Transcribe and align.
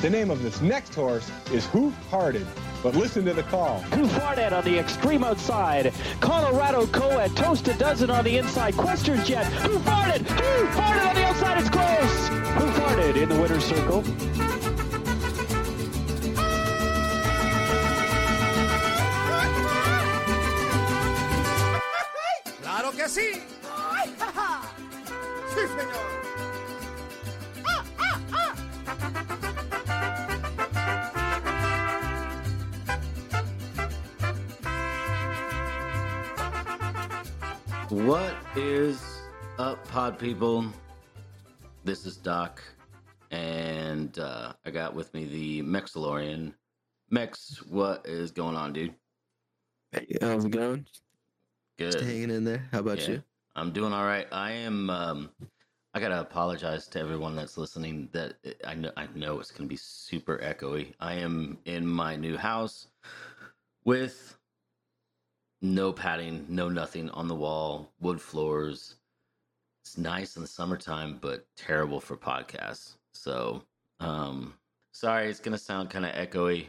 The 0.00 0.08
name 0.08 0.30
of 0.30 0.44
this 0.44 0.60
next 0.60 0.94
horse 0.94 1.28
is 1.52 1.66
Hoof 1.66 1.92
Hearted. 2.08 2.46
But 2.84 2.94
listen 2.94 3.24
to 3.24 3.34
the 3.34 3.42
call. 3.42 3.80
Hoof 3.80 4.12
Hearted 4.12 4.52
on 4.52 4.62
the 4.62 4.78
extreme 4.78 5.24
outside. 5.24 5.92
Colorado 6.20 6.86
Co-Ed, 6.86 7.34
Toast 7.34 7.66
a 7.66 7.74
Dozen 7.74 8.08
on 8.08 8.22
the 8.22 8.38
inside. 8.38 8.74
Questers 8.74 9.26
Jet. 9.26 9.44
Hoof 9.46 9.84
Hearted! 9.84 10.24
Hoof 10.24 10.70
Hearted 10.74 11.02
on 11.02 11.14
the 11.16 11.24
outside. 11.24 11.58
It's 11.58 11.68
close. 11.68 12.28
Hoof 12.28 12.76
Hearted 12.78 13.16
in 13.16 13.28
the 13.28 13.40
winner's 13.40 13.64
circle. 13.64 14.04
¡Claro 22.62 22.92
que 22.92 23.08
sí! 23.08 23.42
¡Ay, 23.64 24.14
ja, 24.16 24.32
ja! 24.32 24.62
¡Sí, 25.48 25.66
señor! 25.66 26.47
What 38.06 38.36
is 38.54 39.02
up, 39.58 39.84
pod 39.88 40.20
people? 40.20 40.64
This 41.82 42.06
is 42.06 42.16
Doc, 42.16 42.62
and 43.32 44.16
uh, 44.20 44.52
I 44.64 44.70
got 44.70 44.94
with 44.94 45.12
me 45.14 45.24
the 45.24 45.62
Mexilorian. 45.62 46.54
Mex, 47.10 47.60
what 47.68 48.06
is 48.06 48.30
going 48.30 48.54
on, 48.54 48.72
dude? 48.72 48.94
Hey, 49.90 50.06
how's 50.20 50.44
it 50.44 50.52
going? 50.52 50.86
Good. 51.76 51.92
Just 51.92 52.04
hanging 52.04 52.30
in 52.30 52.44
there. 52.44 52.68
How 52.70 52.78
about 52.78 53.00
Yeah, 53.00 53.14
you? 53.14 53.22
I'm 53.56 53.72
doing 53.72 53.92
all 53.92 54.04
right. 54.04 54.28
I 54.30 54.52
am. 54.52 54.90
Um, 54.90 55.30
I 55.92 55.98
gotta 55.98 56.20
apologize 56.20 56.86
to 56.88 57.00
everyone 57.00 57.34
that's 57.34 57.58
listening. 57.58 58.10
That 58.12 58.34
I 58.64 58.74
know. 58.74 58.92
I 58.96 59.08
know 59.16 59.40
it's 59.40 59.50
gonna 59.50 59.68
be 59.68 59.76
super 59.76 60.38
echoey. 60.38 60.94
I 61.00 61.14
am 61.14 61.58
in 61.64 61.84
my 61.84 62.14
new 62.14 62.36
house 62.36 62.86
with 63.84 64.37
no 65.60 65.92
padding, 65.92 66.46
no 66.48 66.68
nothing 66.68 67.10
on 67.10 67.28
the 67.28 67.34
wall, 67.34 67.90
wood 68.00 68.20
floors. 68.20 68.96
It's 69.82 69.98
nice 69.98 70.36
in 70.36 70.42
the 70.42 70.48
summertime, 70.48 71.18
but 71.20 71.46
terrible 71.56 72.00
for 72.00 72.16
podcasts. 72.16 72.96
So, 73.12 73.62
um, 74.00 74.54
sorry, 74.92 75.28
it's 75.28 75.40
gonna 75.40 75.58
sound 75.58 75.90
kind 75.90 76.04
of 76.04 76.12
echoey. 76.12 76.66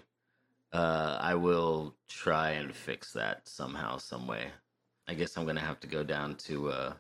Uh, 0.72 1.18
I 1.20 1.36
will 1.36 1.96
try 2.08 2.52
and 2.52 2.74
fix 2.74 3.12
that 3.14 3.48
somehow, 3.48 3.98
some 3.98 4.28
way. 4.28 4.52
I 5.08 5.14
guess 5.16 5.36
I'm 5.38 5.46
gonna 5.46 5.60
have 5.60 5.80
to 5.82 5.88
go 5.88 6.04
down 6.04 6.36
to 6.36 6.70
uh 6.70 6.94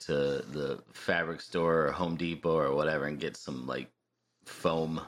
to 0.00 0.12
the 0.12 0.80
fabric 0.92 1.40
store 1.40 1.86
or 1.86 1.92
Home 1.92 2.16
Depot 2.16 2.56
or 2.56 2.74
whatever 2.74 3.06
and 3.06 3.18
get 3.18 3.36
some 3.36 3.66
like 3.66 3.90
foam 4.44 5.00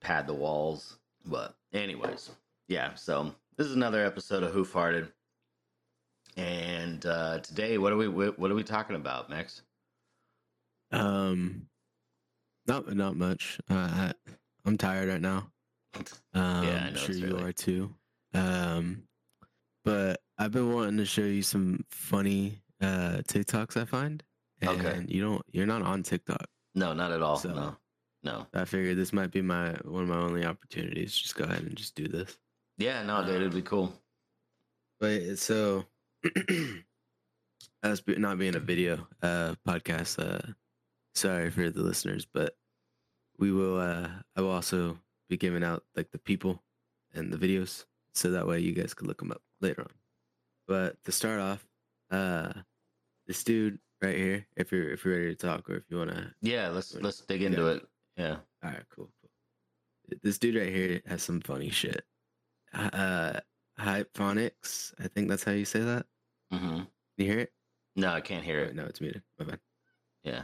pad 0.00 0.26
the 0.26 0.34
walls. 0.34 0.98
But 1.24 1.54
anyways, 1.72 2.30
yeah, 2.68 2.94
so 2.94 3.34
this 3.56 3.66
is 3.66 3.74
another 3.74 4.04
episode 4.04 4.42
of 4.42 4.52
Hoof 4.52 4.72
Hearted. 4.72 5.12
And 6.36 7.04
uh 7.06 7.38
today 7.38 7.78
what 7.78 7.92
are 7.92 7.96
we 7.96 8.08
what 8.08 8.50
are 8.50 8.54
we 8.54 8.62
talking 8.64 8.96
about, 8.96 9.30
Max? 9.30 9.62
Um, 10.92 11.66
not 12.66 12.94
not 12.94 13.16
much. 13.16 13.58
Uh, 13.70 13.74
I, 13.74 14.12
I'm 14.64 14.76
tired 14.78 15.08
right 15.08 15.20
now. 15.20 15.50
Um, 16.34 16.64
Yeah, 16.64 16.84
I'm 16.88 16.96
sure 16.96 17.14
you 17.14 17.38
are 17.38 17.52
too. 17.52 17.94
Um, 18.34 19.04
but 19.84 20.20
I've 20.36 20.52
been 20.52 20.70
wanting 20.74 20.98
to 20.98 21.06
show 21.06 21.22
you 21.22 21.42
some 21.42 21.84
funny 21.90 22.60
uh 22.82 23.22
TikToks 23.26 23.80
I 23.80 23.86
find. 23.86 24.22
And 24.60 24.70
Okay. 24.70 25.04
you 25.08 25.22
don't. 25.22 25.42
You're 25.52 25.66
not 25.66 25.82
on 25.82 26.02
TikTok. 26.02 26.44
No, 26.74 26.92
not 26.92 27.12
at 27.12 27.22
all. 27.22 27.36
So- 27.36 27.54
no. 27.54 27.76
No. 28.22 28.46
I 28.54 28.64
figured 28.64 28.96
this 28.98 29.12
might 29.12 29.30
be 29.30 29.40
my 29.40 29.70
one 29.84 30.02
of 30.02 30.08
my 30.08 30.16
only 30.16 30.44
opportunities. 30.44 31.16
Just 31.16 31.36
go 31.36 31.44
ahead 31.44 31.62
and 31.62 31.76
just 31.76 31.94
do 31.94 32.08
this. 32.08 32.36
Yeah, 32.78 33.02
no, 33.02 33.24
dude, 33.24 33.36
it'd 33.36 33.54
be 33.54 33.62
cool. 33.62 33.92
But 35.00 35.38
so, 35.38 35.84
us 37.82 38.02
not 38.06 38.38
being 38.38 38.56
a 38.56 38.60
video 38.60 39.06
uh, 39.22 39.54
podcast, 39.66 40.18
uh, 40.18 40.52
sorry 41.14 41.50
for 41.50 41.70
the 41.70 41.82
listeners, 41.82 42.26
but 42.32 42.56
we 43.38 43.52
will. 43.52 43.78
Uh, 43.78 44.08
I 44.36 44.40
will 44.40 44.50
also 44.50 44.98
be 45.28 45.36
giving 45.36 45.64
out 45.64 45.84
like 45.94 46.10
the 46.10 46.18
people 46.18 46.62
and 47.14 47.32
the 47.32 47.38
videos, 47.38 47.84
so 48.14 48.30
that 48.30 48.46
way 48.46 48.60
you 48.60 48.72
guys 48.72 48.94
could 48.94 49.06
look 49.06 49.18
them 49.18 49.32
up 49.32 49.42
later 49.60 49.82
on. 49.82 49.90
But 50.68 51.02
to 51.04 51.12
start 51.12 51.40
off, 51.40 51.66
uh, 52.10 52.52
this 53.26 53.44
dude 53.44 53.78
right 54.02 54.16
here, 54.16 54.46
if 54.56 54.72
you're 54.72 54.90
if 54.90 55.04
you're 55.04 55.14
ready 55.18 55.34
to 55.34 55.46
talk 55.46 55.68
or 55.70 55.76
if 55.76 55.84
you 55.88 55.98
want 55.98 56.10
to, 56.10 56.32
Yeah, 56.42 56.68
let's 56.68 56.94
Wait, 56.94 57.04
let's 57.04 57.20
dig 57.20 57.42
into 57.42 57.62
yeah. 57.62 57.70
it. 57.70 57.86
Yeah. 58.16 58.36
all 58.64 58.70
right, 58.70 58.82
cool, 58.94 59.10
cool. 59.20 60.18
This 60.22 60.38
dude 60.38 60.56
right 60.56 60.72
here 60.72 61.02
has 61.06 61.22
some 61.22 61.40
funny 61.40 61.70
shit. 61.70 62.04
Uh, 62.76 63.40
Hyponics, 63.80 64.92
I 65.02 65.08
think 65.08 65.28
that's 65.28 65.44
how 65.44 65.52
you 65.52 65.64
say 65.64 65.80
that. 65.80 66.06
hmm 66.50 66.58
Can 66.78 66.86
you 67.18 67.26
hear 67.26 67.38
it? 67.40 67.52
No, 67.96 68.10
I 68.12 68.20
can't 68.20 68.44
hear 68.44 68.60
Oh, 68.60 68.64
it. 68.64 68.74
no, 68.74 68.84
it's 68.84 69.00
muted. 69.00 69.22
My 69.38 69.44
bad. 69.46 69.60
Yeah. 70.22 70.42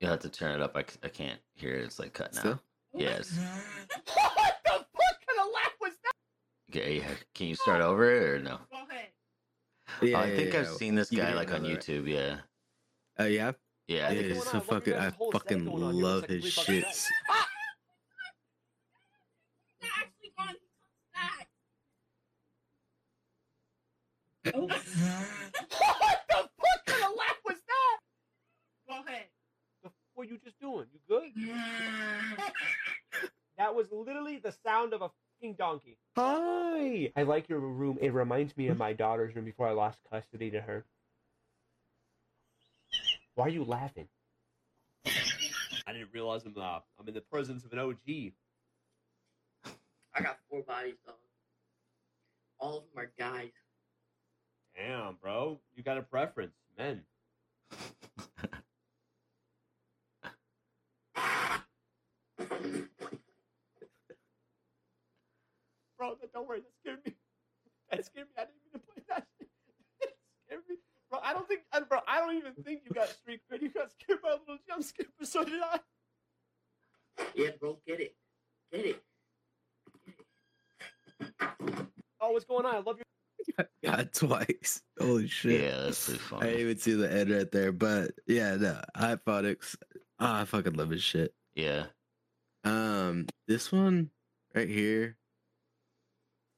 You'll 0.00 0.10
have 0.10 0.20
to 0.20 0.28
turn 0.28 0.52
it 0.56 0.60
up. 0.62 0.76
I, 0.76 0.80
I 1.02 1.08
can't 1.08 1.40
hear 1.54 1.74
it. 1.74 1.82
It's 1.84 1.98
like 1.98 2.12
cutting 2.12 2.34
Still? 2.38 2.52
out. 2.52 2.60
Yes. 2.94 3.38
What 4.14 4.54
the 4.64 4.70
fuck 4.72 5.16
kind 5.26 5.40
of 5.40 5.46
laugh 5.54 5.72
was 5.80 5.92
that? 6.04 6.12
Okay, 6.80 6.98
yeah. 6.98 7.14
Can 7.34 7.46
you 7.48 7.54
start 7.54 7.80
over 7.82 8.10
it 8.10 8.22
or 8.22 8.38
no? 8.40 8.58
Yeah, 10.00 10.18
Oh, 10.18 10.20
I 10.22 10.34
think 10.34 10.52
yeah, 10.54 10.60
I've 10.60 10.66
yeah. 10.66 10.72
seen 10.74 10.94
this 10.94 11.12
You 11.12 11.18
guy 11.18 11.26
can 11.26 11.36
like 11.36 11.52
on 11.52 11.64
it, 11.64 11.68
right? 11.68 11.78
YouTube. 11.78 12.08
Yeah. 12.08 12.36
Oh 13.18 13.24
yeah, 13.26 13.52
Yeah. 13.88 14.08
I 14.08 14.10
yeah. 14.12 14.20
think 14.20 14.24
It's 14.30 14.36
it's- 14.46 14.52
so 14.52 14.60
fucking. 14.60 14.94
I 14.94 15.10
fucking 15.32 15.66
love 15.66 16.24
his 16.26 16.44
shits. 16.44 17.06
What 24.52 24.68
the 24.68 26.34
fuck 26.34 26.86
kind 26.86 27.04
of 27.04 27.10
laugh 27.16 27.40
was 27.44 27.56
that? 27.66 27.98
Go 28.88 28.94
ahead. 29.06 29.26
What 29.82 29.92
were 30.16 30.24
you 30.24 30.38
just 30.42 30.58
doing? 30.60 30.86
You 30.92 31.00
good? 31.08 31.30
That 33.58 33.74
was 33.74 33.86
literally 33.92 34.38
the 34.38 34.52
sound 34.64 34.92
of 34.92 35.02
a 35.02 35.10
fucking 35.40 35.54
donkey. 35.54 35.98
Hi. 36.16 37.12
I 37.14 37.22
like 37.22 37.48
your 37.48 37.60
room. 37.60 37.98
It 38.00 38.12
reminds 38.12 38.56
me 38.56 38.68
of 38.68 38.78
my 38.78 38.92
daughter's 38.92 39.36
room 39.36 39.44
before 39.44 39.68
I 39.68 39.72
lost 39.72 40.00
custody 40.10 40.50
to 40.50 40.60
her. 40.60 40.84
Why 43.34 43.46
are 43.46 43.50
you 43.50 43.62
laughing? 43.62 44.08
I 45.06 45.92
didn't 45.92 46.08
realize 46.12 46.44
I'm 46.44 46.54
uh, 46.56 46.80
I'm 46.98 47.06
in 47.06 47.14
the 47.14 47.20
presence 47.20 47.64
of 47.64 47.72
an 47.72 47.78
OG. 47.78 48.32
I 50.14 50.22
got 50.22 50.38
four 50.50 50.62
bodies, 50.62 50.94
dog. 51.06 51.16
All 52.58 52.78
of 52.78 52.84
them 52.94 53.04
are 53.04 53.12
guys. 53.18 53.50
Damn, 54.76 55.16
bro, 55.20 55.60
you 55.76 55.82
got 55.82 55.98
a 55.98 56.02
preference, 56.02 56.54
men. 56.78 57.02
Bro, 65.98 66.16
don't 66.34 66.48
worry, 66.48 66.60
that 66.60 66.72
scared 66.80 66.98
me. 67.06 67.14
That 67.90 68.04
scared 68.04 68.26
me. 68.28 68.32
I 68.38 68.40
didn't 68.46 68.56
mean 68.64 68.72
to 68.72 68.78
play 68.80 69.02
that. 69.08 69.26
shit. 69.38 69.48
That 70.00 70.10
scared 70.46 70.62
me, 70.68 70.76
bro. 71.10 71.20
I 71.22 71.32
don't 71.32 71.46
think, 71.46 71.60
bro. 71.88 72.00
I 72.08 72.18
don't 72.20 72.36
even 72.36 72.54
think 72.64 72.82
you 72.84 72.90
got 72.92 73.08
street 73.08 73.40
cred. 73.50 73.62
You 73.62 73.70
got 73.70 73.90
scared 73.92 74.20
by 74.22 74.30
a 74.30 74.32
little 74.32 74.58
jump 74.66 74.82
scare, 74.84 75.06
but 75.18 75.28
so 75.28 75.44
did 75.44 75.60
I. 75.62 75.78
Yeah, 77.34 77.50
bro, 77.60 77.78
get 77.86 78.00
it. 78.00 78.16
Get 78.72 78.86
it. 78.86 79.02
Oh, 82.20 82.32
what's 82.32 82.44
going 82.44 82.66
on? 82.66 82.74
I 82.74 82.78
love 82.78 82.96
your. 82.98 83.11
God, 83.84 84.10
twice. 84.12 84.82
Holy 85.00 85.26
shit. 85.28 85.60
yeah, 85.62 85.82
that's 85.82 86.04
pretty 86.06 86.20
I 86.20 86.28
funny. 86.28 86.46
didn't 86.46 86.60
even 86.60 86.78
see 86.78 86.92
the 86.94 87.12
end 87.12 87.30
right 87.30 87.50
there, 87.50 87.72
but 87.72 88.12
yeah, 88.26 88.56
no, 88.56 88.80
Hyponics. 88.96 89.76
Ah, 90.18 90.42
I 90.42 90.44
fucking 90.44 90.74
love 90.74 90.90
his 90.90 91.02
shit. 91.02 91.34
Yeah. 91.54 91.86
Um, 92.64 93.26
this 93.48 93.72
one 93.72 94.10
right 94.54 94.68
here, 94.68 95.16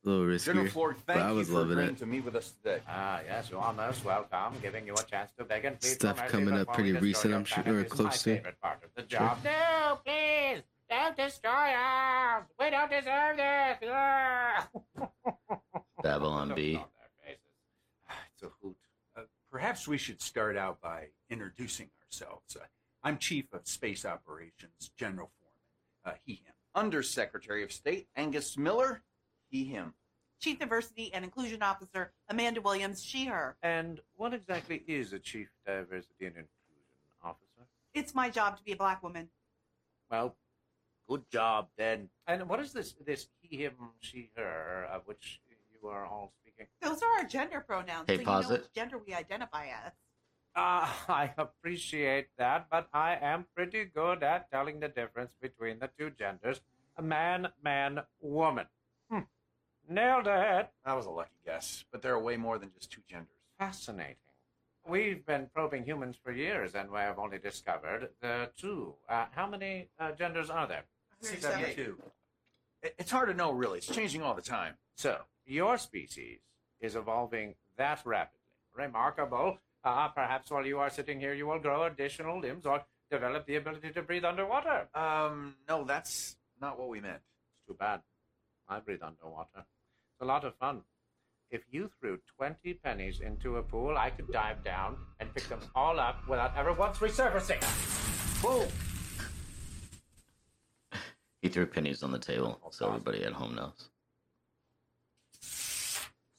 a 0.04 0.08
little 0.08 0.36
General 0.38 0.66
riskier. 0.66 0.70
Floyd, 0.70 0.96
but 1.06 1.14
thank 1.14 1.24
I 1.26 1.30
you 1.30 1.36
was 1.36 1.48
for 1.48 1.54
loving 1.54 1.72
agreeing 1.72 1.90
it. 1.90 1.98
to 1.98 2.06
meet 2.06 2.24
with 2.24 2.36
us 2.36 2.52
today. 2.62 2.80
Ah, 2.86 3.20
yes, 3.26 3.50
you 3.50 3.58
are 3.58 3.72
most 3.72 4.04
welcome, 4.04 4.54
giving 4.60 4.86
you 4.86 4.92
a 4.92 5.02
chance 5.04 5.30
to 5.38 5.44
beg 5.44 5.64
and 5.64 5.80
plead 5.80 5.92
Stuff 5.92 6.28
coming 6.28 6.52
up 6.54 6.72
pretty 6.74 6.92
recent, 6.92 7.32
I'm 7.32 7.44
sure, 7.44 7.62
planet 7.62 7.80
or 7.80 7.86
is 7.86 7.92
close 7.92 8.22
to. 8.24 8.36
favorite 8.36 8.60
part 8.60 8.80
of 8.84 8.90
the 8.94 9.04
Sure. 9.16 9.36
No, 9.44 9.98
please, 10.04 10.62
don't 10.90 11.16
destroy 11.16 11.50
us. 11.72 12.42
We 12.60 12.68
don't 12.70 12.90
deserve 12.90 13.36
this. 13.38 13.78
Ah. 16.04 16.08
Babylon 16.08 16.48
Don't 16.48 16.56
B. 16.56 16.76
on 16.76 16.84
their 16.98 17.26
faces. 17.26 17.40
It's 18.34 18.42
a 18.42 18.50
hoot. 18.62 18.76
Uh, 19.16 19.22
perhaps 19.50 19.88
we 19.88 19.98
should 19.98 20.20
start 20.20 20.56
out 20.56 20.80
by 20.80 21.06
introducing 21.30 21.88
ourselves. 22.04 22.56
Uh, 22.56 22.64
I'm 23.02 23.18
Chief 23.18 23.46
of 23.52 23.66
Space 23.66 24.04
Operations, 24.04 24.90
General 24.96 25.30
Foreman, 25.38 26.16
uh, 26.16 26.18
he, 26.24 26.34
him. 26.34 26.54
Undersecretary 26.74 27.62
of 27.62 27.72
State, 27.72 28.08
Angus 28.16 28.56
Miller, 28.58 29.02
he, 29.48 29.64
him. 29.64 29.94
Chief 30.40 30.58
Diversity 30.58 31.12
and 31.14 31.24
Inclusion 31.24 31.62
Officer 31.62 32.12
Amanda 32.28 32.60
Williams, 32.60 33.02
she, 33.02 33.26
her. 33.26 33.56
And 33.62 34.00
what 34.16 34.34
exactly 34.34 34.82
is 34.86 35.12
a 35.12 35.18
chief 35.18 35.48
diversity 35.64 36.26
and 36.26 36.36
inclusion 36.36 36.48
officer? 37.22 37.66
It's 37.94 38.14
my 38.14 38.28
job 38.28 38.58
to 38.58 38.64
be 38.64 38.72
a 38.72 38.76
black 38.76 39.02
woman. 39.02 39.28
Well, 40.10 40.36
good 41.08 41.22
job 41.30 41.68
then. 41.78 42.08
And 42.26 42.48
what 42.48 42.60
is 42.60 42.72
this 42.72 42.94
this 43.06 43.28
he, 43.40 43.58
him, 43.58 43.74
she, 44.00 44.30
her, 44.36 44.86
of 44.92 45.02
which 45.06 45.40
you 45.84 45.90
are 45.90 46.06
all 46.06 46.32
speaking? 46.40 46.66
Those 46.82 47.02
are 47.02 47.18
our 47.18 47.24
gender 47.24 47.60
pronouns. 47.60 48.04
Hey, 48.08 48.18
so 48.18 48.24
pause 48.24 48.44
you 48.44 48.50
know 48.50 48.54
it. 48.56 48.62
which 48.62 48.72
gender 48.74 48.98
we 49.06 49.14
identify 49.14 49.66
as. 49.66 49.92
Ah, 50.56 51.04
I 51.08 51.32
appreciate 51.36 52.28
that, 52.38 52.66
but 52.70 52.88
I 52.92 53.18
am 53.20 53.46
pretty 53.54 53.84
good 53.84 54.22
at 54.22 54.50
telling 54.50 54.80
the 54.80 54.88
difference 54.88 55.32
between 55.40 55.78
the 55.78 55.90
two 55.98 56.10
genders. 56.10 56.60
A 56.96 57.02
man, 57.02 57.48
man, 57.62 58.00
woman. 58.20 58.66
Hmm. 59.10 59.20
Nailed 59.88 60.26
it. 60.26 60.70
That 60.84 60.96
was 60.96 61.06
a 61.06 61.10
lucky 61.10 61.30
guess, 61.44 61.84
but 61.90 62.02
there 62.02 62.14
are 62.14 62.22
way 62.22 62.36
more 62.36 62.58
than 62.58 62.70
just 62.72 62.90
two 62.90 63.02
genders. 63.08 63.28
Fascinating. 63.58 64.16
We've 64.86 65.24
been 65.24 65.48
probing 65.54 65.84
humans 65.84 66.16
for 66.22 66.30
years, 66.30 66.74
and 66.74 66.90
we 66.90 66.98
have 66.98 67.18
only 67.18 67.38
discovered 67.38 68.10
the 68.20 68.50
two. 68.56 68.94
Uh, 69.08 69.24
how 69.30 69.46
many 69.46 69.88
uh, 69.98 70.12
genders 70.12 70.50
are 70.50 70.66
there? 70.66 70.84
72. 71.22 71.96
It's 72.98 73.10
hard 73.10 73.28
to 73.28 73.34
know, 73.34 73.50
really. 73.50 73.78
It's 73.78 73.86
changing 73.86 74.22
all 74.22 74.34
the 74.34 74.42
time. 74.42 74.74
So, 74.94 75.18
your 75.46 75.78
species 75.78 76.40
is 76.80 76.96
evolving 76.96 77.54
that 77.76 78.00
rapidly. 78.04 78.40
Remarkable. 78.74 79.58
Uh, 79.84 80.08
perhaps 80.08 80.50
while 80.50 80.66
you 80.66 80.78
are 80.78 80.90
sitting 80.90 81.20
here, 81.20 81.34
you 81.34 81.46
will 81.46 81.58
grow 81.58 81.84
additional 81.84 82.40
limbs 82.40 82.66
or 82.66 82.82
develop 83.10 83.46
the 83.46 83.56
ability 83.56 83.90
to 83.90 84.02
breathe 84.02 84.24
underwater. 84.24 84.88
Um, 84.94 85.54
no, 85.68 85.84
that's 85.84 86.36
not 86.60 86.78
what 86.78 86.88
we 86.88 87.00
meant. 87.00 87.20
It's 87.56 87.66
too 87.68 87.76
bad. 87.78 88.00
I 88.68 88.80
breathe 88.80 89.02
underwater. 89.02 89.58
It's 89.58 90.22
a 90.22 90.24
lot 90.24 90.44
of 90.44 90.54
fun. 90.56 90.82
If 91.50 91.62
you 91.70 91.90
threw 92.00 92.18
20 92.38 92.74
pennies 92.82 93.20
into 93.20 93.56
a 93.58 93.62
pool, 93.62 93.96
I 93.96 94.10
could 94.10 94.32
dive 94.32 94.64
down 94.64 94.96
and 95.20 95.32
pick 95.34 95.48
them 95.48 95.60
all 95.74 96.00
up 96.00 96.26
without 96.28 96.56
ever 96.56 96.72
once 96.72 96.98
resurfacing. 96.98 97.62
Boom! 98.42 98.68
He 101.42 101.48
threw 101.50 101.66
pennies 101.66 102.02
on 102.02 102.10
the 102.10 102.18
table, 102.18 102.58
so 102.70 102.88
everybody 102.88 103.22
at 103.22 103.32
home 103.34 103.54
knows. 103.54 103.90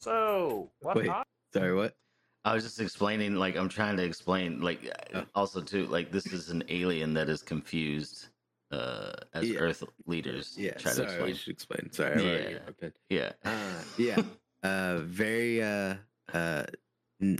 So, 0.06 0.70
what 0.82 0.96
Wait. 0.96 1.08
are- 1.08 1.24
Sorry, 1.52 1.74
what? 1.74 1.96
I 2.44 2.54
was 2.54 2.62
just 2.62 2.80
explaining, 2.80 3.34
like 3.34 3.56
I'm 3.56 3.68
trying 3.68 3.96
to 3.96 4.04
explain, 4.04 4.60
like 4.60 4.88
Oh. 5.12 5.24
also 5.34 5.60
too, 5.60 5.86
like 5.86 6.12
this 6.12 6.26
is 6.26 6.48
an 6.50 6.62
alien 6.68 7.12
that 7.14 7.28
is 7.28 7.42
confused 7.42 8.28
uh 8.70 9.12
as 9.32 9.48
Yeah. 9.48 9.58
Earth 9.60 9.82
leaders 10.06 10.56
Yeah, 10.56 10.74
try 10.74 10.90
to 10.92 10.96
sorry, 10.96 11.06
explain. 11.08 11.26
we 11.30 11.34
should 11.34 11.52
explain. 11.54 11.90
Sorry, 11.92 12.14
I 12.46 12.50
Yeah. 12.50 12.58
got. 12.80 12.92
Yeah, 13.10 13.32
Uh, 13.44 13.82
yeah, 13.98 14.22
uh, 14.62 14.98
very 15.02 15.60
uh, 15.62 15.96
uh, 16.32 16.64
n- 17.20 17.38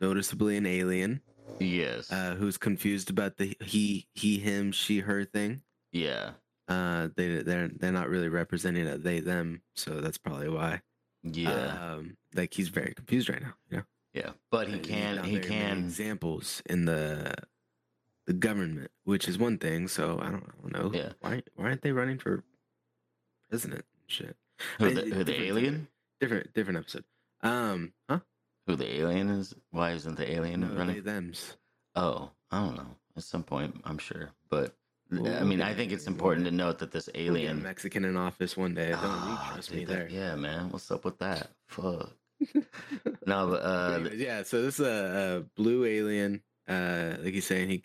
noticeably 0.00 0.56
an 0.56 0.66
alien 0.66 1.20
yes, 1.60 2.10
uh, 2.10 2.34
who's 2.34 2.58
confused 2.58 3.08
about 3.10 3.36
the 3.36 3.56
he, 3.60 4.08
he, 4.14 4.38
him, 4.38 4.72
she, 4.72 4.98
her 5.00 5.24
thing. 5.24 5.62
yeah, 5.92 6.32
Uh, 6.66 7.08
they 7.16 7.42
they're 7.42 7.68
they're 7.68 7.92
not 7.92 8.08
really 8.08 8.28
representing 8.28 8.86
a 8.88 8.98
they 8.98 9.20
them, 9.20 9.62
so 9.76 10.00
that's 10.00 10.18
probably 10.18 10.48
why. 10.48 10.82
Yeah, 11.22 11.94
Um, 11.94 12.16
like 12.34 12.54
he's 12.54 12.68
very 12.68 12.94
confused 12.94 13.28
right 13.28 13.42
now. 13.42 13.54
Know, 13.70 13.82
yeah. 14.14 14.30
But 14.50 14.68
he 14.68 14.78
can, 14.78 15.22
he 15.24 15.38
can, 15.38 15.78
examples 15.78 16.62
in 16.66 16.84
the 16.84 17.34
the 18.26 18.32
government, 18.32 18.90
which 19.04 19.28
is 19.28 19.38
one 19.38 19.58
thing. 19.58 19.88
So 19.88 20.18
I 20.20 20.30
don't, 20.30 20.44
I 20.44 20.62
don't 20.62 20.72
know. 20.72 20.90
Yeah. 20.98 21.12
Why 21.20 21.42
why 21.54 21.66
aren't 21.66 21.82
they 21.82 21.92
running 21.92 22.18
for 22.18 22.42
president? 23.48 23.84
and 23.84 24.10
Shit. 24.10 24.36
who 24.78 24.92
the, 24.94 25.02
who 25.14 25.24
the 25.24 25.42
alien, 25.42 25.88
Different 26.20 26.52
different 26.52 26.78
episode. 26.78 27.04
Um, 27.42 27.92
huh? 28.08 28.20
who 28.66 28.76
the 28.76 29.00
alien 29.00 29.30
is? 29.30 29.54
Why 29.70 29.92
isn't 29.92 30.16
the 30.16 30.30
alien 30.30 30.60
No, 30.60 30.68
running? 30.68 31.02
them's. 31.02 31.56
Oh, 31.94 32.30
I 32.50 32.60
don't 32.64 32.76
know. 32.76 32.96
At 33.16 33.24
some 33.24 33.42
point, 33.42 33.80
I'm 33.84 33.98
sure, 33.98 34.30
but 34.48 34.76
I 35.12 35.42
mean, 35.44 35.60
I 35.60 35.74
think 35.74 35.90
it's 35.92 36.06
important 36.06 36.46
to 36.46 36.52
note 36.52 36.78
that 36.78 36.92
this 36.92 37.08
We'll 37.14 37.26
alien. 37.36 37.62
Mexican 37.62 38.04
in 38.04 38.16
office 38.16 38.56
one 38.56 38.74
day. 38.74 38.90
Don't 38.90 39.02
you 39.02 39.08
Ah, 39.10 39.50
trust 39.52 39.70
dude, 39.70 39.78
me 39.78 39.84
that- 39.86 39.92
there? 39.92 40.08
Yeah, 40.08 40.36
man. 40.36 40.70
What's 40.70 40.90
up 40.90 41.04
with 41.04 41.18
that? 41.18 41.50
Fuck. 41.68 42.12
no, 43.26 43.48
but 43.48 43.62
uh, 43.62 44.08
yeah, 44.14 44.42
so 44.44 44.62
this 44.62 44.80
is 44.80 44.86
a, 44.86 45.42
a 45.44 45.60
blue 45.60 45.84
alien. 45.84 46.42
Uh, 46.68 47.16
like 47.22 47.34
he's 47.34 47.46
saying, 47.46 47.68
he 47.68 47.82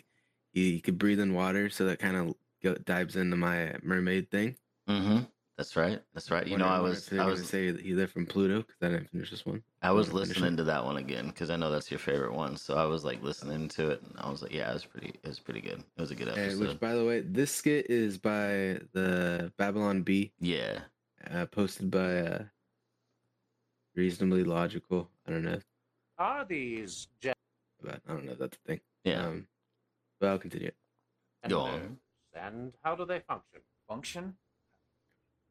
he 0.54 0.80
could 0.80 0.98
breathe 0.98 1.20
in 1.20 1.34
water, 1.34 1.70
so 1.70 1.86
that 1.86 2.00
kind 2.00 2.16
of 2.16 2.86
dives 2.86 3.16
into 3.16 3.36
my 3.36 3.76
mermaid 3.84 4.32
thing. 4.32 4.56
hmm 4.88 5.20
That's 5.58 5.78
right. 5.78 6.02
That's 6.14 6.30
right. 6.32 6.46
You 6.46 6.58
know, 6.58 6.66
I 6.66 6.80
Wonder- 6.80 6.82
wonder 6.84 6.90
was, 6.96 7.04
if 7.06 7.10
they're 7.12 7.22
I 7.22 7.26
was, 7.26 7.48
say 7.48 7.72
that 7.72 7.80
he 7.82 7.94
lived 7.94 8.12
from 8.12 8.26
Pluto 8.26 8.58
because 8.64 8.76
I 8.82 8.90
didn't 8.90 9.10
finish 9.10 9.30
this 9.32 9.46
one. 9.46 9.64
I 9.82 9.92
was 9.92 10.08
wanna 10.10 10.20
listening 10.26 10.58
to 10.58 10.64
that 10.66 10.84
one 10.84 10.98
again 10.98 11.28
because 11.28 11.50
I 11.50 11.56
know 11.56 11.72
that's 11.72 11.90
your 11.90 12.00
favorite 12.00 12.34
one. 12.34 12.58
So 12.58 12.76
I 12.76 12.86
was 12.86 13.06
like 13.06 13.24
listening 13.24 13.70
to 13.70 13.92
it, 13.92 14.02
and 14.02 14.14
I 14.18 14.30
was 14.30 14.42
like, 14.42 14.52
yeah, 14.52 14.70
it 14.70 14.74
was 14.74 14.86
pretty, 14.86 15.10
it 15.24 15.26
was 15.28 15.40
pretty 15.40 15.62
good. 15.62 15.80
It 15.96 16.02
was 16.02 16.12
a 16.12 16.16
good 16.16 16.28
And 16.28 16.38
episode. 16.38 16.60
which, 16.68 16.80
by 16.82 16.94
the 16.94 17.06
way, 17.06 17.22
this 17.22 17.52
skit 17.56 17.90
is 17.90 18.18
by 18.18 18.82
the 18.92 19.54
Babylon 19.58 20.02
Bee, 20.04 20.34
yeah, 20.42 20.80
uh, 21.32 21.46
posted 21.46 21.90
by 21.90 22.18
uh, 22.20 22.44
Reasonably 23.96 24.44
Logical. 24.44 25.10
I 25.26 25.32
don't 25.32 25.44
know, 25.44 25.60
are 26.18 26.44
these 26.46 27.08
but 27.82 28.02
I 28.08 28.12
don't 28.12 28.26
know 28.26 28.34
if 28.34 28.40
that's 28.40 28.58
the 28.58 28.64
thing. 28.74 28.82
yeah. 29.06 29.26
Um, 29.26 29.48
but 30.20 30.30
I'll 30.30 30.38
continue. 30.40 30.72
Go 31.48 31.62
on. 31.62 31.98
and 32.34 32.74
how 32.84 32.96
do 32.96 33.06
they 33.06 33.20
function? 33.20 33.62
Function? 33.88 34.34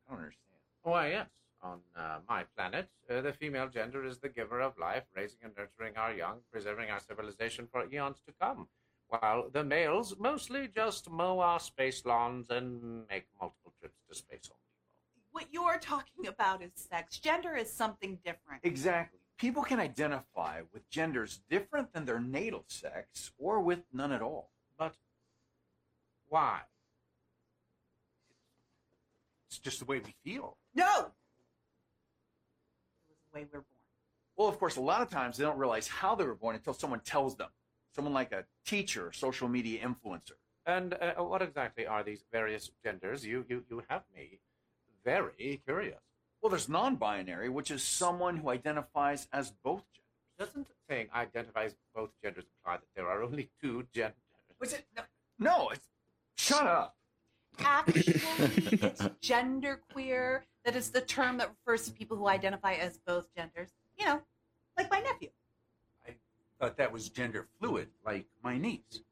I 0.07 0.13
don't 0.13 0.23
understand. 0.23 0.59
Why, 0.83 1.09
yes. 1.09 1.29
On 1.63 1.81
uh, 1.97 2.19
my 2.29 2.45
planet, 2.57 2.89
uh, 3.09 3.23
the 3.23 3.33
female 3.33 3.69
gender 3.69 4.05
is 4.05 4.19
the 4.19 4.29
giver 4.29 4.61
of 4.61 4.77
life, 4.79 5.05
raising 5.17 5.39
and 5.45 5.53
nurturing 5.57 5.97
our 5.97 6.13
young, 6.13 6.41
preserving 6.53 6.91
our 6.91 7.01
civilization 7.01 7.67
for 7.73 7.87
eons 7.91 8.21
to 8.27 8.35
come. 8.39 8.69
While 9.09 9.49
the 9.51 9.65
males 9.65 10.17
mostly 10.19 10.69
just 10.69 11.11
mow 11.11 11.41
our 11.41 11.61
space 11.61 12.05
lawns 12.05 12.51
and 12.51 13.07
make 13.09 13.25
multiple 13.41 13.73
trips 13.81 13.99
to 14.09 14.15
Space 14.15 14.49
Home 14.49 14.59
Depot. 15.15 15.29
What 15.33 15.47
you're 15.53 15.79
talking 15.79 16.27
about 16.27 16.63
is 16.63 16.73
sex. 16.75 17.19
Gender 17.19 17.55
is 17.57 17.73
something 17.73 18.19
different. 18.25 18.61
Exactly. 18.63 19.21
People 19.39 19.63
can 19.63 19.81
identify 19.81 20.61
with 20.73 20.89
genders 20.91 21.41
different 21.49 21.93
than 21.93 22.05
their 22.05 22.21
natal 22.21 22.65
sex 22.69 23.33
or 23.39 23.61
with 23.61 23.81
none 23.93 24.13
at 24.13 24.23
all. 24.23 24.51
But 24.79 24.95
why? 26.29 26.61
It's 29.55 29.63
just 29.63 29.79
the 29.79 29.85
way 29.85 30.01
we 30.01 30.13
feel. 30.25 30.57
No. 30.75 30.85
It 30.85 31.05
was 33.09 33.19
the 33.33 33.39
way 33.39 33.45
we're 33.45 33.61
born. 33.61 33.65
Well, 34.37 34.49
of 34.49 34.59
course, 34.59 34.75
a 34.75 34.81
lot 34.81 35.01
of 35.01 35.11
times 35.11 35.37
they 35.37 35.45
don't 35.45 35.59
realize 35.59 35.87
how 35.87 36.17
they 36.17 36.25
were 36.25 36.35
born 36.35 36.57
until 36.57 36.75
someone 36.75 36.99
tells 37.01 37.37
them. 37.37 37.51
Someone 37.95 38.13
like 38.13 38.33
a 38.33 38.45
teacher, 38.67 39.13
social 39.13 39.47
media 39.49 39.87
influencer. 39.87 40.33
And 40.67 40.95
uh, 40.95 41.23
what 41.23 41.41
exactly 41.41 41.87
are 41.87 42.03
these 42.03 42.25
various 42.33 42.73
genders? 42.83 43.25
You, 43.25 43.45
you, 43.49 43.63
you 43.71 43.85
have 43.89 44.03
me 44.13 44.41
very 45.05 45.63
curious. 45.65 46.01
Well, 46.43 46.51
there's 46.51 46.69
non 46.69 46.97
binary, 46.97 47.49
which 47.49 47.71
is 47.71 47.85
someone 47.85 48.39
who 48.39 48.49
identifies 48.49 49.29
as 49.33 49.53
both 49.63 49.85
genders. 49.93 50.01
Doesn't 50.37 50.67
saying 50.91 51.07
identifies 51.15 51.77
both 51.95 52.11
genders 52.25 52.47
imply 52.59 52.79
that 52.79 52.89
there 52.97 53.07
are 53.07 53.23
only 53.23 53.51
two 53.63 53.87
genders? 53.95 54.17
Was 54.59 54.73
it? 54.73 54.85
No. 54.97 55.03
No, 55.39 55.69
it's. 55.69 55.87
Shut 56.37 56.67
up. 56.67 56.97
Actually, 57.61 58.03
it's 58.07 59.03
genderqueer. 59.23 60.41
That 60.65 60.77
is 60.77 60.91
the 60.91 61.01
term 61.01 61.37
that 61.39 61.51
refers 61.67 61.87
to 61.87 61.93
people 61.93 62.17
who 62.17 62.27
identify 62.29 62.75
as 62.75 62.99
both 63.07 63.29
genders. 63.37 63.71
You 63.99 64.07
know, 64.07 64.23
like 64.77 64.91
my 64.91 65.01
nephew. 65.01 65.29
I 66.07 66.15
thought 66.61 66.77
that 66.79 66.93
was 66.93 67.09
gender 67.09 67.47
fluid, 67.61 67.89
like 68.05 68.27
my 68.43 68.57
niece. 68.57 69.03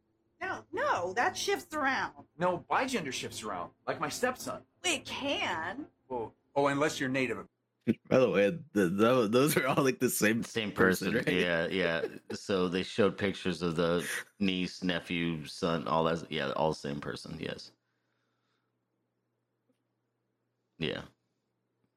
No, 0.40 0.64
no, 0.72 1.12
that 1.14 1.36
shifts 1.36 1.74
around. 1.74 2.12
No, 2.38 2.64
bi 2.68 2.86
gender 2.86 3.12
shifts 3.12 3.42
around, 3.42 3.70
like 3.86 4.00
my 4.00 4.08
stepson. 4.08 4.60
It 4.84 5.04
can. 5.04 5.86
Well, 6.08 6.32
oh, 6.56 6.66
unless 6.66 6.98
you're 6.98 7.08
native. 7.08 7.46
By 8.08 8.18
the 8.18 8.30
way, 8.30 8.56
the, 8.72 8.88
the, 8.88 9.28
those 9.28 9.56
are 9.56 9.66
all 9.66 9.82
like 9.82 9.98
the 9.98 10.10
same 10.10 10.42
Same 10.44 10.70
person. 10.70 11.14
right? 11.14 11.28
Yeah, 11.28 11.66
yeah. 11.68 12.02
So 12.32 12.68
they 12.68 12.82
showed 12.82 13.18
pictures 13.18 13.60
of 13.62 13.76
the 13.76 14.06
niece, 14.40 14.82
nephew, 14.84 15.44
son, 15.46 15.86
all 15.88 16.04
that. 16.04 16.30
Yeah, 16.30 16.50
all 16.52 16.70
the 16.70 16.76
same 16.76 17.00
person. 17.00 17.36
Yes. 17.40 17.72
Yeah. 20.82 21.02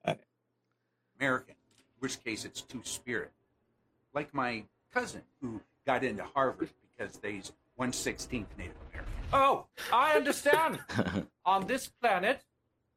Uh, 0.05 0.13
American, 1.19 1.55
in 1.79 1.83
which 1.99 2.23
case 2.23 2.45
it's 2.45 2.61
two 2.61 2.81
spirit. 2.83 3.31
Like 4.13 4.33
my 4.33 4.63
cousin 4.93 5.23
who 5.41 5.59
got 5.87 6.03
into 6.03 6.23
Harvard 6.23 6.69
because 6.83 7.17
they's 7.17 7.51
one 7.75 7.91
sixteenth 7.91 8.47
Native 8.57 8.75
American. 8.91 9.13
Oh, 9.33 9.65
I 9.91 10.15
understand. 10.15 10.79
On 11.45 11.65
this 11.65 11.87
planet, 11.87 12.41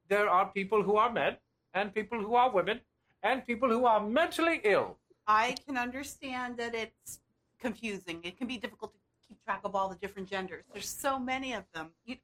there 0.08 0.28
are 0.28 0.46
people 0.46 0.82
who 0.82 0.96
are 0.96 1.10
men, 1.10 1.36
and 1.72 1.94
people 1.94 2.20
who 2.20 2.34
are 2.34 2.50
women, 2.50 2.80
and 3.22 3.46
people 3.46 3.70
who 3.70 3.86
are 3.86 4.00
mentally 4.06 4.60
ill. 4.64 4.98
I 5.26 5.56
can 5.66 5.76
understand 5.76 6.58
that 6.58 6.74
it's 6.74 7.20
confusing. 7.60 8.20
It 8.22 8.36
can 8.36 8.46
be 8.46 8.58
difficult 8.58 8.92
to 8.92 8.98
keep 9.26 9.42
track 9.44 9.60
of 9.64 9.74
all 9.74 9.88
the 9.88 9.96
different 9.96 10.28
genders. 10.28 10.64
There's 10.72 10.88
so 10.88 11.18
many 11.18 11.54
of 11.54 11.64
them. 11.74 11.90
You, 12.04 12.16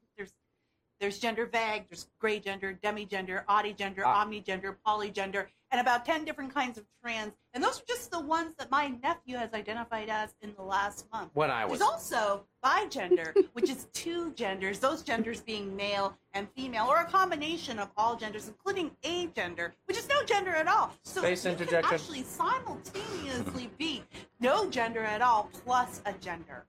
there's 1.04 1.18
gender 1.18 1.44
vague, 1.44 1.84
there's 1.90 2.06
gray 2.18 2.40
gender, 2.40 2.78
demigender, 2.82 3.44
oddygender, 3.44 4.04
Ah. 4.06 4.24
omnigender, 4.24 4.74
polygender, 4.86 5.48
and 5.70 5.78
about 5.78 6.06
10 6.06 6.24
different 6.24 6.54
kinds 6.54 6.78
of 6.78 6.86
trans. 7.02 7.34
And 7.52 7.62
those 7.62 7.80
are 7.82 7.84
just 7.86 8.10
the 8.10 8.20
ones 8.20 8.54
that 8.56 8.70
my 8.70 8.88
nephew 8.88 9.36
has 9.36 9.52
identified 9.52 10.08
as 10.08 10.34
in 10.40 10.54
the 10.54 10.62
last 10.62 11.04
month. 11.12 11.30
When 11.34 11.50
I 11.50 11.66
was 11.66 11.78
There's 11.78 11.90
also 11.90 12.46
bigender, 12.64 13.34
which 13.52 13.68
is 13.68 13.86
two 13.92 14.32
genders, 14.32 14.78
those 14.78 15.02
genders 15.02 15.42
being 15.42 15.76
male 15.76 16.16
and 16.32 16.48
female, 16.52 16.86
or 16.86 17.00
a 17.00 17.04
combination 17.04 17.78
of 17.78 17.90
all 17.98 18.16
genders, 18.16 18.48
including 18.48 18.96
agender, 19.02 19.72
which 19.84 19.98
is 19.98 20.08
no 20.08 20.22
gender 20.22 20.52
at 20.52 20.68
all. 20.68 20.90
So 21.02 21.20
Space 21.20 21.44
you 21.44 21.54
can 21.54 21.84
actually 21.84 22.22
simultaneously 22.22 23.70
be 23.76 24.04
no 24.40 24.70
gender 24.70 25.04
at 25.04 25.20
all 25.20 25.50
plus 25.52 26.00
a 26.06 26.14
gender. 26.14 26.64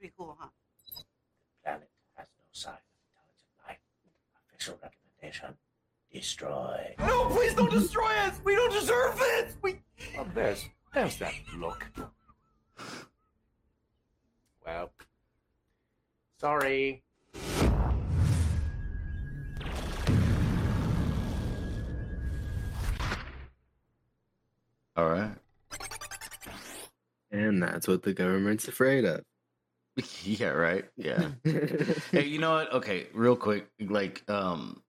Pretty 0.00 0.12
cool, 0.18 0.36
huh? 0.40 0.48
planet 1.62 1.88
has 2.16 2.26
no 2.38 2.44
sign 2.52 2.72
of 2.74 2.80
intelligent 2.80 2.84
life. 2.84 2.89
Official 4.60 4.78
recommendation: 4.82 5.54
destroy. 6.12 6.94
No, 6.98 7.30
please 7.30 7.54
don't 7.54 7.70
destroy 7.70 8.10
us. 8.18 8.38
We 8.44 8.54
don't 8.54 8.70
deserve 8.70 9.18
this. 9.18 9.56
We. 9.62 9.80
Oh, 10.18 10.26
there's 10.34 10.66
there's 10.92 11.16
that 11.16 11.32
look. 11.56 11.86
Well, 14.66 14.92
sorry. 16.38 17.02
All 24.94 25.08
right. 25.08 25.36
And 27.32 27.62
that's 27.62 27.88
what 27.88 28.02
the 28.02 28.12
government's 28.12 28.68
afraid 28.68 29.06
of. 29.06 29.24
Yeah, 30.24 30.48
right. 30.48 30.84
Yeah. 30.96 31.30
hey, 31.44 32.26
you 32.26 32.38
know 32.38 32.52
what? 32.54 32.72
Okay, 32.72 33.06
real 33.12 33.36
quick, 33.36 33.68
like, 33.80 34.28
um, 34.30 34.82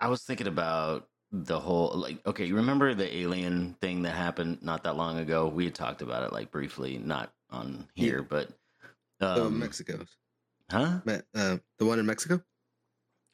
I 0.00 0.08
was 0.08 0.22
thinking 0.22 0.46
about 0.46 1.08
the 1.32 1.60
whole, 1.60 1.92
like, 1.94 2.24
okay, 2.26 2.44
you 2.44 2.56
remember 2.56 2.94
the 2.94 3.14
alien 3.16 3.74
thing 3.80 4.02
that 4.02 4.14
happened 4.14 4.62
not 4.62 4.84
that 4.84 4.96
long 4.96 5.18
ago? 5.18 5.48
We 5.48 5.64
had 5.64 5.74
talked 5.74 6.02
about 6.02 6.22
it, 6.24 6.32
like, 6.32 6.50
briefly, 6.50 6.98
not 6.98 7.32
on 7.50 7.88
here, 7.94 8.22
but, 8.22 8.50
oh, 9.20 9.46
um, 9.46 9.60
Mexico. 9.60 10.04
huh? 10.70 11.00
Uh, 11.34 11.58
the 11.78 11.84
one 11.84 11.98
in 11.98 12.06
Mexico? 12.06 12.42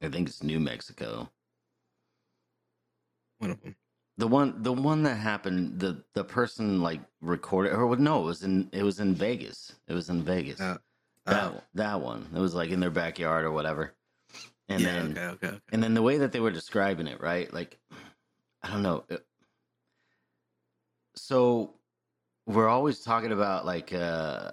I 0.03 0.09
think 0.09 0.29
it's 0.29 0.43
New 0.43 0.61
Mexico. 0.61 1.31
One 3.39 3.51
of 3.51 3.63
them. 3.63 3.77
The 4.19 4.27
one, 4.27 4.63
the 4.63 4.73
one 4.73 5.03
that 5.03 5.17
happened, 5.17 5.79
the 5.79 6.03
the 6.15 6.25
person 6.25 6.83
like 6.83 7.01
recorded, 7.21 7.75
or 7.75 7.97
no, 7.97 8.23
it 8.23 8.25
was 8.25 8.43
in 8.45 8.69
it 8.73 8.83
was 8.83 8.99
in 9.01 9.15
Vegas. 9.15 9.75
It 9.89 9.93
was 9.93 10.09
in 10.09 10.23
Vegas. 10.23 10.61
Uh, 10.61 10.79
that 11.27 11.53
oh. 11.53 11.63
that 11.75 12.01
one. 12.01 12.27
It 12.35 12.39
was 12.39 12.55
like 12.55 12.71
in 12.71 12.81
their 12.81 12.91
backyard 12.91 13.45
or 13.45 13.53
whatever. 13.53 13.95
And 14.69 14.81
yeah, 14.81 14.93
then 14.93 15.11
okay, 15.13 15.21
okay, 15.27 15.47
okay. 15.49 15.61
and 15.73 15.83
then 15.83 15.95
the 15.95 16.03
way 16.03 16.19
that 16.19 16.33
they 16.33 16.41
were 16.41 16.51
describing 16.51 17.07
it, 17.09 17.21
right? 17.21 17.53
Like, 17.53 17.79
I 18.63 18.71
don't 18.71 18.83
know. 18.83 19.05
It- 19.09 19.27
So 21.15 21.75
we're 22.47 22.69
always 22.69 23.01
talking 23.01 23.33
about 23.33 23.67
like, 23.67 23.93
uh, 23.93 24.53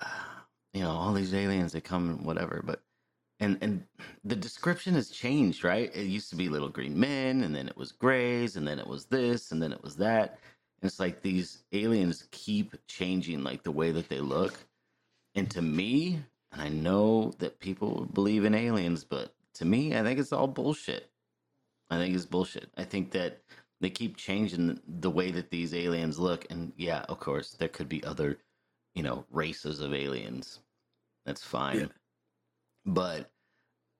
you 0.72 0.82
know, 0.82 0.90
all 0.90 1.12
these 1.12 1.34
aliens 1.34 1.72
that 1.72 1.84
come 1.84 2.08
and 2.10 2.24
whatever, 2.24 2.62
but 2.64 2.82
and 3.40 3.58
and 3.62 3.84
the 4.24 4.36
description 4.36 4.94
has 4.94 5.10
changed, 5.10 5.64
right? 5.64 5.94
It 5.94 6.06
used 6.06 6.30
to 6.30 6.36
be 6.36 6.48
little 6.48 6.68
green 6.68 6.98
men, 6.98 7.42
and 7.42 7.54
then 7.54 7.68
it 7.68 7.76
was 7.76 7.92
grays, 7.92 8.56
and 8.56 8.66
then 8.66 8.78
it 8.78 8.86
was 8.86 9.06
this, 9.06 9.52
and 9.52 9.62
then 9.62 9.72
it 9.72 9.82
was 9.82 9.96
that. 9.96 10.38
And 10.80 10.88
it's 10.88 11.00
like 11.00 11.22
these 11.22 11.64
aliens 11.72 12.26
keep 12.30 12.74
changing, 12.86 13.42
like 13.44 13.62
the 13.62 13.72
way 13.72 13.90
that 13.92 14.08
they 14.08 14.20
look. 14.20 14.54
And 15.34 15.50
to 15.52 15.62
me, 15.62 16.20
and 16.52 16.62
I 16.62 16.68
know 16.68 17.32
that 17.38 17.60
people 17.60 18.06
believe 18.06 18.44
in 18.44 18.54
aliens, 18.54 19.04
but 19.04 19.34
to 19.54 19.64
me, 19.64 19.96
I 19.96 20.02
think 20.02 20.18
it's 20.18 20.32
all 20.32 20.46
bullshit. 20.46 21.10
I 21.90 21.98
think 21.98 22.14
it's 22.14 22.26
bullshit. 22.26 22.70
I 22.76 22.84
think 22.84 23.12
that 23.12 23.42
they 23.80 23.90
keep 23.90 24.16
changing 24.16 24.80
the 24.86 25.10
way 25.10 25.30
that 25.32 25.50
these 25.50 25.74
aliens 25.74 26.18
look. 26.18 26.46
And 26.50 26.72
yeah, 26.76 27.04
of 27.08 27.20
course, 27.20 27.52
there 27.52 27.68
could 27.68 27.88
be 27.88 28.04
other, 28.04 28.38
you 28.94 29.02
know, 29.02 29.24
races 29.30 29.80
of 29.80 29.94
aliens. 29.94 30.60
That's 31.26 31.44
fine. 31.44 31.90
Yeah. 32.88 32.92
But 32.94 33.30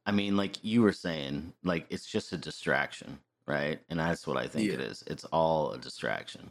I 0.06 0.12
mean, 0.12 0.36
like 0.36 0.64
you 0.64 0.82
were 0.82 0.92
saying, 0.92 1.52
like 1.62 1.86
it's 1.90 2.06
just 2.06 2.32
a 2.32 2.36
distraction, 2.38 3.18
right? 3.46 3.80
And 3.88 3.98
that's 4.00 4.26
what 4.26 4.36
I 4.36 4.46
think 4.46 4.70
it 4.70 4.80
Yeah. 4.80 4.86
is. 4.86 5.04
It's 5.06 5.24
all 5.26 5.72
a 5.72 5.78
distraction. 5.78 6.50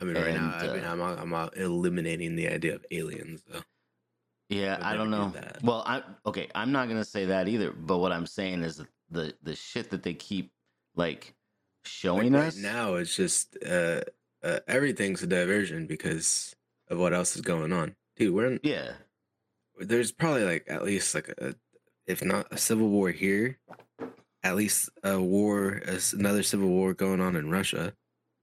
I 0.00 0.04
mean, 0.04 0.14
right 0.14 0.34
now, 0.34 0.56
And, 0.58 0.70
I 0.70 0.74
mean, 0.74 0.84
uh, 0.84 0.92
I'm, 0.92 1.00
out- 1.02 1.18
I'm 1.18 1.34
out 1.34 1.56
eliminating 1.56 2.36
the 2.36 2.48
idea 2.48 2.74
of 2.76 2.86
aliens, 2.92 3.42
though. 3.50 3.62
Yeah, 4.48 4.76
Would 4.78 4.86
I 4.86 4.94
don't 4.96 5.10
know. 5.10 5.30
that. 5.30 5.58
Well, 5.62 5.82
I 5.86 6.02
okay, 6.24 6.48
I'm 6.54 6.72
not 6.72 6.88
gonna 6.88 7.04
say 7.04 7.26
that 7.26 7.48
either. 7.48 7.70
But 7.72 7.98
what 7.98 8.12
I'm 8.12 8.26
saying 8.26 8.62
is 8.62 8.76
that 8.78 8.88
the 9.10 9.34
the 9.42 9.54
shit 9.54 9.90
that 9.90 10.02
they 10.02 10.14
keep 10.14 10.52
like 10.94 11.16
Like, 11.26 11.34
showing 11.84 12.32
right 12.32 12.46
us 12.46 12.56
now, 12.56 12.94
it's 12.94 13.14
just 13.14 13.58
uh, 13.66 14.00
uh, 14.42 14.60
everything's 14.66 15.22
a 15.22 15.26
diversion 15.26 15.86
because 15.86 16.54
of 16.88 16.98
what 16.98 17.12
else 17.12 17.36
is 17.36 17.42
going 17.42 17.72
on. 17.74 17.94
Dude, 18.16 18.32
we're 18.34 18.52
in, 18.52 18.60
Yeah, 18.62 18.92
there's 19.80 20.12
probably 20.12 20.44
like 20.44 20.64
at 20.68 20.84
least 20.84 21.14
like 21.14 21.28
a, 21.38 21.54
if 22.06 22.24
not 22.24 22.46
a 22.50 22.56
civil 22.58 22.88
war 22.88 23.10
here, 23.10 23.58
at 24.42 24.56
least 24.56 24.90
a 25.04 25.20
war, 25.20 25.82
another 26.12 26.42
civil 26.42 26.68
war 26.68 26.94
going 26.94 27.20
on 27.20 27.36
in 27.36 27.50
Russia. 27.50 27.92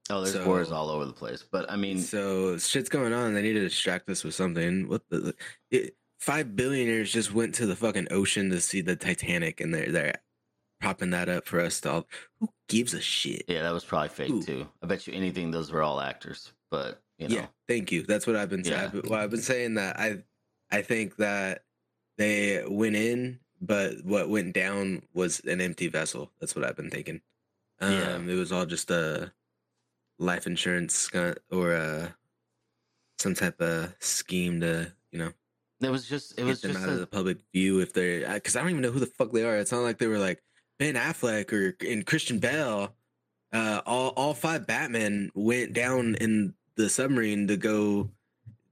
oh, 0.09 0.21
there's 0.21 0.33
So- 0.33 0.45
wars 0.45 0.71
all 0.71 0.89
over 0.89 1.05
the 1.05 1.13
place. 1.13 1.43
But 1.49 1.69
I 1.71 1.75
mean, 1.75 1.99
so 1.99 2.57
shit's 2.57 2.89
going 2.89 3.13
on. 3.13 3.33
They 3.33 3.41
need 3.41 3.53
to 3.53 3.61
distract 3.61 4.09
us 4.09 4.23
with 4.23 4.35
something. 4.35 4.87
What 4.87 5.01
the? 5.09 5.19
the- 5.19 5.35
It, 5.71 5.95
five 6.19 6.55
billionaires 6.55 7.11
just 7.11 7.33
went 7.33 7.53
to 7.55 7.65
the 7.65 7.75
fucking 7.75 8.07
ocean 8.11 8.49
to 8.49 8.59
see 8.61 8.81
the 8.81 8.95
Titanic, 8.95 9.59
and 9.61 9.73
they're 9.73 9.91
they're 9.91 10.21
propping 10.81 11.11
that 11.11 11.29
up 11.29 11.45
for 11.47 11.59
us 11.59 11.79
to 11.81 11.91
all. 11.91 12.07
Who 12.39 12.49
gives 12.69 12.93
a 12.93 13.01
shit? 13.01 13.43
yeah, 13.47 13.61
that 13.63 13.73
was 13.73 13.83
probably 13.85 14.09
fake 14.09 14.29
Ooh. 14.31 14.43
too. 14.43 14.67
I 14.83 14.87
bet 14.87 15.07
you 15.07 15.13
anything 15.13 15.51
those 15.51 15.71
were 15.71 15.81
all 15.83 15.99
actors. 16.01 16.51
But 16.71 17.01
you 17.17 17.27
know, 17.29 17.35
Yeah, 17.35 17.45
thank 17.67 17.91
you. 17.91 18.03
That's 18.03 18.27
what 18.27 18.35
I've 18.35 18.49
been 18.49 18.63
saying. 18.63 18.91
Yeah. 18.93 19.01
Well, 19.09 19.19
I've 19.19 19.29
been 19.31 19.41
saying 19.41 19.75
that 19.75 19.99
I 19.99 20.23
I 20.75 20.81
think 20.81 21.15
that 21.17 21.63
they 22.17 22.63
went 22.67 22.97
in, 22.97 23.39
but 23.61 24.03
what 24.03 24.27
went 24.29 24.53
down 24.53 25.03
was 25.13 25.39
an 25.45 25.61
empty 25.61 25.87
vessel. 25.87 26.31
That's 26.39 26.53
what 26.53 26.65
I've 26.65 26.75
been 26.75 26.89
thinking. 26.89 27.21
Um, 27.79 27.93
Yeah. 27.93 28.33
it 28.33 28.35
was 28.35 28.51
all 28.51 28.65
just 28.65 28.91
a 28.91 29.31
life 30.17 30.47
insurance 30.47 31.09
or 31.51 31.73
uh 31.73 32.09
some 33.17 33.33
type 33.33 33.59
of 33.59 33.93
scheme 33.99 34.61
to 34.61 34.93
you 35.11 35.19
know 35.19 35.31
it 35.81 35.89
was 35.89 36.07
just 36.07 36.39
it 36.39 36.43
was 36.45 36.61
them 36.61 36.71
just 36.71 36.83
out 36.83 36.89
of 36.89 36.99
the 36.99 37.07
public 37.07 37.37
view 37.53 37.79
if 37.81 37.91
they're 37.93 38.33
because 38.33 38.55
I 38.55 38.61
don't 38.61 38.69
even 38.69 38.81
know 38.81 38.91
who 38.91 38.99
the 38.99 39.05
fuck 39.17 39.31
they 39.31 39.43
are. 39.43 39.57
It's 39.57 39.71
not 39.71 39.79
like 39.83 39.97
they 39.97 40.07
were 40.07 40.17
like 40.19 40.41
Ben 40.79 40.95
Affleck 40.95 41.51
or 41.53 41.75
and 41.85 42.05
Christian 42.05 42.39
Bale. 42.39 42.95
Uh, 43.53 43.81
all 43.85 44.09
all 44.09 44.33
five 44.33 44.67
Batmen 44.67 45.31
went 45.35 45.73
down 45.73 46.15
in 46.15 46.53
the 46.75 46.89
submarine 46.89 47.47
to 47.47 47.55
go 47.57 48.09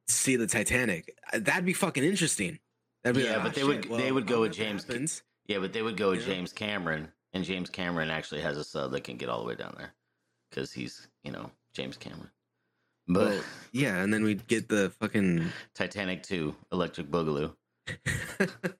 see 0.07 0.35
the 0.35 0.47
Titanic. 0.47 1.17
Uh, 1.31 1.39
That'd 1.39 1.65
be 1.65 1.73
fucking 1.73 2.03
interesting. 2.03 2.59
That'd 3.03 3.17
be 3.21 3.27
Yeah, 3.27 3.37
like, 3.37 3.43
but 3.43 3.49
"Ah, 3.51 3.55
they 3.55 3.63
would- 3.63 3.85
shit, 3.85 3.97
they 3.97 4.11
would 4.11 4.27
go 4.27 4.41
with 4.41 4.53
James 4.53 4.83
happens." 4.85 5.23
yeah, 5.47 5.59
but 5.59 5.73
they 5.73 5.81
would 5.81 5.97
go 5.97 6.11
with 6.11 6.21
Yeah. 6.21 6.33
James 6.35 6.53
Cameron, 6.53 7.11
and 7.33 7.43
James 7.43 7.69
Cameron 7.69 8.09
actually 8.09 8.41
has 8.41 8.57
a 8.57 8.63
sub 8.63 8.91
that 8.91 9.03
can 9.03 9.17
get 9.17 9.29
all 9.29 9.39
the 9.41 9.47
way 9.47 9.55
down 9.55 9.75
there 9.77 9.93
because 10.49 10.71
he's 10.71 11.07
you 11.23 11.31
know 11.31 11.51
James 11.73 11.97
Cameron. 11.97 12.31
But 13.07 13.27
Well, 13.29 13.43
yeah, 13.73 14.01
and 14.01 14.13
then 14.13 14.23
we'd 14.23 14.47
get 14.47 14.69
the 14.69 14.91
fucking. 14.99 15.51
Titanic 15.75 16.23
two, 16.23 16.55
Electric 16.71 17.07
Boogaloo. 17.11 17.53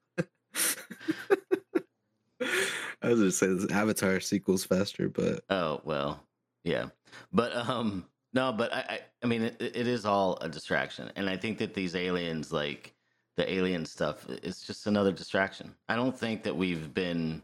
I 3.01 3.09
was 3.09 3.19
gonna 3.19 3.31
say 3.31 3.47
this 3.47 3.69
Avatar 3.71 4.19
sequels 4.21 4.63
faster, 4.63 5.09
but 5.09 5.43
Oh 5.49 5.81
well, 5.83 6.23
yeah, 6.63 6.87
but 7.33 7.53
um, 7.55 8.05
no, 8.33 8.51
but 8.51 8.73
I, 8.73 8.79
I, 8.79 8.99
I 9.23 9.27
mean, 9.27 9.43
it, 9.43 9.61
it 9.61 9.87
is 9.87 10.05
all 10.05 10.37
a 10.41 10.49
distraction, 10.49 11.11
and 11.15 11.29
I 11.29 11.37
think 11.37 11.57
that 11.59 11.73
these 11.73 11.95
aliens, 11.95 12.51
like 12.51 12.95
the 13.35 13.51
alien 13.51 13.85
stuff, 13.85 14.27
is 14.29 14.61
just 14.61 14.87
another 14.87 15.11
distraction. 15.11 15.75
I 15.87 15.95
don't 15.95 16.17
think 16.17 16.43
that 16.43 16.55
we've 16.55 16.93
been, 16.93 17.43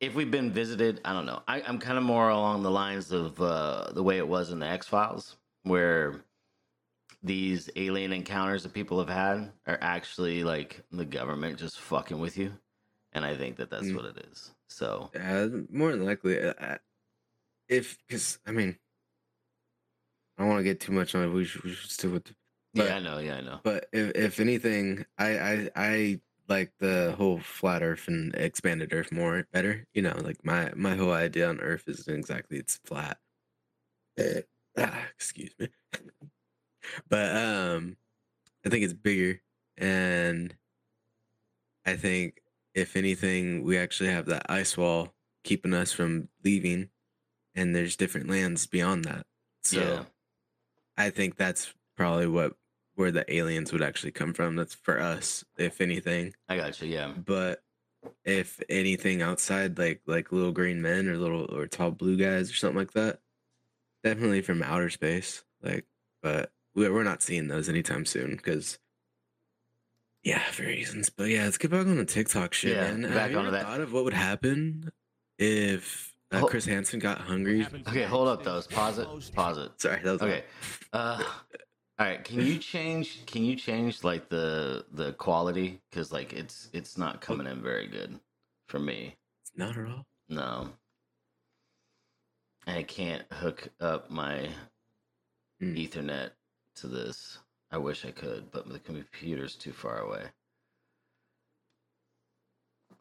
if 0.00 0.14
we've 0.14 0.30
been 0.30 0.50
visited, 0.52 1.00
I 1.04 1.12
don't 1.12 1.26
know. 1.26 1.42
I, 1.48 1.62
I'm 1.62 1.78
kind 1.78 1.98
of 1.98 2.04
more 2.04 2.28
along 2.28 2.62
the 2.62 2.70
lines 2.70 3.12
of 3.12 3.40
uh, 3.40 3.90
the 3.92 4.02
way 4.02 4.18
it 4.18 4.28
was 4.28 4.50
in 4.52 4.58
the 4.58 4.66
X 4.66 4.86
Files, 4.86 5.36
where 5.62 6.24
these 7.22 7.70
alien 7.76 8.12
encounters 8.12 8.62
that 8.62 8.72
people 8.72 8.98
have 8.98 9.08
had 9.08 9.52
are 9.66 9.78
actually 9.80 10.44
like 10.44 10.84
the 10.92 11.04
government 11.04 11.58
just 11.58 11.80
fucking 11.80 12.18
with 12.18 12.36
you, 12.36 12.52
and 13.12 13.24
I 13.24 13.36
think 13.36 13.56
that 13.56 13.70
that's 13.70 13.88
Mm. 13.88 13.96
what 13.96 14.04
it 14.04 14.18
is. 14.30 14.54
So 14.68 15.10
Yeah, 15.14 15.46
more 15.70 15.92
than 15.92 16.04
likely. 16.04 16.40
uh, 16.40 16.54
uh, 16.58 16.78
If 17.68 17.98
because 18.06 18.38
I 18.46 18.52
mean, 18.52 18.78
I 20.36 20.42
don't 20.42 20.48
want 20.48 20.60
to 20.60 20.64
get 20.64 20.80
too 20.80 20.92
much 20.92 21.14
on 21.14 21.24
it. 21.24 21.28
We 21.28 21.44
should, 21.44 21.64
we 21.64 21.72
should 21.72 21.90
stick 21.90 22.12
with. 22.12 22.24
The, 22.24 22.34
but, 22.74 22.86
yeah, 22.86 22.96
I 22.96 22.98
know, 23.00 23.18
yeah, 23.18 23.36
I 23.36 23.40
know. 23.40 23.60
But 23.62 23.88
if 23.92 24.14
if 24.14 24.40
anything, 24.40 25.06
I 25.18 25.38
I 25.38 25.70
I 25.76 26.20
like 26.48 26.72
the 26.78 27.14
whole 27.16 27.40
flat 27.40 27.82
Earth 27.82 28.06
and 28.08 28.34
expanded 28.34 28.92
Earth 28.92 29.10
more 29.12 29.46
better. 29.52 29.86
You 29.94 30.02
know, 30.02 30.16
like 30.22 30.44
my 30.44 30.72
my 30.74 30.94
whole 30.94 31.12
idea 31.12 31.48
on 31.48 31.60
Earth 31.60 31.84
is 31.88 32.06
not 32.06 32.14
exactly 32.16 32.58
it's 32.58 32.78
flat. 32.84 33.18
Eh, 34.18 34.42
ah, 34.78 35.06
excuse 35.14 35.54
me. 35.58 35.68
but 37.08 37.36
um, 37.36 37.96
I 38.64 38.68
think 38.68 38.84
it's 38.84 38.92
bigger, 38.92 39.40
and 39.78 40.54
I 41.86 41.96
think 41.96 42.40
if 42.74 42.96
anything, 42.96 43.64
we 43.64 43.78
actually 43.78 44.10
have 44.10 44.26
that 44.26 44.50
ice 44.50 44.76
wall 44.76 45.14
keeping 45.44 45.72
us 45.72 45.92
from 45.92 46.28
leaving, 46.44 46.90
and 47.54 47.74
there's 47.74 47.96
different 47.96 48.28
lands 48.28 48.66
beyond 48.66 49.04
that. 49.06 49.26
So 49.62 49.80
Yeah. 49.80 50.04
I 50.96 51.10
think 51.10 51.36
that's 51.36 51.72
probably 51.96 52.26
what 52.26 52.54
where 52.94 53.10
the 53.10 53.30
aliens 53.34 53.72
would 53.72 53.82
actually 53.82 54.12
come 54.12 54.32
from. 54.32 54.56
That's 54.56 54.74
for 54.74 54.98
us, 55.00 55.44
if 55.58 55.80
anything. 55.80 56.34
I 56.48 56.56
got 56.56 56.80
you. 56.80 56.88
Yeah. 56.88 57.12
But 57.12 57.62
if 58.24 58.60
anything 58.68 59.20
outside, 59.22 59.78
like 59.78 60.00
like 60.06 60.32
little 60.32 60.52
green 60.52 60.80
men 60.80 61.08
or 61.08 61.16
little 61.18 61.44
or 61.54 61.66
tall 61.66 61.90
blue 61.90 62.16
guys 62.16 62.50
or 62.50 62.54
something 62.54 62.78
like 62.78 62.92
that, 62.92 63.20
definitely 64.04 64.40
from 64.42 64.62
outer 64.62 64.90
space. 64.90 65.44
Like, 65.62 65.84
but 66.22 66.50
we're 66.74 66.92
we're 66.92 67.02
not 67.02 67.22
seeing 67.22 67.48
those 67.48 67.68
anytime 67.68 68.04
soon 68.06 68.36
because. 68.36 68.78
Yeah, 70.24 70.42
for 70.50 70.64
reasons. 70.64 71.08
But 71.08 71.28
yeah, 71.28 71.44
let's 71.44 71.56
get 71.58 71.70
back 71.70 71.86
on 71.86 71.98
the 71.98 72.04
TikTok 72.04 72.52
shit, 72.52 72.74
Yeah, 72.74 72.92
man. 72.92 73.02
back 73.14 73.30
Have 73.30 73.36
onto 73.38 73.52
that. 73.52 73.62
thought 73.64 73.80
of 73.80 73.92
what 73.92 74.02
would 74.02 74.12
happen 74.12 74.90
if 75.38 76.15
uh, 76.32 76.40
Hol- 76.40 76.48
Chris 76.48 76.64
Hansen 76.64 76.98
got 76.98 77.18
hungry? 77.18 77.66
Okay, 77.88 78.02
hold 78.02 78.28
up, 78.28 78.42
though. 78.42 78.60
Pause 78.70 78.98
it. 78.98 79.34
Pause 79.34 79.58
it. 79.58 79.80
Sorry, 79.80 80.00
that 80.02 80.12
was 80.12 80.22
Okay. 80.22 80.44
Uh, 80.92 81.22
all 81.98 82.06
right. 82.06 82.22
Can 82.24 82.40
you 82.40 82.58
change? 82.58 83.24
Can 83.26 83.44
you 83.44 83.56
change 83.56 84.04
like 84.04 84.28
the 84.28 84.84
the 84.92 85.12
quality? 85.14 85.80
Because 85.90 86.12
like 86.12 86.32
it's 86.32 86.68
it's 86.72 86.98
not 86.98 87.20
coming 87.20 87.46
in 87.46 87.62
very 87.62 87.86
good 87.86 88.18
for 88.68 88.78
me. 88.78 89.16
Not 89.56 89.76
at 89.78 89.86
all. 89.86 90.06
No. 90.28 90.68
I 92.66 92.82
can't 92.82 93.22
hook 93.32 93.68
up 93.80 94.10
my 94.10 94.48
Hmm. 95.60 95.74
Ethernet 95.74 96.30
to 96.74 96.86
this. 96.86 97.38
I 97.70 97.78
wish 97.78 98.04
I 98.04 98.10
could, 98.10 98.50
but 98.50 98.68
the 98.68 98.78
computer's 98.78 99.54
too 99.56 99.72
far 99.72 100.00
away. 100.00 100.24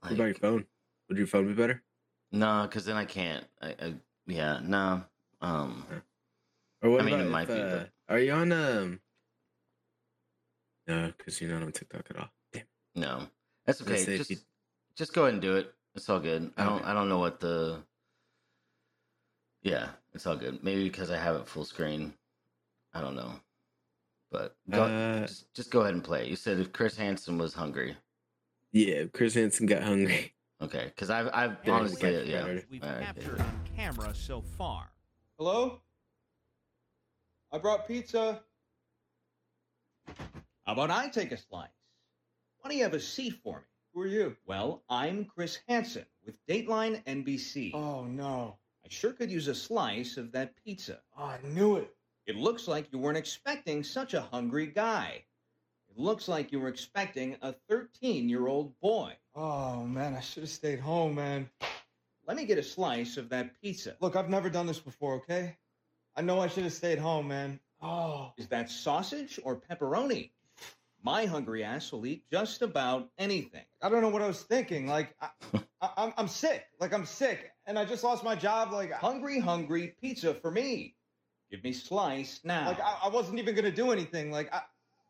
What 0.02 0.12
about 0.14 0.26
your 0.26 0.36
phone? 0.36 0.66
Would 1.10 1.18
your 1.18 1.28
phone 1.28 1.48
be 1.48 1.54
better? 1.54 1.84
No, 2.36 2.64
because 2.64 2.86
then 2.86 2.98
I 2.98 3.06
can't. 3.06 3.46
I, 3.62 3.68
I 3.82 3.94
yeah, 4.28 4.60
no. 4.62 5.04
Um, 5.42 5.86
Or 6.82 6.90
what 6.90 7.02
I 7.02 7.06
mean, 7.06 7.14
about 7.16 7.26
it 7.26 7.30
might 7.30 7.50
if, 7.50 7.56
be, 7.56 7.62
uh, 7.62 7.84
Are 8.10 8.20
you 8.20 8.34
on 8.34 8.52
um? 8.52 9.00
No, 10.88 11.14
because 11.18 11.40
you're 11.40 11.52
not 11.52 11.64
on 11.64 11.72
TikTok 11.72 12.06
at 12.10 12.18
all. 12.18 12.30
Damn. 12.52 12.64
no, 12.96 13.28
that's 13.66 13.82
I 13.82 13.84
was 13.86 13.90
gonna 13.90 14.02
okay. 14.02 14.18
Just 14.18 14.30
you- 14.30 14.38
just 14.98 15.14
go 15.14 15.24
ahead 15.24 15.34
and 15.34 15.42
do 15.42 15.56
it. 15.56 15.74
It's 15.96 16.10
all 16.10 16.20
good. 16.20 16.52
I 16.58 16.66
don't 16.66 16.80
Okay. 16.82 16.86
I 16.86 16.94
don't 16.94 17.10
know 17.10 17.20
what 17.20 17.40
the. 17.40 17.82
Yeah, 19.62 19.90
it's 20.14 20.28
all 20.28 20.36
good. 20.36 20.62
Maybe 20.64 20.84
because 20.84 21.10
I 21.10 21.18
have 21.18 21.38
it 21.38 21.48
full 21.48 21.66
screen. 21.66 22.14
I 22.94 23.02
don't 23.02 23.16
know, 23.16 23.40
but 24.32 24.56
go, 24.70 24.84
Uh, 24.84 25.22
just 25.28 25.54
just 25.54 25.72
go 25.72 25.82
ahead 25.82 25.94
and 25.94 26.04
play. 26.04 26.28
You 26.30 26.36
said 26.36 26.60
if 26.60 26.74
Chris 26.74 26.98
Hansen 26.98 27.38
was 27.38 27.54
hungry. 27.54 27.96
Yeah, 28.74 29.06
Chris 29.14 29.34
Hansen 29.36 29.66
got 29.68 29.84
hungry. 29.84 30.34
Okay, 30.62 30.86
because 30.86 31.10
I've 31.10 31.30
I've 31.34 31.58
Yeah, 31.66 31.74
honestly 31.74 32.30
yeah. 32.32 32.42
better. 32.42 32.64
We've 32.70 32.84
All 32.84 32.90
right, 32.90 33.04
captured 33.04 33.38
yeah. 33.38 33.44
on 33.46 33.60
camera 33.76 34.16
so 34.16 34.42
far. 34.58 34.90
Hello? 35.38 35.82
I 37.52 37.58
brought 37.58 37.88
pizza. 37.88 38.42
How 40.66 40.74
about 40.74 40.92
I 40.92 41.10
take 41.10 41.32
a 41.32 41.38
slice? 41.38 41.70
Why 42.60 42.70
don't 42.70 42.78
you 42.78 42.84
have 42.84 42.94
a 42.94 43.00
seat 43.00 43.34
for 43.44 43.60
me? 43.60 43.66
Who 43.94 44.02
are 44.02 44.08
you? 44.08 44.36
Well, 44.46 44.84
I'm 44.90 45.26
Chris 45.26 45.60
Hansen 45.68 46.06
with 46.26 46.36
Dateline 46.48 47.04
NBC. 47.06 47.74
Oh 47.74 48.04
no. 48.06 48.58
I 48.84 48.88
sure 48.90 49.14
could 49.14 49.32
use 49.32 49.48
a 49.48 49.56
slice 49.56 50.18
of 50.18 50.32
that 50.32 50.54
pizza. 50.64 51.00
Oh, 51.18 51.24
I 51.26 51.40
knew 51.44 51.78
it. 51.78 51.96
It 52.28 52.36
looks 52.36 52.68
like 52.68 52.88
you 52.92 53.00
weren't 53.00 53.18
expecting 53.18 53.84
such 53.84 54.14
a 54.14 54.22
hungry 54.22 54.68
guy. 54.68 55.24
Looks 55.98 56.28
like 56.28 56.52
you 56.52 56.60
were 56.60 56.68
expecting 56.68 57.38
a 57.42 57.54
13 57.70 58.28
year 58.28 58.48
old 58.48 58.78
boy. 58.82 59.14
Oh 59.34 59.86
man, 59.86 60.14
I 60.14 60.20
should 60.20 60.44
have 60.44 60.50
stayed 60.50 60.80
home, 60.80 61.16
man. 61.16 61.50
Let 62.28 62.36
me 62.38 62.46
get 62.46 62.58
a 62.58 62.64
slice 62.64 63.18
of 63.18 63.30
that 63.30 63.60
pizza. 63.62 63.96
Look, 64.02 64.16
I've 64.16 64.30
never 64.30 64.50
done 64.50 64.66
this 64.66 64.80
before, 64.80 65.16
okay? 65.16 65.56
I 66.16 66.22
know 66.22 66.40
I 66.42 66.48
should 66.48 66.64
have 66.64 66.74
stayed 66.74 66.98
home, 67.00 67.28
man. 67.28 67.60
Oh. 67.82 68.34
Is 68.38 68.48
that 68.48 68.70
sausage 68.70 69.40
or 69.44 69.56
pepperoni? 69.56 70.32
My 71.04 71.26
hungry 71.26 71.64
ass 71.64 71.92
will 71.92 72.06
eat 72.06 72.24
just 72.32 72.62
about 72.64 73.10
anything. 73.20 73.64
I 73.82 73.90
don't 73.90 74.02
know 74.02 74.10
what 74.10 74.24
I 74.24 74.28
was 74.28 74.42
thinking. 74.42 74.88
Like, 74.88 75.16
I, 75.22 75.30
I, 75.82 75.90
I'm, 75.98 76.14
I'm 76.18 76.28
sick. 76.28 76.66
Like, 76.80 76.94
I'm 76.94 77.06
sick, 77.06 77.52
and 77.68 77.78
I 77.78 77.86
just 77.86 78.04
lost 78.04 78.24
my 78.24 78.36
job. 78.36 78.72
Like, 78.72 78.92
Hungry, 78.92 79.40
hungry 79.40 79.94
pizza 80.02 80.34
for 80.34 80.50
me. 80.50 80.96
Give 81.52 81.64
me 81.64 81.74
slice 81.74 82.40
now. 82.44 82.66
like 82.68 82.80
I, 82.80 82.98
I 83.04 83.10
wasn't 83.10 83.38
even 83.38 83.54
gonna 83.54 83.70
do 83.70 83.92
anything. 83.92 84.32
Like, 84.32 84.52
I, 84.52 84.62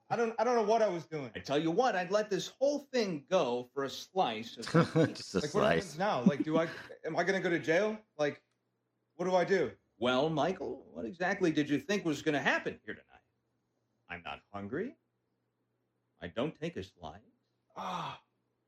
I 0.09 0.15
don't, 0.15 0.33
I 0.37 0.43
don't 0.43 0.55
know 0.55 0.63
what 0.63 0.81
I 0.81 0.87
was 0.87 1.05
doing. 1.05 1.31
I 1.35 1.39
tell 1.39 1.57
you 1.57 1.71
what, 1.71 1.95
I'd 1.95 2.11
let 2.11 2.29
this 2.29 2.51
whole 2.59 2.87
thing 2.93 3.23
go 3.29 3.69
for 3.73 3.85
a 3.85 3.89
slice 3.89 4.55
of 4.57 4.65
just 5.15 5.33
a 5.33 5.39
Like, 5.39 5.53
what 5.53 5.63
happens 5.63 5.85
slice. 5.85 5.97
now? 5.97 6.21
Like, 6.25 6.43
do 6.43 6.57
I, 6.59 6.67
am 7.05 7.17
I 7.17 7.23
gonna 7.23 7.39
go 7.39 7.49
to 7.49 7.57
jail? 7.59 7.97
Like, 8.19 8.41
what 9.15 9.25
do 9.25 9.35
I 9.35 9.43
do? 9.45 9.71
Well, 9.97 10.29
Michael, 10.29 10.85
what 10.93 11.05
exactly 11.05 11.51
did 11.51 11.69
you 11.69 11.79
think 11.79 12.03
was 12.05 12.21
going 12.21 12.33
to 12.33 12.41
happen 12.41 12.77
here 12.85 12.95
tonight? 12.95 13.05
I'm 14.09 14.21
not 14.25 14.41
hungry. 14.53 14.93
I 16.21 16.27
don't 16.27 16.53
take 16.59 16.75
a 16.75 16.83
slice. 16.83 17.21
Ah, 17.77 18.19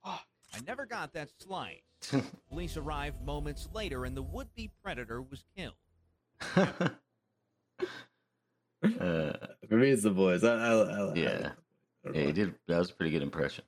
ah. 0.06 0.24
I 0.56 0.60
never 0.66 0.86
got 0.86 1.12
that 1.14 1.30
slice. 1.38 1.82
Police 2.50 2.78
arrived 2.78 3.22
moments 3.26 3.68
later 3.74 4.06
and 4.06 4.16
the 4.16 4.22
would-be 4.22 4.72
predator 4.82 5.22
was 5.22 5.44
killed. 5.56 5.74
uh, 9.00 9.34
For 9.68 9.76
me, 9.76 9.90
it's 9.92 10.04
the 10.04 10.12
boys. 10.12 10.44
I, 10.44 10.54
I, 10.54 10.74
I, 10.74 11.14
Yeah. 11.16 11.52
I 12.06 12.10
yeah, 12.14 12.22
you 12.28 12.34
did. 12.34 12.56
That 12.68 12.78
was 12.80 12.90
a 12.92 12.94
pretty 12.94 13.12
good 13.12 13.24
impression. 13.24 13.64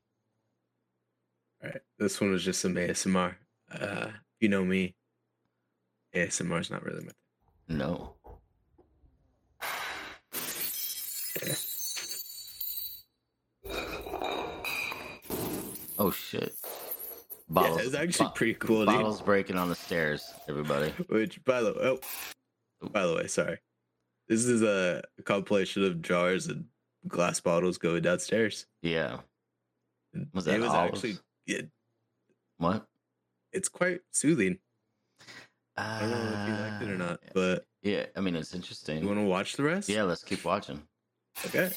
All 1.64 1.70
right, 1.70 1.82
this 1.98 2.22
one 2.22 2.32
was 2.32 2.44
just 2.44 2.62
some 2.62 2.76
ASMR. 2.76 3.36
Uh, 3.72 4.08
you 4.40 4.48
know 4.48 4.64
me, 4.64 4.96
ASMR 6.16 6.62
is 6.62 6.72
not 6.72 6.84
really 6.84 7.02
my 7.04 7.12
thing. 7.68 7.78
No. 7.78 8.16
Oh 15.98 16.12
shit! 16.12 16.56
Bottles. 17.50 17.80
yeah, 17.80 17.86
it's 17.88 17.96
actually 17.96 18.28
bo- 18.28 18.32
pretty 18.34 18.54
cool. 18.56 18.80
Dude. 18.80 18.88
bottles 18.88 19.22
breaking 19.22 19.58
on 19.58 19.68
the 19.70 19.76
stairs. 19.76 20.24
Everybody. 20.48 20.92
Which, 21.08 21.44
by 21.44 21.62
the 21.62 21.74
way, 21.74 21.80
oh, 21.82 22.00
by 22.90 23.06
the 23.06 23.16
way, 23.16 23.28
sorry. 23.28 23.58
This 24.30 24.46
is 24.46 24.62
a 24.62 25.02
compilation 25.26 25.84
of 25.84 26.02
jars 26.04 26.48
and 26.48 26.66
glass 27.08 27.40
bottles 27.40 27.78
going 27.80 28.04
downstairs. 28.04 28.68
Yeah. 28.84 29.18
Was 30.34 30.46
that 30.46 30.56
it 30.56 30.60
was 30.62 30.70
olives? 30.70 30.94
actually 30.98 31.18
it, 31.48 31.70
What? 32.58 32.86
it's 33.52 33.70
quite 33.70 34.02
soothing. 34.12 34.60
I 35.76 36.00
don't 36.02 36.10
know 36.12 36.42
if 36.42 36.48
you 36.48 36.54
liked 36.56 36.84
it 36.84 36.90
or 36.90 36.98
not, 36.98 37.12
Uh, 37.12 37.32
but 37.34 37.66
yeah. 37.82 38.06
I 38.16 38.20
mean, 38.22 38.36
it's 38.36 38.54
interesting. 38.54 39.02
you 39.02 39.08
want 39.08 39.20
to 39.20 39.26
watch 39.26 39.56
the 39.56 39.64
rest? 39.64 39.90
Yeah, 39.90 40.04
let's 40.04 40.24
keep 40.24 40.46
watching. 40.46 40.82
Okay. 41.48 41.72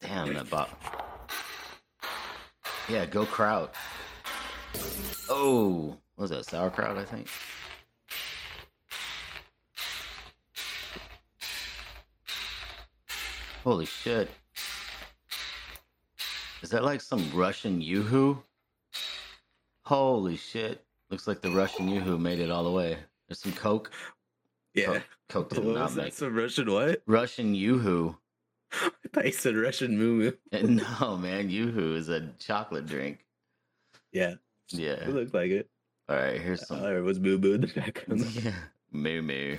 Damn 0.00 0.34
that 0.34 0.48
bot. 0.50 0.70
Yeah, 2.88 3.06
go 3.06 3.24
kraut. 3.24 3.74
Oh, 5.28 5.96
what 6.16 6.22
was 6.24 6.30
that 6.30 6.44
sauerkraut? 6.44 6.98
I 6.98 7.04
think. 7.04 7.28
Holy 13.64 13.86
shit! 13.86 14.28
Is 16.62 16.68
that 16.70 16.84
like 16.84 17.00
some 17.00 17.30
Russian 17.32 17.80
yoo-hoo? 17.80 18.38
Holy 19.84 20.36
shit! 20.36 20.84
Looks 21.10 21.26
like 21.26 21.40
the 21.40 21.50
Russian 21.50 21.88
yoo-hoo 21.88 22.18
made 22.18 22.40
it 22.40 22.50
all 22.50 22.64
the 22.64 22.70
way. 22.70 22.98
There's 23.28 23.38
some 23.40 23.52
Coke. 23.52 23.90
Yeah. 24.74 24.86
Coke, 24.86 25.02
Coke 25.28 25.50
did 25.50 25.64
What 25.64 25.74
not 25.76 25.84
was 25.84 25.94
that? 25.94 26.02
make 26.04 26.12
Some 26.12 26.34
Russian 26.34 26.70
what? 26.70 27.02
Russian 27.06 27.54
yoo-hoo. 27.54 28.16
I 28.72 28.90
thought 29.12 29.24
you 29.26 29.32
said 29.32 29.56
Russian 29.56 29.96
moo 29.98 30.14
moo. 30.14 30.32
No, 31.00 31.16
man, 31.16 31.48
yoo-hoo 31.48 31.94
is 31.96 32.08
a 32.10 32.28
chocolate 32.38 32.86
drink. 32.86 33.24
Yeah, 34.12 34.34
Yeah. 34.70 34.92
it 34.92 35.08
looked 35.08 35.32
like 35.34 35.50
it. 35.50 35.70
All 36.08 36.16
right, 36.16 36.38
here's 36.40 36.66
some. 36.66 36.82
There 36.82 37.02
was 37.02 37.18
moo 37.18 37.38
moo 37.38 37.54
in 37.54 37.62
the 37.62 37.66
background. 37.68 38.26
Yeah. 38.26 38.52
Moo 38.92 39.22
moo. 39.22 39.56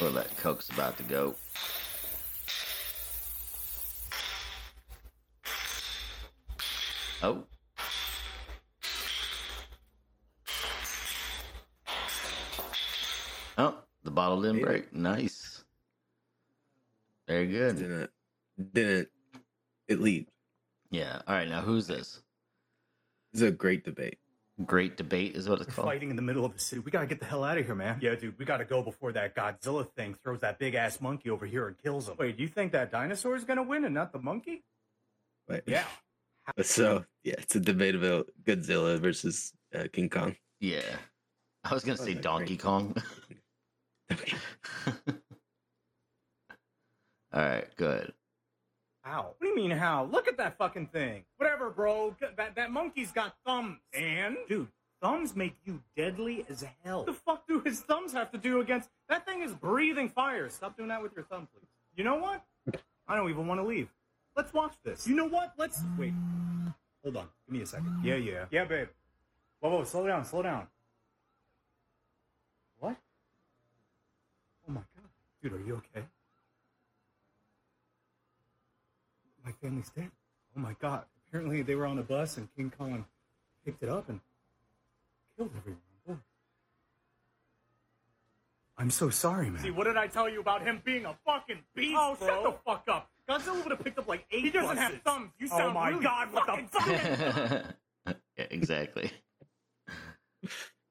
Well, 0.00 0.12
that 0.12 0.34
Coke's 0.38 0.70
about 0.70 0.96
to 0.96 1.02
go. 1.02 1.34
Oh. 7.22 7.44
Oh, 13.56 13.76
the 14.04 14.10
bottle 14.10 14.42
didn't 14.42 14.58
Yeah. 14.58 14.64
break. 14.64 14.92
Nice. 14.92 15.64
Very 17.26 17.46
good. 17.48 17.76
didn't 17.78 18.10
didn't 18.72 19.08
it 19.86 20.00
leave? 20.00 20.28
Yeah. 20.90 21.22
All 21.26 21.34
right, 21.34 21.48
now 21.48 21.60
who's 21.60 21.86
this? 21.86 22.22
It's 23.32 23.42
a 23.42 23.50
great 23.50 23.84
debate. 23.84 24.18
Great 24.64 24.96
debate 24.96 25.36
is 25.36 25.48
what 25.48 25.60
it's 25.60 25.68
We're 25.68 25.74
called. 25.74 25.86
fighting 25.88 26.10
in 26.10 26.16
the 26.16 26.22
middle 26.22 26.44
of 26.44 26.52
the 26.54 26.58
city. 26.58 26.80
We 26.80 26.90
gotta 26.90 27.06
get 27.06 27.20
the 27.20 27.26
hell 27.26 27.44
out 27.44 27.58
of 27.58 27.66
here, 27.66 27.74
man. 27.76 27.98
Yeah, 28.00 28.14
dude, 28.16 28.36
we 28.38 28.44
gotta 28.44 28.64
go 28.64 28.82
before 28.82 29.12
that 29.12 29.36
Godzilla 29.36 29.88
thing 29.92 30.14
throws 30.14 30.40
that 30.40 30.58
big 30.58 30.74
ass 30.74 31.00
monkey 31.00 31.30
over 31.30 31.46
here 31.46 31.68
and 31.68 31.78
kills 31.78 32.08
him. 32.08 32.16
Wait, 32.18 32.36
do 32.36 32.42
you 32.42 32.48
think 32.48 32.72
that 32.72 32.90
dinosaur 32.90 33.36
is 33.36 33.44
gonna 33.44 33.62
win 33.62 33.84
and 33.84 33.94
not 33.94 34.12
the 34.12 34.18
monkey? 34.18 34.64
Wait. 35.46 35.62
Yeah. 35.66 35.86
So 36.62 37.04
yeah, 37.24 37.34
it's 37.38 37.54
a 37.56 37.60
debate 37.60 37.94
about 37.94 38.28
Godzilla 38.44 38.98
versus 38.98 39.52
uh, 39.74 39.84
King 39.92 40.08
Kong. 40.08 40.34
Yeah. 40.60 40.80
I 41.64 41.74
was 41.74 41.84
gonna 41.84 41.98
Oh, 42.00 42.04
say 42.04 42.14
Donkey 42.14 42.56
great. 42.56 42.60
Kong. 42.60 42.94
All 47.32 47.42
right, 47.42 47.68
good. 47.76 48.12
How? 49.02 49.22
What 49.22 49.40
do 49.42 49.48
you 49.48 49.56
mean 49.56 49.70
how? 49.70 50.04
Look 50.10 50.28
at 50.28 50.36
that 50.38 50.56
fucking 50.58 50.86
thing. 50.88 51.24
Whatever, 51.36 51.70
bro. 51.70 52.16
That 52.36 52.54
that 52.56 52.70
monkey's 52.70 53.12
got 53.12 53.34
thumbs. 53.46 53.78
And 53.92 54.36
dude, 54.48 54.68
thumbs 55.02 55.36
make 55.36 55.54
you 55.64 55.82
deadly 55.96 56.44
as 56.48 56.64
hell. 56.84 56.98
What 56.98 57.06
the 57.06 57.12
fuck 57.12 57.46
do 57.46 57.60
his 57.60 57.80
thumbs 57.80 58.12
have 58.12 58.30
to 58.32 58.38
do 58.38 58.60
against 58.60 58.88
that 59.08 59.26
thing 59.26 59.42
is 59.42 59.52
breathing 59.52 60.08
fire. 60.08 60.48
Stop 60.48 60.76
doing 60.76 60.88
that 60.88 61.02
with 61.02 61.12
your 61.14 61.24
thumb, 61.24 61.48
please. 61.54 61.68
You 61.96 62.04
know 62.04 62.16
what? 62.16 62.42
I 63.06 63.16
don't 63.16 63.28
even 63.30 63.46
want 63.46 63.60
to 63.60 63.66
leave. 63.66 63.88
Let's 64.38 64.54
watch 64.54 64.74
this. 64.84 65.04
You 65.08 65.16
know 65.16 65.26
what? 65.26 65.52
Let's 65.58 65.82
wait. 65.98 66.14
Hold 67.02 67.16
on. 67.16 67.26
Give 67.46 67.56
me 67.56 67.62
a 67.62 67.66
second. 67.66 68.00
Yeah, 68.04 68.14
yeah. 68.14 68.44
Yeah, 68.52 68.66
babe. 68.66 68.86
Whoa, 69.58 69.70
whoa, 69.70 69.84
slow 69.84 70.06
down, 70.06 70.24
slow 70.24 70.42
down. 70.42 70.68
What? 72.78 72.96
Oh 74.68 74.72
my 74.72 74.80
god. 74.80 75.10
Dude, 75.42 75.54
are 75.54 75.66
you 75.66 75.74
okay? 75.74 76.06
My 79.44 79.50
family's 79.60 79.90
dead. 79.90 80.12
Oh 80.56 80.60
my 80.60 80.76
god. 80.80 81.02
Apparently 81.26 81.62
they 81.62 81.74
were 81.74 81.86
on 81.86 81.98
a 81.98 82.04
bus 82.04 82.36
and 82.36 82.48
King 82.54 82.72
Kong 82.78 83.04
picked 83.64 83.82
it 83.82 83.88
up 83.88 84.08
and 84.08 84.20
killed 85.36 85.50
everyone 85.58 85.80
on. 86.08 86.22
I'm 88.78 88.92
so 88.92 89.10
sorry, 89.10 89.50
man. 89.50 89.64
See, 89.64 89.72
what 89.72 89.84
did 89.84 89.96
I 89.96 90.06
tell 90.06 90.28
you 90.28 90.40
about 90.40 90.62
him 90.62 90.80
being 90.84 91.06
a 91.06 91.16
fucking 91.26 91.58
beast, 91.74 91.96
Oh, 91.98 92.16
shut 92.20 92.44
the 92.44 92.52
fuck 92.64 92.84
up. 92.88 93.10
Godzilla 93.28 93.62
would 93.62 93.70
have 93.70 93.84
picked 93.84 93.98
up 93.98 94.08
like 94.08 94.24
eight 94.30 94.44
He 94.44 94.50
doesn't 94.50 94.76
have 94.76 95.00
thumbs. 95.02 95.30
You 95.38 95.48
sound 95.48 95.62
Oh 95.62 95.72
my 95.72 95.90
really 95.90 96.02
god, 96.02 96.32
what 96.32 96.46
the 96.46 96.78
fuck? 96.80 98.16
yeah, 98.36 98.46
exactly. 98.50 99.10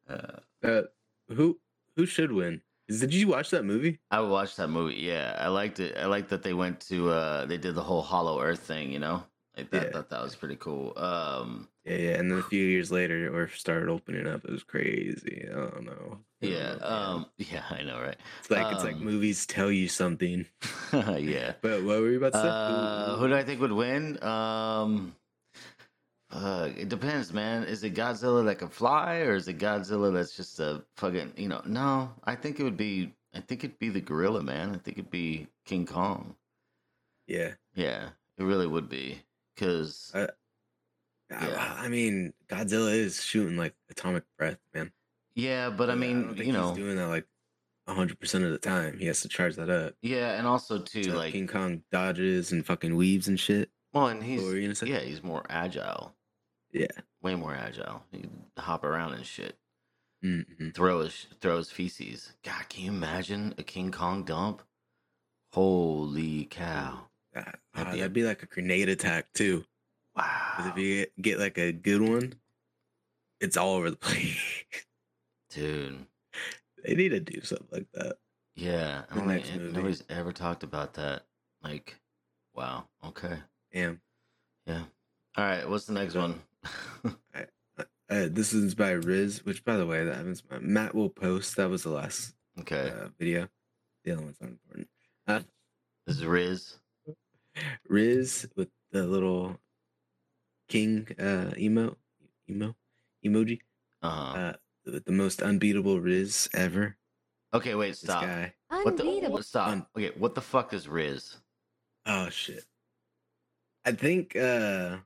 Uh, 0.09 0.17
Uh, 0.63 0.81
who 1.29 1.59
who 1.95 2.07
should 2.07 2.31
win? 2.31 2.61
Did 2.89 3.13
you 3.13 3.27
watch 3.27 3.51
that 3.51 3.63
movie? 3.63 3.99
I 4.09 4.21
watched 4.21 4.57
that 4.57 4.69
movie. 4.69 4.95
Yeah, 4.95 5.37
I 5.39 5.49
liked 5.49 5.79
it. 5.79 5.95
I 5.95 6.07
liked 6.07 6.29
that 6.29 6.41
they 6.41 6.53
went 6.53 6.79
to 6.87 7.11
uh 7.11 7.45
they 7.45 7.57
did 7.57 7.75
the 7.75 7.83
whole 7.83 8.01
Hollow 8.01 8.41
Earth 8.41 8.61
thing. 8.61 8.91
You 8.91 8.97
know, 8.97 9.23
like 9.55 9.69
that. 9.69 9.83
Yeah. 9.83 9.91
Thought 9.91 10.09
that 10.09 10.23
was 10.23 10.35
pretty 10.35 10.55
cool. 10.55 10.93
Um, 10.97 11.67
Yeah, 11.87 11.95
yeah. 11.95 12.19
And 12.19 12.29
then 12.31 12.39
a 12.39 12.43
few 12.43 12.63
years 12.65 12.91
later, 12.91 13.33
or 13.33 13.47
started 13.49 13.89
opening 13.89 14.27
up. 14.27 14.43
It 14.43 14.51
was 14.51 14.63
crazy. 14.63 15.47
I 15.49 15.53
don't 15.55 15.85
know. 15.85 16.19
yeah, 16.41 16.71
um, 16.81 17.25
yeah, 17.37 17.63
I 17.69 17.83
know, 17.83 17.99
right? 18.01 18.17
It's 18.39 18.51
like 18.51 18.73
it's 18.73 18.83
like 18.83 18.95
um, 18.95 19.05
movies 19.05 19.45
tell 19.45 19.71
you 19.71 19.87
something. 19.87 20.45
yeah. 20.93 21.53
But 21.61 21.83
what 21.83 21.99
were 22.01 22.09
you 22.11 22.17
about 22.17 22.33
to 22.33 22.41
say? 22.41 22.47
Uh, 22.47 23.15
who 23.17 23.27
do 23.29 23.35
I 23.35 23.43
think 23.43 23.61
would 23.61 23.71
win? 23.71 24.21
Um, 24.23 25.15
uh, 26.29 26.69
it 26.77 26.89
depends, 26.89 27.31
man. 27.31 27.63
Is 27.63 27.83
it 27.83 27.93
Godzilla 27.95 28.43
that 28.45 28.59
can 28.59 28.67
fly, 28.67 29.19
or 29.19 29.35
is 29.35 29.47
it 29.47 29.57
Godzilla 29.59 30.13
that's 30.13 30.35
just 30.35 30.59
a 30.59 30.83
fucking, 30.97 31.33
you 31.37 31.47
know? 31.47 31.61
No, 31.65 32.11
I 32.25 32.35
think 32.35 32.59
it 32.59 32.63
would 32.63 32.77
be. 32.77 33.13
I 33.33 33.39
think 33.39 33.63
it'd 33.63 33.79
be 33.79 33.89
the 33.89 34.01
gorilla, 34.01 34.43
man. 34.43 34.71
I 34.75 34.77
think 34.77 34.97
it'd 34.97 35.11
be 35.11 35.47
King 35.65 35.85
Kong. 35.85 36.35
yeah. 37.27 37.51
Yeah, 37.75 38.09
it 38.37 38.43
really 38.43 38.67
would 38.67 38.89
be. 38.89 39.21
Cause 39.55 40.11
Uh, 40.13 40.27
Yeah. 41.29 41.75
I, 41.79 41.85
I 41.85 41.87
mean, 41.89 42.33
Godzilla 42.47 42.93
is 42.93 43.23
shooting 43.23 43.57
like 43.57 43.73
atomic 43.89 44.23
breath, 44.37 44.59
man. 44.73 44.91
yeah, 45.35 45.69
but 45.69 45.89
I 45.89 45.95
mean, 45.95 46.35
think 46.35 46.45
you 46.47 46.53
know, 46.53 46.69
he's 46.69 46.77
doing 46.77 46.95
that 46.97 47.07
like 47.07 47.25
hundred 47.87 48.19
percent 48.19 48.43
of 48.43 48.51
the 48.51 48.57
time. 48.57 48.97
He 48.97 49.05
has 49.07 49.21
to 49.21 49.27
charge 49.29 49.55
that 49.55 49.69
up. 49.69 49.93
yeah, 50.01 50.37
and 50.37 50.45
also 50.47 50.79
too, 50.79 51.03
So 51.03 51.15
like, 51.15 51.31
King 51.33 51.47
Kong 51.47 51.83
dodges 51.91 52.51
and 52.51 52.65
fucking 52.65 52.95
weaves 52.95 53.27
and 53.27 53.39
shit. 53.39 53.69
well, 53.93 54.07
and 54.07 54.21
he's 54.23 54.81
yeah, 54.83 54.99
he's 54.99 55.23
more 55.23 55.43
agile, 55.49 56.13
Yeah. 56.73 56.87
way 57.21 57.35
more 57.35 57.53
agile. 57.55 58.03
He 58.11 58.25
hop 58.57 58.83
around 58.83 59.13
and 59.13 59.25
shit. 59.25 59.57
hmm 60.21 60.41
throw 60.73 61.01
his 61.01 61.27
throw 61.41 61.57
his 61.57 61.71
feces. 61.71 62.33
God, 62.43 62.67
can 62.69 62.83
you 62.85 62.91
imagine 62.91 63.53
a 63.57 63.63
King 63.63 63.91
Kong 63.91 64.23
dump? 64.23 64.63
Holy 65.53 66.45
cow! 66.45 67.07
That, 67.33 67.59
That'd 67.73 67.87
ah, 67.87 67.91
be- 67.93 67.97
that'd 67.99 68.13
be 68.13 68.23
like 68.23 68.43
a 68.43 68.47
grenade 68.47 68.89
attack 68.89 69.31
too. 69.33 69.63
Wow, 70.17 70.71
if 70.71 70.77
you 70.77 70.95
get, 70.97 71.21
get 71.21 71.39
like 71.39 71.57
a 71.57 71.71
good 71.71 72.01
one, 72.01 72.33
it's 73.39 73.55
all 73.55 73.75
over 73.75 73.91
the 73.91 73.95
place. 73.95 74.37
dude. 75.51 76.05
they 76.83 76.95
need 76.95 77.09
to 77.09 77.19
do 77.19 77.41
something 77.41 77.67
like 77.71 77.87
that. 77.93 78.17
Yeah, 78.55 79.03
I 79.09 79.13
The 79.13 79.21
don't 79.21 79.43
think 79.43 79.61
nobody's 79.73 80.03
ever 80.09 80.31
talked 80.31 80.63
about 80.63 80.95
that. 80.95 81.23
Like, 81.63 81.95
wow. 82.55 82.85
Okay. 83.05 83.37
Yeah. 83.71 83.93
Yeah. 84.65 84.83
All 85.37 85.45
right. 85.45 85.69
What's 85.69 85.85
the 85.85 85.93
next 85.93 86.15
one? 86.15 86.41
Uh, 88.09 88.29
this 88.31 88.53
is 88.53 88.73
by 88.73 88.91
Riz, 88.91 89.43
which 89.43 89.65
by 89.65 89.75
the 89.75 89.85
way, 89.85 90.05
that 90.05 90.15
happens. 90.15 90.41
Matt 90.61 90.95
will 90.95 91.09
post. 91.09 91.57
That 91.57 91.69
was 91.69 91.83
the 91.83 91.89
last 91.89 92.33
okay. 92.57 92.89
uh, 92.89 93.09
video. 93.19 93.49
The 94.05 94.13
other 94.13 94.21
ones 94.21 94.37
aren't 94.41 94.53
important. 94.53 94.87
Uh, 95.27 95.41
This 96.05 96.15
is 96.15 96.25
Riz. 96.25 96.77
Riz 97.89 98.47
with 98.55 98.69
the 98.91 99.05
little 99.05 99.59
king 100.67 101.07
uh, 101.19 101.51
emo 101.57 101.95
emo 102.49 102.75
emoji. 103.25 103.59
Uh-huh. 104.01 104.37
Uh, 104.39 104.53
the, 104.85 104.99
the 105.05 105.11
most 105.11 105.41
unbeatable 105.41 105.99
Rizz 105.99 106.49
ever. 106.53 106.95
Okay. 107.53 107.75
Wait. 107.75 107.89
This 107.91 107.99
Stop. 108.01 108.23
guy. 108.23 108.53
What 108.69 108.97
the? 108.97 109.03
Unbeatable. 109.03 109.33
what- 109.35 109.45
Stop. 109.45 109.69
Un- 109.69 109.85
Okay. 109.95 110.11
What 110.17 110.35
the 110.35 110.41
fuck 110.41 110.73
is 110.73 110.87
Rizz? 110.87 111.35
Oh 112.05 112.29
shit. 112.29 112.63
I 113.85 113.91
think 113.93 114.35
uh 114.35 114.97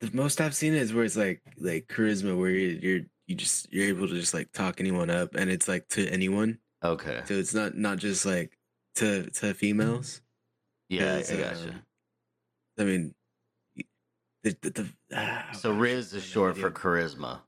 the 0.00 0.10
most 0.12 0.40
I've 0.40 0.54
seen 0.54 0.72
is 0.74 0.92
where 0.94 1.04
it's 1.04 1.16
like 1.16 1.42
like 1.58 1.86
charisma 1.88 2.36
where 2.38 2.50
you're, 2.50 2.78
you're 2.80 3.00
you 3.26 3.34
just 3.36 3.70
you're 3.72 3.86
able 3.88 4.08
to 4.08 4.14
just 4.14 4.34
like 4.34 4.50
talk 4.52 4.80
anyone 4.80 5.10
up 5.10 5.34
and 5.34 5.50
it's 5.50 5.68
like 5.68 5.86
to 5.88 6.08
anyone. 6.08 6.58
Okay. 6.82 7.20
So 7.26 7.34
it's 7.34 7.54
not 7.54 7.76
not 7.76 7.98
just 7.98 8.24
like 8.24 8.56
to 8.96 9.28
to 9.30 9.54
females. 9.54 10.22
Yeah, 10.88 11.16
I 11.16 11.18
'Cause, 11.18 11.30
gotcha. 11.32 11.68
um, 11.70 11.82
I 12.78 12.84
mean 12.84 13.02
y- 13.04 13.14
the, 14.42 14.56
the, 14.62 14.70
the 14.70 14.88
ah, 15.14 15.48
So 15.52 15.74
Rizz 15.74 16.14
is 16.14 16.14
I 16.14 16.16
have 16.16 16.24
no 16.24 16.30
short 16.30 16.58
for 16.58 16.70
charisma. 16.70 17.40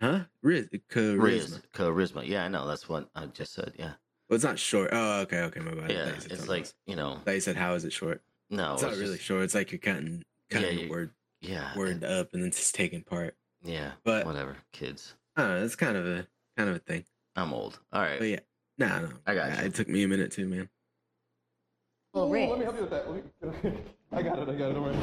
Huh? 0.00 0.20
Rizz 0.44 0.68
charisma. 0.90 1.18
Rizz, 1.18 1.62
charisma. 1.74 2.26
Yeah, 2.26 2.44
I 2.44 2.48
know. 2.48 2.66
That's 2.66 2.88
what 2.88 3.08
I 3.14 3.26
just 3.26 3.52
said. 3.54 3.72
Yeah. 3.78 3.92
Well, 4.28 4.36
it's 4.36 4.44
not 4.44 4.58
short. 4.58 4.90
Oh, 4.92 5.20
okay, 5.22 5.40
okay, 5.42 5.60
my 5.60 5.74
bad. 5.74 5.90
Yeah. 5.90 6.06
you 6.06 6.12
It's 6.30 6.48
like 6.48 6.60
else. 6.62 6.74
you 6.86 6.96
know. 6.96 7.14
I 7.14 7.18
thought 7.18 7.34
you 7.34 7.40
said 7.40 7.56
how 7.56 7.74
is 7.74 7.84
it 7.84 7.92
short? 7.92 8.22
No. 8.50 8.74
it's 8.74 8.82
not 8.82 8.92
really 8.92 9.14
just- 9.14 9.22
short. 9.24 9.42
It's 9.42 9.54
like 9.54 9.72
you're 9.72 9.78
cutting 9.78 10.24
cutting 10.50 10.78
Yeah, 10.78 10.84
the 10.84 10.90
word 10.90 11.10
Yeah. 11.40 11.76
word 11.76 12.04
up 12.04 12.32
and 12.32 12.42
then 12.42 12.50
just 12.50 12.74
taking 12.74 13.02
part. 13.02 13.34
Yeah. 13.62 13.92
But- 14.04 14.26
whatever. 14.26 14.56
Kids. 14.72 15.14
I 15.36 15.42
don't 15.42 15.50
know. 15.50 15.64
It's 15.64 15.76
kind 15.76 15.96
of 15.96 16.06
a 16.06 16.26
kind 16.56 16.68
of 16.70 16.76
a 16.76 16.80
thing. 16.80 17.04
I'm 17.36 17.52
old. 17.52 17.78
All 17.92 18.02
right. 18.02 18.18
But 18.18 18.28
yeah, 18.28 18.40
nah, 18.78 19.00
no, 19.00 19.08
I 19.26 19.34
got 19.34 19.50
yeah, 19.50 19.60
you. 19.60 19.66
It 19.68 19.74
took 19.74 19.88
me 19.88 20.02
a 20.02 20.08
minute 20.08 20.32
too, 20.32 20.48
man. 20.48 20.68
Well, 22.12 22.28
Rizz. 22.28 22.48
Let 22.50 22.58
me 22.58 22.64
help 22.64 22.76
you 22.76 22.82
with 22.82 22.90
that. 22.90 23.76
Let 24.10 24.22
me- 24.24 24.30
I 24.30 24.34
got 24.34 24.38
it. 24.48 24.48
I 24.48 24.54
got 24.58 24.70
it. 24.70 24.74
Don't 24.74 24.82
worry. 24.82 24.96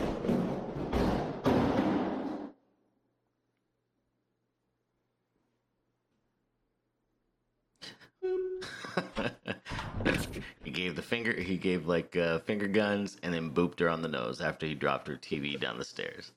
he 10.64 10.72
gave 10.72 10.96
the 10.96 11.02
finger. 11.02 11.34
He 11.40 11.58
gave 11.58 11.88
like 11.88 12.16
uh, 12.16 12.40
finger 12.40 12.68
guns, 12.68 13.18
and 13.24 13.34
then 13.34 13.52
booped 13.52 13.80
her 13.80 13.90
on 13.90 14.02
the 14.02 14.08
nose 14.08 14.42
after 14.42 14.66
he 14.66 14.74
dropped 14.74 15.08
her 15.08 15.16
TV 15.16 15.60
down 15.60 15.78
the 15.78 15.86
stairs. 15.86 16.32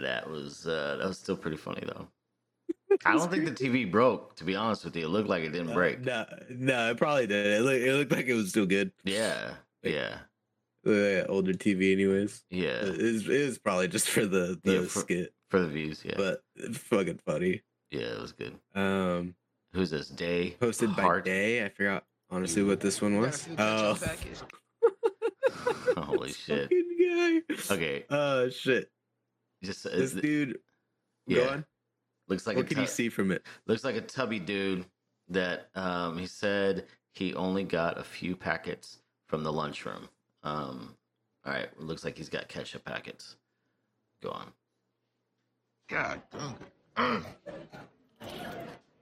That 0.00 0.28
was 0.28 0.66
uh, 0.66 0.96
that 0.98 1.08
was 1.08 1.18
still 1.18 1.36
pretty 1.36 1.56
funny 1.56 1.82
though. 1.86 2.08
I 3.04 3.12
don't 3.14 3.30
think 3.30 3.44
the 3.44 3.50
TV 3.52 3.90
broke. 3.90 4.36
To 4.36 4.44
be 4.44 4.54
honest 4.54 4.84
with 4.84 4.96
you, 4.96 5.06
it 5.06 5.08
looked 5.08 5.28
like 5.28 5.42
it 5.42 5.50
didn't 5.50 5.74
break. 5.74 6.00
No, 6.00 6.26
no, 6.50 6.90
it 6.90 6.96
probably 6.98 7.26
did. 7.26 7.46
It 7.46 7.62
looked, 7.62 7.82
it 7.82 7.94
looked 7.94 8.12
like 8.12 8.26
it 8.26 8.34
was 8.34 8.50
still 8.50 8.66
good. 8.66 8.92
Yeah, 9.04 9.54
yeah, 9.82 10.18
Uh, 10.84 11.24
older 11.28 11.52
TV, 11.52 11.92
anyways. 11.92 12.44
yeah. 12.50 12.84
It 12.84 13.00
was, 13.00 13.28
it 13.28 13.46
was 13.46 13.58
probably 13.58 13.88
just 13.88 14.08
for 14.10 14.26
the 14.26 14.58
the 14.64 14.72
Yeah, 14.74 14.80
for- 14.82 15.00
skit, 15.00 15.32
For 15.48 15.60
the 15.60 15.68
views, 15.68 16.02
yeah, 16.04 16.14
but 16.16 16.42
fucking 16.74 17.20
funny. 17.24 17.62
yeah, 17.90 18.00
it 18.16 18.20
was 18.20 18.32
good. 18.32 18.58
Um, 18.74 19.34
Who's 19.72 19.90
this? 19.90 20.08
Day 20.08 20.56
posted 20.60 20.94
by 20.96 21.20
Day. 21.20 21.64
I 21.64 21.68
forgot 21.68 22.04
honestly 22.30 22.62
what 22.64 22.80
this 22.80 23.00
one 23.00 23.18
was. 23.20 23.48
Oh, 23.58 23.96
Holy 25.96 26.32
shit. 26.32 26.70
guy. 26.70 27.40
Okay, 27.70 28.04
Oh 28.10 28.48
shit. 28.48 28.90
just 29.62 29.86
uh, 29.86 29.90
This 29.90 30.12
dude. 30.12 30.58
yeah. 31.26 31.36
Go 31.44 31.48
on. 31.50 31.64
looks 32.28 32.46
like 32.46 32.56
what 32.56 32.66
a 32.66 32.68
can 32.68 32.80
you 32.80 32.86
see 32.86 33.08
from 33.08 33.30
it? 33.30 33.42
looks 33.66 33.84
like 33.84 33.96
a 33.96 34.00
tubby 34.00 34.38
dude 34.40 34.84
that 35.28 35.68
um 35.74 36.18
he 36.18 36.26
said 36.26 36.86
he 37.14 37.34
only 37.34 37.64
got 37.64 37.98
a 37.98 38.04
few 38.04 38.34
packets 38.36 38.98
from 39.28 39.42
the 39.44 39.52
lunchroom. 39.52 40.08
Um 40.44 40.94
all 41.44 41.52
right, 41.52 41.68
looks 41.80 42.04
like 42.04 42.16
he's 42.16 42.28
got 42.28 42.48
ketchup 42.48 42.84
packets. 42.84 43.36
Go 44.22 44.30
on. 44.30 44.52
God, 45.88 46.22
damn. 46.96 47.26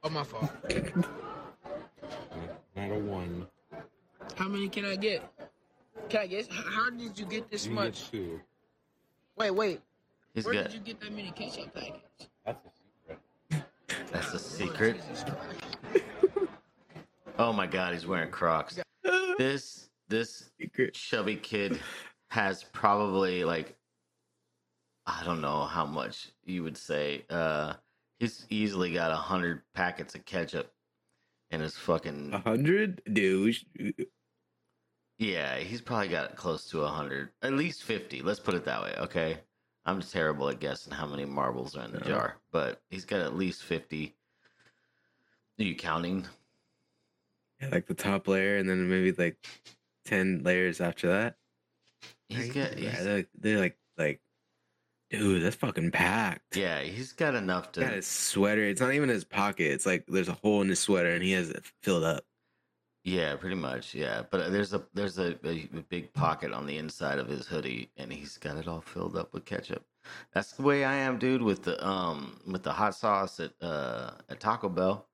Oh, 0.03 0.09
my 0.09 0.25
fault. 0.25 0.51
Not 2.75 2.91
a 2.91 2.99
one. 2.99 3.47
How 4.35 4.49
many 4.49 4.67
can 4.71 4.87
I 4.87 4.97
get? 4.97 5.23
Can 6.09 6.23
I 6.23 6.27
guess? 6.27 6.47
How 6.51 6.89
did 6.89 7.19
you 7.19 7.27
get 7.27 7.51
this 7.51 7.67
You 7.67 7.73
much? 7.73 8.11
get 8.11 8.13
two. 8.13 8.41
Wait, 9.37 9.51
wait. 9.51 9.81
He's 10.33 10.47
Where 10.47 10.55
good. 10.55 10.65
did 10.65 10.73
you 10.73 10.81
get 10.81 11.01
that 11.03 11.13
many 11.13 11.31
ketchup 11.33 11.75
packets? 11.75 12.29
That's 14.11 14.33
a 14.33 14.39
secret. 14.39 14.97
That's 15.07 15.23
a 15.23 15.27
secret. 15.27 16.49
Oh 17.39 17.53
my 17.53 17.67
god, 17.67 17.93
he's 17.93 18.07
wearing 18.07 18.31
Crocs. 18.31 18.79
This 19.37 19.90
this 20.11 20.51
chubby 20.93 21.37
kid 21.37 21.81
has 22.31 22.63
probably 22.65 23.45
like 23.45 23.77
I 25.07 25.25
don't 25.25 25.41
know 25.41 25.65
how 25.65 25.87
much 25.87 26.29
you 26.45 26.63
would 26.63 26.77
say. 26.77 27.25
Uh 27.31 27.75
he's 28.19 28.45
easily 28.51 28.93
got 28.93 29.11
a 29.11 29.17
hundred 29.17 29.63
packets 29.75 30.15
of 30.15 30.25
ketchup 30.27 30.73
in 31.51 31.61
his 31.61 31.77
fucking 31.77 32.33
A 32.35 32.39
hundred, 32.39 33.03
dude. 33.13 33.57
Yeah, 35.19 35.57
he's 35.59 35.81
probably 35.81 36.09
got 36.09 36.37
close 36.37 36.67
to 36.71 36.83
a 36.83 36.89
hundred. 36.89 37.31
At 37.43 37.53
least 37.55 37.83
fifty. 37.85 38.23
Let's 38.23 38.41
put 38.41 38.55
it 38.55 38.65
that 38.67 38.83
way, 38.83 38.95
okay? 38.99 39.39
I'm 39.87 40.01
terrible 40.03 40.49
at 40.51 40.61
guessing 40.61 40.93
how 40.93 41.07
many 41.07 41.25
marbles 41.25 41.77
are 41.77 41.85
in 41.85 41.93
the 41.93 42.01
No. 42.01 42.07
jar, 42.07 42.37
but 42.53 42.83
he's 42.91 43.05
got 43.05 43.21
at 43.21 43.35
least 43.37 43.63
fifty. 43.65 44.15
Are 45.59 45.65
you 45.65 45.75
counting? 45.75 46.27
Yeah, 47.61 47.69
like 47.69 47.87
the 47.87 47.95
top 47.95 48.29
layer, 48.29 48.57
and 48.59 48.69
then 48.69 48.89
maybe 48.89 49.13
like 49.13 49.45
ten 50.05 50.43
layers 50.43 50.81
after 50.81 51.09
that. 51.09 51.37
He's 52.29 52.53
got 52.53 52.79
yeah, 52.79 52.91
he's, 52.91 53.05
they're, 53.05 53.27
they're 53.39 53.59
like 53.59 53.77
like, 53.99 54.21
dude, 55.11 55.43
that's 55.43 55.57
fucking 55.57 55.91
packed. 55.91 56.57
yeah, 56.57 56.81
he's 56.81 57.13
got 57.13 57.35
enough 57.35 57.73
to 57.73 57.81
Got 57.81 57.93
his 57.93 58.07
sweater. 58.07 58.65
It's 58.65 58.81
not 58.81 58.95
even 58.95 59.09
his 59.09 59.25
pocket. 59.25 59.73
It's 59.73 59.87
like 59.87 60.05
there's 60.07 60.29
a 60.29 60.35
hole 60.35 60.63
in 60.63 60.69
his 60.69 60.81
sweater, 60.81 61.11
and 61.11 61.23
he 61.23 61.33
has 61.33 61.51
it 61.51 61.65
filled 61.83 62.05
up. 62.05 62.25
Yeah, 63.03 63.35
pretty 63.37 63.57
much. 63.57 63.95
Yeah, 63.95 64.23
but 64.31 64.53
there's 64.53 64.75
a 64.75 64.83
there's 64.93 65.19
a, 65.19 65.35
a, 65.45 65.69
a 65.75 65.83
big 65.89 66.13
pocket 66.13 66.53
on 66.53 66.67
the 66.67 66.77
inside 66.77 67.19
of 67.19 67.29
his 67.29 67.47
hoodie, 67.47 67.91
and 67.97 68.13
he's 68.13 68.37
got 68.39 68.57
it 68.59 68.69
all 68.69 68.83
filled 68.83 69.17
up 69.17 69.33
with 69.33 69.45
ketchup. 69.47 69.85
That's 70.33 70.53
the 70.53 70.63
way 70.63 70.85
I 70.85 70.95
am, 70.95 71.19
dude. 71.19 71.43
With 71.43 71.63
the 71.65 71.85
um 71.87 72.41
with 72.47 72.63
the 72.63 72.73
hot 72.73 72.95
sauce 72.95 73.41
at 73.41 73.53
uh 73.63 74.13
at 74.29 74.41
Taco 74.41 74.69
Bell, 74.69 75.09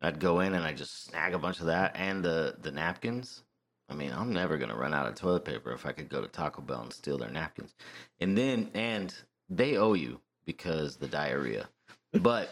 I'd 0.00 0.18
go 0.18 0.40
in 0.40 0.54
and 0.54 0.64
I 0.64 0.72
just 0.72 1.04
snag 1.04 1.34
a 1.34 1.38
bunch 1.38 1.60
of 1.60 1.66
that 1.66 1.92
and 1.94 2.24
the 2.24 2.56
the 2.60 2.72
napkins. 2.72 3.42
I 3.90 3.94
mean, 3.94 4.12
I'm 4.12 4.32
never 4.32 4.56
gonna 4.56 4.76
run 4.76 4.94
out 4.94 5.06
of 5.08 5.14
toilet 5.16 5.44
paper 5.44 5.72
if 5.72 5.84
I 5.84 5.92
could 5.92 6.08
go 6.08 6.20
to 6.20 6.28
Taco 6.28 6.62
Bell 6.62 6.82
and 6.82 6.92
steal 6.92 7.18
their 7.18 7.30
napkins, 7.30 7.74
and 8.20 8.38
then 8.38 8.70
and 8.74 9.12
they 9.48 9.76
owe 9.76 9.94
you 9.94 10.20
because 10.46 10.96
the 10.96 11.08
diarrhea, 11.08 11.68
but 12.12 12.50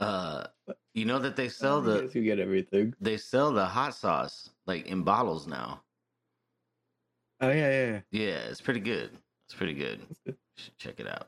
uh, 0.00 0.44
you 0.94 1.04
know 1.04 1.18
that 1.18 1.36
they 1.36 1.48
sell 1.62 1.80
the 1.82 2.08
you 2.14 2.22
get 2.22 2.38
everything. 2.38 2.94
they 3.00 3.16
sell 3.16 3.52
the 3.52 3.64
hot 3.66 3.94
sauce 3.94 4.50
like 4.66 4.86
in 4.86 5.02
bottles 5.02 5.46
now. 5.46 5.82
Oh 7.40 7.48
yeah, 7.50 7.54
yeah. 7.70 7.86
yeah. 7.90 8.00
Yeah, 8.12 8.38
it's 8.48 8.60
pretty 8.60 8.80
good. 8.80 9.10
It's 9.46 9.54
pretty 9.54 9.74
good. 9.74 10.00
You 10.24 10.34
should 10.56 10.78
check 10.78 11.00
it 11.00 11.08
out 11.08 11.26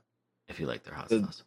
if 0.49 0.61
you 0.61 0.67
like 0.67 0.85
their 0.85 0.95
hot 0.95 1.09
The- 1.09 1.21
sauce. 1.23 1.43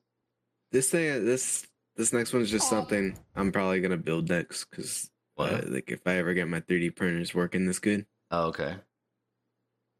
This 0.71 0.89
thing, 0.89 1.23
this 1.23 1.65
this 1.95 2.11
next 2.11 2.33
one's 2.33 2.51
just 2.51 2.69
something 2.69 3.17
I'm 3.35 3.51
probably 3.53 3.79
gonna 3.79 3.95
build 3.97 4.27
next 4.29 4.65
because 4.65 5.09
What? 5.37 5.53
uh, 5.53 5.61
like 5.67 5.89
if 5.91 6.05
I 6.05 6.15
ever 6.17 6.33
get 6.33 6.47
my 6.47 6.59
3D 6.61 6.95
printers 6.95 7.33
working 7.33 7.65
this 7.65 7.79
good, 7.79 8.05
Oh, 8.31 8.47
okay. 8.47 8.75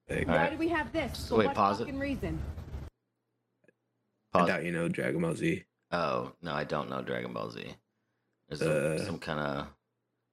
like, 0.10 0.28
Why 0.28 0.36
right. 0.36 0.52
do 0.52 0.58
we 0.58 0.68
have 0.70 0.92
this? 0.92 1.30
For 1.30 1.38
Wait, 1.38 1.54
pause 1.54 1.80
it. 1.80 1.86
fucking 1.86 2.00
reason? 2.00 2.40
I 4.34 4.46
doubt 4.46 4.66
you 4.66 4.72
know 4.72 4.88
Dragon 4.88 5.22
Ball 5.22 5.36
Z. 5.36 5.64
Oh 5.92 6.34
no, 6.42 6.54
I 6.54 6.64
don't 6.64 6.90
know 6.90 7.02
Dragon 7.02 7.34
Ball 7.34 7.50
Z. 7.50 7.76
There's 8.50 8.62
a, 8.62 8.96
Uh, 8.96 9.06
some 9.06 9.20
kind 9.20 9.40
of 9.40 9.68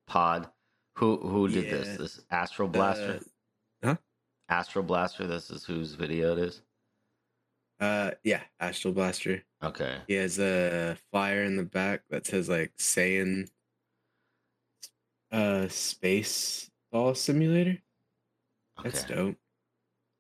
pod. 0.07 0.49
Who 0.97 1.17
who 1.19 1.49
did 1.49 1.71
this? 1.71 1.89
Yeah. 1.89 1.97
This 1.97 2.21
Astral 2.31 2.69
Blaster. 2.69 3.21
Uh, 3.83 3.87
huh? 3.89 3.97
Astral 4.49 4.85
Blaster. 4.85 5.27
This 5.27 5.51
is 5.51 5.65
whose 5.65 5.95
video 5.95 6.33
it 6.33 6.39
is. 6.39 6.63
Uh, 7.81 8.13
yeah, 8.23 8.43
Astral 8.61 8.95
Blaster. 8.95 9.43
Okay. 9.63 9.97
He 10.07 10.15
has 10.15 10.39
a 10.39 10.97
flyer 11.11 11.43
in 11.45 11.57
the 11.57 11.65
back 11.65 12.03
that 12.11 12.27
says 12.27 12.49
like 12.49 12.77
Saiyan 12.77 13.49
uh 15.35 15.69
space 15.69 16.71
ball 16.93 17.15
simulator. 17.15 17.79
That's 18.83 19.05
dope. 19.05 19.37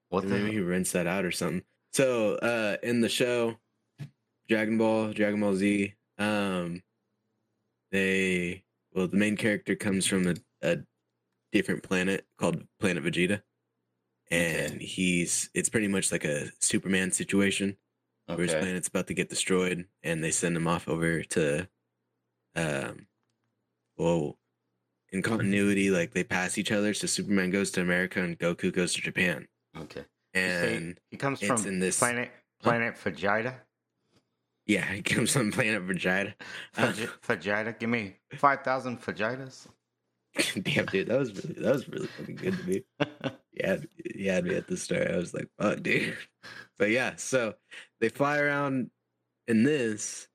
What 0.09 0.24
Maybe 0.24 0.53
he 0.53 0.61
rents 0.61 0.92
that 0.92 1.07
out 1.07 1.24
or 1.24 1.31
something. 1.31 1.62
So 1.92 2.35
uh 2.37 2.77
in 2.83 3.00
the 3.00 3.09
show 3.09 3.57
Dragon 4.48 4.77
Ball, 4.77 5.12
Dragon 5.12 5.40
Ball 5.40 5.55
Z, 5.55 5.94
um 6.18 6.83
they 7.90 8.64
well 8.92 9.09
the 9.09 9.16
main 9.16 9.37
character 9.37 9.77
comes 9.77 10.07
from 10.07 10.27
a, 10.27 10.35
a 10.62 10.79
different 11.53 11.83
planet 11.83 12.27
called 12.38 12.66
Planet 12.81 13.05
Vegeta. 13.05 13.42
And 14.31 14.81
he's 14.81 15.50
it's 15.55 15.68
pretty 15.68 15.88
much 15.88 16.11
like 16.11 16.24
a 16.24 16.50
Superman 16.61 17.12
situation 17.12 17.77
where 18.27 18.38
his 18.46 18.55
planet's 18.55 18.88
about 18.88 19.07
to 19.09 19.14
get 19.14 19.29
destroyed 19.29 19.87
and 20.03 20.24
they 20.24 20.31
send 20.33 20.57
him 20.57 20.66
off 20.66 20.88
over 20.88 21.22
to 21.22 21.68
um 22.57 23.07
well 23.96 24.38
in 25.14 25.22
continuity 25.22 25.90
like 25.90 26.12
they 26.12 26.24
pass 26.24 26.59
each 26.59 26.72
other 26.72 26.92
so 26.92 27.07
superman 27.07 27.50
goes 27.50 27.70
to 27.70 27.81
america 27.81 28.20
and 28.22 28.38
goku 28.38 28.72
goes 28.72 28.92
to 28.94 29.00
japan 29.00 29.46
Okay. 29.77 30.05
And 30.35 30.98
he 31.11 31.16
comes 31.16 31.40
from 31.40 31.64
in 31.66 31.79
this 31.81 31.98
planet 31.98 32.31
Huh? 32.62 32.70
planet 32.70 32.94
Vegeta. 32.96 33.55
yeah 34.66 34.85
he 34.92 35.03
comes 35.03 35.33
from 35.33 35.50
planet 35.53 35.87
vegeta 35.87 36.35
Uh, 36.77 36.92
Vegeta. 37.27 37.79
Give 37.79 37.88
me 37.90 38.16
five 38.37 38.62
thousand 38.62 39.00
Vegetas. 39.00 39.66
damn 40.62 40.87
dude 40.87 41.07
that 41.09 41.18
was 41.18 41.33
really 41.35 41.55
that 41.62 41.72
was 41.72 41.88
really 41.88 42.09
fucking 42.18 42.35
good 42.37 42.57
to 42.59 42.64
me 42.64 42.83
yeah 43.53 43.77
you 44.16 44.31
had 44.31 44.44
me 44.44 44.55
at 44.57 44.66
the 44.66 44.77
start 44.77 45.09
i 45.11 45.16
was 45.16 45.33
like 45.33 45.48
fuck 45.61 45.81
dude 45.83 46.16
but 46.79 46.90
yeah 46.90 47.14
so 47.16 47.55
they 48.00 48.09
fly 48.09 48.38
around 48.38 48.90
in 49.46 49.62
this 49.62 50.27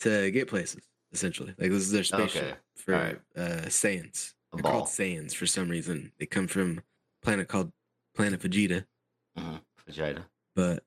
to 0.00 0.30
get 0.30 0.48
places 0.48 0.82
essentially 1.16 1.54
like 1.58 1.70
this 1.70 1.82
is 1.82 1.90
their 1.92 2.04
spaceship 2.04 2.42
Okay. 2.42 2.54
for 2.76 2.94
Alright. 2.94 3.20
uh 3.36 3.66
Saiyans. 3.80 4.34
They're 4.52 4.62
ball. 4.62 4.72
called 4.72 4.88
Saiyans 4.88 5.34
for 5.34 5.46
some 5.46 5.68
reason. 5.68 6.12
They 6.18 6.26
come 6.26 6.46
from 6.46 6.78
a 6.78 6.82
planet 7.24 7.48
called 7.48 7.72
Planet 8.14 8.40
Vegeta, 8.40 8.86
Mhm. 9.38 9.60
Vegeta. 9.88 10.24
but 10.54 10.84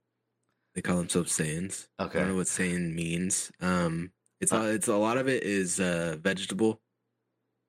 they 0.73 0.81
call 0.81 0.97
themselves 0.97 1.35
Saiyans. 1.37 1.87
Okay. 1.99 2.17
I 2.17 2.21
don't 2.21 2.29
know 2.31 2.35
what 2.37 2.47
Saiyan 2.47 2.93
means. 2.93 3.51
Um 3.59 4.11
it's 4.41 4.51
Huh. 4.51 4.61
a, 4.61 4.67
it's 4.77 4.87
a 4.87 4.95
lot 4.95 5.17
of 5.17 5.27
it 5.27 5.43
is 5.43 5.79
uh 5.79 6.17
vegetable. 6.21 6.81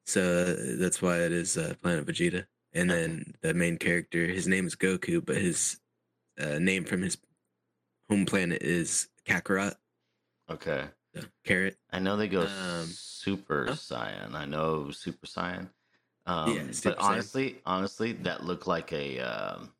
So 0.07 0.55
that's 0.77 1.01
why 1.03 1.19
it 1.27 1.33
is 1.33 1.57
uh, 1.57 1.75
Planet 1.83 2.07
Vegeta. 2.07 2.47
And 2.73 2.91
then 2.91 3.35
the 3.43 3.55
main 3.55 3.77
character, 3.79 4.27
his 4.27 4.47
name 4.49 4.67
is 4.67 4.75
Goku, 4.77 5.25
but 5.25 5.37
his 5.37 5.79
uh, 6.41 6.59
name 6.59 6.85
from 6.85 7.03
his 7.03 7.17
home 8.09 8.25
planet 8.27 8.63
is 8.63 9.09
Kakarot, 9.27 9.75
Okay. 10.51 10.89
The 11.13 11.29
carrot. 11.45 11.77
I 11.91 11.99
know 11.99 12.17
they 12.17 12.29
go 12.29 12.43
Um, 12.43 12.87
Super 12.87 13.67
huh? 13.67 13.73
Saiyan. 13.75 14.35
I 14.35 14.45
know 14.45 14.91
Super 14.91 15.27
Saiyan. 15.27 15.69
Um, 16.27 16.55
Yeah, 16.57 16.73
Super 16.73 16.97
but 16.97 17.05
honestly, 17.05 17.61
honestly, 17.67 18.13
that 18.13 18.45
looked 18.45 18.67
like 18.67 18.93
a 18.93 19.19
um, 19.21 19.73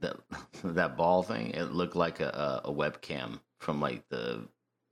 that 0.00 0.16
that 0.64 0.96
ball 0.96 1.22
thing. 1.22 1.50
It 1.50 1.72
looked 1.72 1.96
like 1.96 2.20
a, 2.20 2.62
a, 2.64 2.70
a 2.70 2.72
webcam 2.72 3.40
from 3.58 3.80
like 3.80 4.08
the 4.08 4.48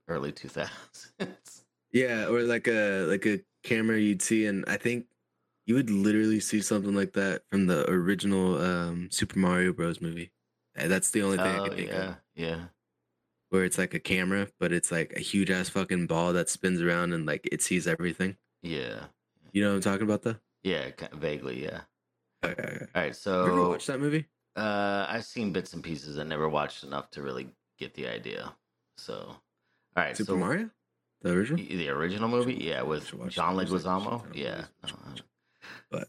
early 0.07 0.31
two 0.31 0.49
thousands. 0.49 1.13
Yeah, 1.91 2.25
or 2.27 2.41
like 2.41 2.67
a 2.67 3.05
like 3.07 3.25
a 3.25 3.41
camera 3.63 3.99
you'd 3.99 4.21
see, 4.21 4.45
and 4.47 4.65
I 4.67 4.77
think 4.77 5.05
you 5.65 5.75
would 5.75 5.89
literally 5.91 6.39
see 6.39 6.61
something 6.61 6.95
like 6.95 7.13
that 7.13 7.43
from 7.49 7.67
the 7.67 7.89
original 7.89 8.59
um, 8.61 9.09
Super 9.11 9.37
Mario 9.39 9.73
Bros. 9.73 10.01
movie. 10.01 10.31
That's 10.75 11.11
the 11.11 11.21
only 11.21 11.37
thing 11.37 11.55
I 11.55 11.59
oh 11.59 11.63
can 11.69 11.77
think 11.77 11.89
yeah, 11.89 12.09
of, 12.09 12.15
yeah. 12.35 12.59
Where 13.53 13.63
it's 13.65 13.77
like 13.77 13.93
a 13.93 13.99
camera, 13.99 14.47
but 14.59 14.73
it's 14.73 14.91
like 14.91 15.13
a 15.15 15.19
huge 15.19 15.51
ass 15.51 15.69
fucking 15.69 16.07
ball 16.07 16.33
that 16.33 16.49
spins 16.49 16.81
around 16.81 17.13
and 17.13 17.27
like 17.27 17.47
it 17.51 17.61
sees 17.61 17.87
everything. 17.87 18.35
Yeah, 18.63 19.05
You 19.51 19.61
know 19.63 19.69
what 19.69 19.75
I'm 19.75 19.81
talking 19.81 20.03
about, 20.03 20.23
though? 20.23 20.37
yeah, 20.63 20.89
vaguely, 21.13 21.63
yeah. 21.63 21.81
Okay, 22.43 22.61
okay. 22.63 22.85
All 22.95 23.01
right, 23.01 23.15
Have 23.35 23.45
you 23.45 23.53
ever 23.53 23.65
so 23.65 23.69
watched 23.69 23.87
that 23.87 23.99
movie? 23.99 24.27
uh, 24.55 25.05
I've 25.07 25.25
seen 25.25 25.53
bits 25.53 25.73
and 25.73 25.83
pieces. 25.83 26.17
I 26.17 26.23
never 26.23 26.49
watched 26.49 26.83
enough 26.83 27.09
to 27.11 27.21
really 27.21 27.49
get 27.77 27.93
the 27.93 28.07
idea. 28.07 28.53
So, 28.97 29.15
all 29.15 29.37
right, 29.95 30.17
Super 30.17 30.33
so 30.33 30.37
Mario, 30.37 30.69
the 31.21 31.31
original. 31.31 31.63
the 31.63 31.89
original 31.89 32.29
movie, 32.29 32.55
yeah, 32.55 32.81
with 32.81 33.11
John 33.29 33.55
Leguizamo, 33.55 34.21
shit 34.21 34.21
ton 34.21 34.31
of 34.31 34.35
yeah 34.35 34.65
we 34.81 34.89
should 34.89 34.99
no, 34.99 35.09
watch. 35.11 35.23
But 35.91 36.01
uh, 36.03 36.05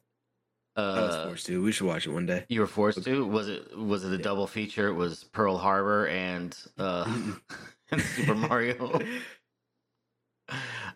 I 0.76 1.00
was 1.02 1.16
forced 1.16 1.46
to. 1.46 1.62
We 1.62 1.72
should 1.72 1.86
watch 1.86 2.06
it 2.06 2.10
one 2.10 2.26
day. 2.26 2.46
You 2.48 2.60
were 2.60 2.66
forced 2.66 3.02
to? 3.04 3.26
Was 3.26 3.48
it 3.48 3.76
was 3.76 4.04
it 4.04 4.12
a 4.12 4.18
double 4.18 4.46
feature? 4.46 4.88
It 4.88 4.94
was 4.94 5.24
Pearl 5.24 5.56
Harbor 5.56 6.06
and 6.08 6.56
uh 6.78 7.04
and 7.90 8.00
Super 8.00 8.34
Mario. 8.34 8.98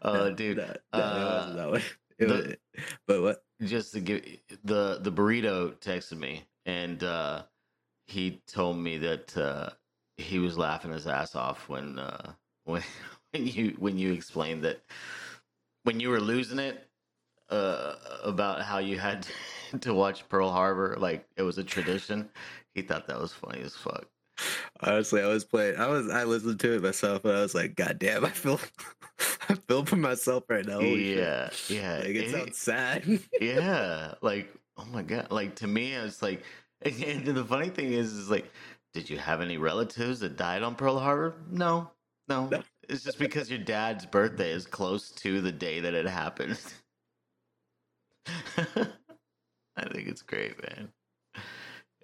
Uh 0.03 0.13
No, 0.13 0.35
dude. 0.35 0.57
no, 0.59 0.65
no, 0.65 0.75
it 0.75 1.33
wasn't 1.35 1.53
uh, 1.53 1.57
that 1.57 1.71
way. 1.73 1.83
It 2.19 2.27
the- 2.27 2.59
was, 2.77 2.85
but 3.07 3.23
what? 3.23 3.45
just 3.63 3.93
to 3.93 4.01
give 4.01 4.25
the 4.65 4.99
the 5.01 5.13
burrito 5.13 5.73
texted 5.81 6.19
me 6.19 6.45
and 6.67 7.03
uh 7.05 7.45
he 8.07 8.41
told 8.47 8.77
me 8.77 8.99
that 8.99 9.37
uh 9.37 9.71
he 10.17 10.39
was 10.41 10.59
laughing 10.59 10.91
his 10.93 11.07
ass 11.07 11.37
off 11.37 11.69
when 11.69 11.99
uh 11.99 12.33
when 12.65 12.83
when 13.33 13.47
you 13.47 13.77
when 13.79 13.97
you 13.99 14.13
explained 14.13 14.65
that 14.65 14.81
when 15.85 16.01
you 16.01 16.09
were 16.09 16.21
losing 16.21 16.59
it 16.59 16.89
uh 17.51 17.95
about 18.25 18.63
how 18.63 18.79
you 18.79 18.99
had 18.99 19.27
to 19.81 19.95
watch 19.95 20.29
Pearl 20.29 20.51
Harbor 20.51 20.97
like 20.99 21.27
it 21.37 21.43
was 21.43 21.59
a 21.59 21.65
tradition. 21.65 22.29
He 22.75 22.83
thought 22.83 23.07
that 23.09 23.21
was 23.21 23.33
funny 23.33 23.61
as 23.61 23.75
fuck. 23.75 24.07
Honestly, 24.81 25.21
I 25.21 25.27
was 25.27 25.45
playing. 25.45 25.77
I 25.79 25.89
was. 25.89 26.09
I 26.09 26.25
listened 26.25 26.61
to 26.61 26.75
it 26.77 26.83
myself, 26.83 27.25
and 27.25 27.37
I 27.37 27.41
was 27.41 27.55
like, 27.55 27.75
"God 27.75 27.99
damn!" 27.99 28.25
I 28.25 28.31
feel. 28.31 28.61
I 29.49 29.55
feel 29.67 29.85
for 29.85 29.97
myself 29.97 30.45
right 30.49 30.65
now. 30.65 30.75
Holy 30.75 31.15
shit. 31.15 31.19
yeah, 31.19 31.51
yeah. 31.69 31.97
Like, 31.99 32.07
it 32.09 32.17
It- 32.17 32.31
sounds 32.31 32.57
sad. 32.59 33.21
yeah, 33.41 34.15
like 34.23 34.53
oh 34.77 34.85
my 34.93 35.03
god, 35.03 35.33
like 35.33 35.57
to 35.57 35.67
me, 35.67 35.93
it's 35.95 36.23
like, 36.23 36.45
and 36.83 37.25
the 37.25 37.45
funny 37.45 37.69
thing 37.69 37.93
is, 37.93 38.13
is 38.13 38.31
like, 38.31 38.49
did 38.95 39.11
you 39.11 39.19
have 39.19 39.41
any 39.41 39.57
relatives 39.59 40.21
that 40.21 40.37
died 40.37 40.63
on 40.63 40.77
Pearl 40.77 41.01
Harbor? 41.01 41.35
No, 41.51 41.91
no. 42.29 42.49
It's 42.89 43.03
just 43.03 43.19
because 43.19 43.51
your 43.51 43.59
dad's 43.59 44.07
birthday 44.07 44.53
is 44.53 44.67
close 44.67 45.11
to 45.11 45.41
the 45.41 45.53
day 45.53 45.81
that 45.81 45.95
it 45.95 46.07
happened. 46.07 46.59
I 49.79 49.89
think 49.89 50.09
it's 50.09 50.23
great, 50.23 50.61
man. 50.63 50.89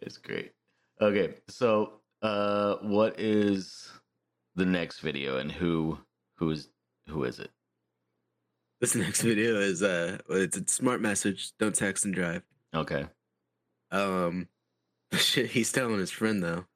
It's 0.00 0.18
great. 0.18 0.52
Okay, 1.00 1.34
so 1.48 2.00
uh, 2.22 2.76
what 2.82 3.18
is 3.18 3.90
the 4.54 4.64
next 4.64 5.00
video, 5.00 5.38
and 5.38 5.50
who 5.50 5.98
who 6.36 6.50
is 6.50 6.68
who 7.08 7.24
is 7.24 7.40
it? 7.40 7.50
This 8.80 8.94
next 8.94 9.22
video 9.22 9.58
is 9.58 9.82
uh, 9.82 10.18
it's 10.30 10.56
a 10.56 10.66
smart 10.68 11.00
message. 11.00 11.52
Don't 11.58 11.74
text 11.74 12.04
and 12.04 12.14
drive. 12.14 12.42
Okay. 12.74 13.06
Um, 13.90 14.48
shit, 15.12 15.50
he's 15.50 15.72
telling 15.72 15.98
his 15.98 16.10
friend 16.10 16.42
though, 16.42 16.66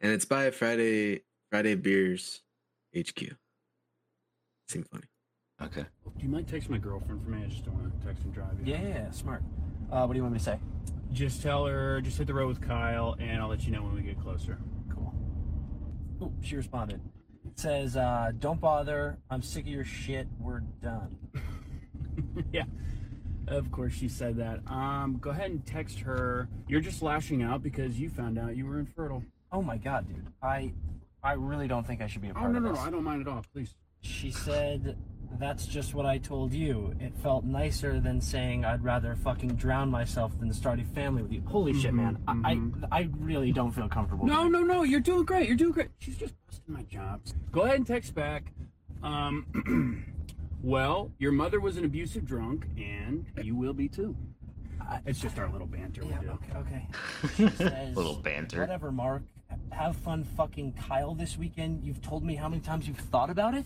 and 0.00 0.12
it's 0.12 0.24
by 0.24 0.50
Friday 0.50 1.22
Friday 1.50 1.76
Beers 1.76 2.42
HQ. 2.96 3.36
Seemed 4.68 4.88
funny. 4.88 5.04
Okay. 5.62 5.86
You 6.18 6.28
might 6.28 6.48
text 6.48 6.68
my 6.68 6.78
girlfriend 6.78 7.22
for 7.22 7.30
me. 7.30 7.44
I 7.44 7.48
just 7.48 7.64
don't 7.64 7.74
want 7.74 8.00
to 8.00 8.06
text 8.06 8.24
and 8.24 8.34
drive 8.34 8.58
you. 8.64 8.72
Yeah, 8.72 8.82
yeah, 8.82 8.88
yeah, 8.88 9.10
smart. 9.10 9.42
Uh, 9.90 10.04
what 10.06 10.12
do 10.12 10.16
you 10.18 10.22
want 10.22 10.32
me 10.34 10.38
to 10.38 10.44
say? 10.44 10.58
Just 11.12 11.42
tell 11.42 11.66
her, 11.66 12.00
just 12.00 12.18
hit 12.18 12.26
the 12.26 12.34
road 12.34 12.48
with 12.48 12.60
Kyle, 12.60 13.16
and 13.20 13.40
I'll 13.40 13.48
let 13.48 13.64
you 13.64 13.72
know 13.72 13.82
when 13.82 13.94
we 13.94 14.02
get 14.02 14.20
closer. 14.20 14.58
Cool. 14.92 15.14
Oh, 16.20 16.32
she 16.42 16.56
responded. 16.56 17.00
It 17.46 17.58
says, 17.60 17.96
uh, 17.96 18.32
"Don't 18.40 18.60
bother. 18.60 19.18
I'm 19.30 19.42
sick 19.42 19.62
of 19.62 19.68
your 19.68 19.84
shit. 19.84 20.26
We're 20.40 20.60
done." 20.82 21.16
yeah. 22.52 22.64
Of 23.46 23.70
course 23.70 23.92
she 23.92 24.08
said 24.08 24.36
that. 24.38 24.60
Um, 24.66 25.18
go 25.20 25.30
ahead 25.30 25.50
and 25.50 25.64
text 25.64 26.00
her. 26.00 26.48
You're 26.66 26.80
just 26.80 27.02
lashing 27.02 27.42
out 27.42 27.62
because 27.62 28.00
you 28.00 28.08
found 28.08 28.38
out 28.38 28.56
you 28.56 28.66
were 28.66 28.78
infertile. 28.78 29.22
Oh 29.52 29.62
my 29.62 29.76
god, 29.76 30.08
dude. 30.08 30.26
I, 30.42 30.72
I 31.22 31.34
really 31.34 31.68
don't 31.68 31.86
think 31.86 32.00
I 32.00 32.06
should 32.06 32.22
be 32.22 32.28
a 32.28 32.30
Oh 32.32 32.34
part 32.34 32.50
no 32.52 32.56
of 32.56 32.62
no 32.64 32.68
no! 32.70 32.74
this. 32.76 32.84
I 32.84 32.90
don't 32.90 33.04
mind 33.04 33.20
at 33.20 33.28
all. 33.28 33.44
Please. 33.52 33.74
She 34.00 34.30
said, 34.30 34.96
"That's 35.38 35.66
just 35.66 35.94
what 35.94 36.06
I 36.06 36.18
told 36.18 36.52
you." 36.52 36.94
It 37.00 37.14
felt 37.16 37.44
nicer 37.44 38.00
than 38.00 38.20
saying 38.20 38.64
I'd 38.64 38.82
rather 38.82 39.14
fucking 39.16 39.54
drown 39.56 39.90
myself 39.90 40.38
than 40.38 40.52
start 40.52 40.80
a 40.80 40.84
family 40.84 41.22
with 41.22 41.32
you. 41.32 41.42
Holy 41.46 41.72
shit, 41.74 41.94
man! 41.94 42.18
I, 42.26 42.60
I, 42.90 42.98
I 43.00 43.08
really 43.18 43.52
don't 43.52 43.72
feel 43.72 43.88
comfortable. 43.88 44.26
No 44.26 44.48
no 44.48 44.62
no! 44.62 44.82
You're 44.82 45.00
doing 45.00 45.24
great. 45.24 45.48
You're 45.48 45.56
doing 45.56 45.72
great. 45.72 45.88
She's 45.98 46.16
just 46.16 46.34
busting 46.46 46.74
my 46.74 46.82
chops. 46.84 47.34
Go 47.52 47.62
ahead 47.62 47.76
and 47.76 47.86
text 47.86 48.14
back. 48.14 48.52
Um, 49.02 50.04
well, 50.62 51.10
your 51.18 51.32
mother 51.32 51.60
was 51.60 51.76
an 51.76 51.84
abusive 51.84 52.24
drunk, 52.24 52.66
and 52.76 53.26
you 53.42 53.54
will 53.54 53.74
be 53.74 53.88
too. 53.88 54.16
It's 55.06 55.18
just 55.18 55.38
our 55.38 55.48
little 55.48 55.66
banter 55.66 56.02
Yeah, 56.04 56.20
we 56.20 56.26
do. 56.26 56.32
okay, 56.32 56.58
okay. 56.58 56.88
She 57.36 57.48
says, 57.56 57.96
Little 57.96 58.16
banter. 58.16 58.60
Whatever, 58.60 58.92
Mark. 58.92 59.22
Have 59.70 59.96
fun 59.96 60.24
fucking 60.24 60.74
Kyle 60.74 61.14
this 61.14 61.38
weekend. 61.38 61.82
You've 61.84 62.02
told 62.02 62.24
me 62.24 62.34
how 62.34 62.48
many 62.48 62.60
times 62.60 62.86
you've 62.86 62.98
thought 62.98 63.30
about 63.30 63.54
it. 63.54 63.64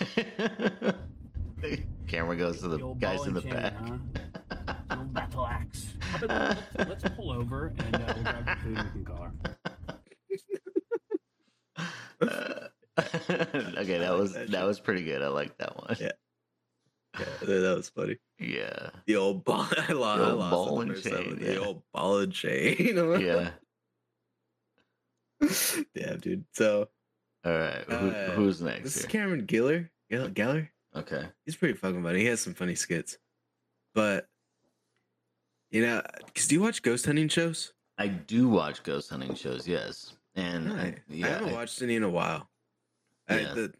Camera 2.08 2.36
goes 2.36 2.60
to 2.60 2.68
the, 2.68 2.80
old 2.80 3.00
guys 3.00 3.26
in 3.26 3.34
the 3.34 3.42
chain, 3.42 3.52
back. 3.52 3.74
huh? 3.76 4.74
Old 4.98 5.14
battle 5.14 5.46
axe. 5.46 5.94
Let's, 6.20 6.60
let's 6.76 7.04
pull 7.16 7.30
over 7.30 7.72
and 7.78 7.94
uh, 7.94 8.14
we'll 8.14 8.24
grab 8.24 8.46
the 8.46 8.56
food 8.56 8.76
and 8.78 8.86
we 8.86 8.90
can 8.90 9.04
call 9.04 9.22
her. 9.22 9.32
okay, 13.78 13.98
that 13.98 14.14
was 14.14 14.32
that 14.34 14.64
was 14.64 14.80
pretty 14.80 15.04
good. 15.04 15.22
I 15.22 15.28
like 15.28 15.56
that 15.58 15.76
one. 15.76 15.96
Yeah. 16.00 16.10
Yeah, 17.18 17.26
that 17.42 17.76
was 17.76 17.88
funny. 17.88 18.16
Yeah. 18.38 18.90
The 19.06 19.16
old 19.16 19.44
ball. 19.44 19.66
I 19.88 19.92
lost. 19.92 20.18
The 20.20 20.24
I 20.24 20.30
old 20.30 20.38
lost 20.38 20.50
ball 20.50 20.80
it 20.80 20.86
the 20.86 20.92
and 20.92 21.02
first 21.02 21.14
time 21.14 21.24
chain, 21.24 21.38
yeah. 21.40 21.46
The 21.46 21.64
old 21.64 21.82
ball 21.92 22.18
and 22.18 22.32
chain. 22.32 22.76
Yeah. 23.20 23.50
Damn, 25.94 26.18
dude. 26.18 26.44
So, 26.52 26.88
All 27.44 27.52
right. 27.52 27.84
Who, 27.88 28.10
uh, 28.10 28.30
who's 28.32 28.60
next 28.60 28.82
This 28.82 28.96
is? 28.98 29.06
Cameron 29.06 29.46
Giller. 29.46 29.88
Geller. 30.10 30.68
Okay. 30.94 31.24
He's 31.46 31.56
pretty 31.56 31.74
fucking 31.74 32.02
funny. 32.02 32.18
He 32.20 32.26
has 32.26 32.40
some 32.40 32.54
funny 32.54 32.74
skits. 32.74 33.18
But 33.94 34.28
you 35.70 35.86
know, 35.86 36.02
cause 36.34 36.48
do 36.48 36.56
you 36.56 36.60
watch 36.62 36.82
ghost 36.82 37.06
hunting 37.06 37.28
shows? 37.28 37.72
I 37.96 38.08
do 38.08 38.48
watch 38.48 38.82
ghost 38.82 39.10
hunting 39.10 39.34
shows. 39.34 39.68
Yes, 39.68 40.14
and 40.34 40.72
I, 40.72 40.94
yeah, 41.08 41.26
I 41.26 41.30
haven't 41.30 41.48
I- 41.50 41.52
watched 41.52 41.80
any 41.82 41.94
in 41.96 42.02
a 42.02 42.08
while. 42.10 42.48
I, 43.28 43.36
the, 43.36 43.72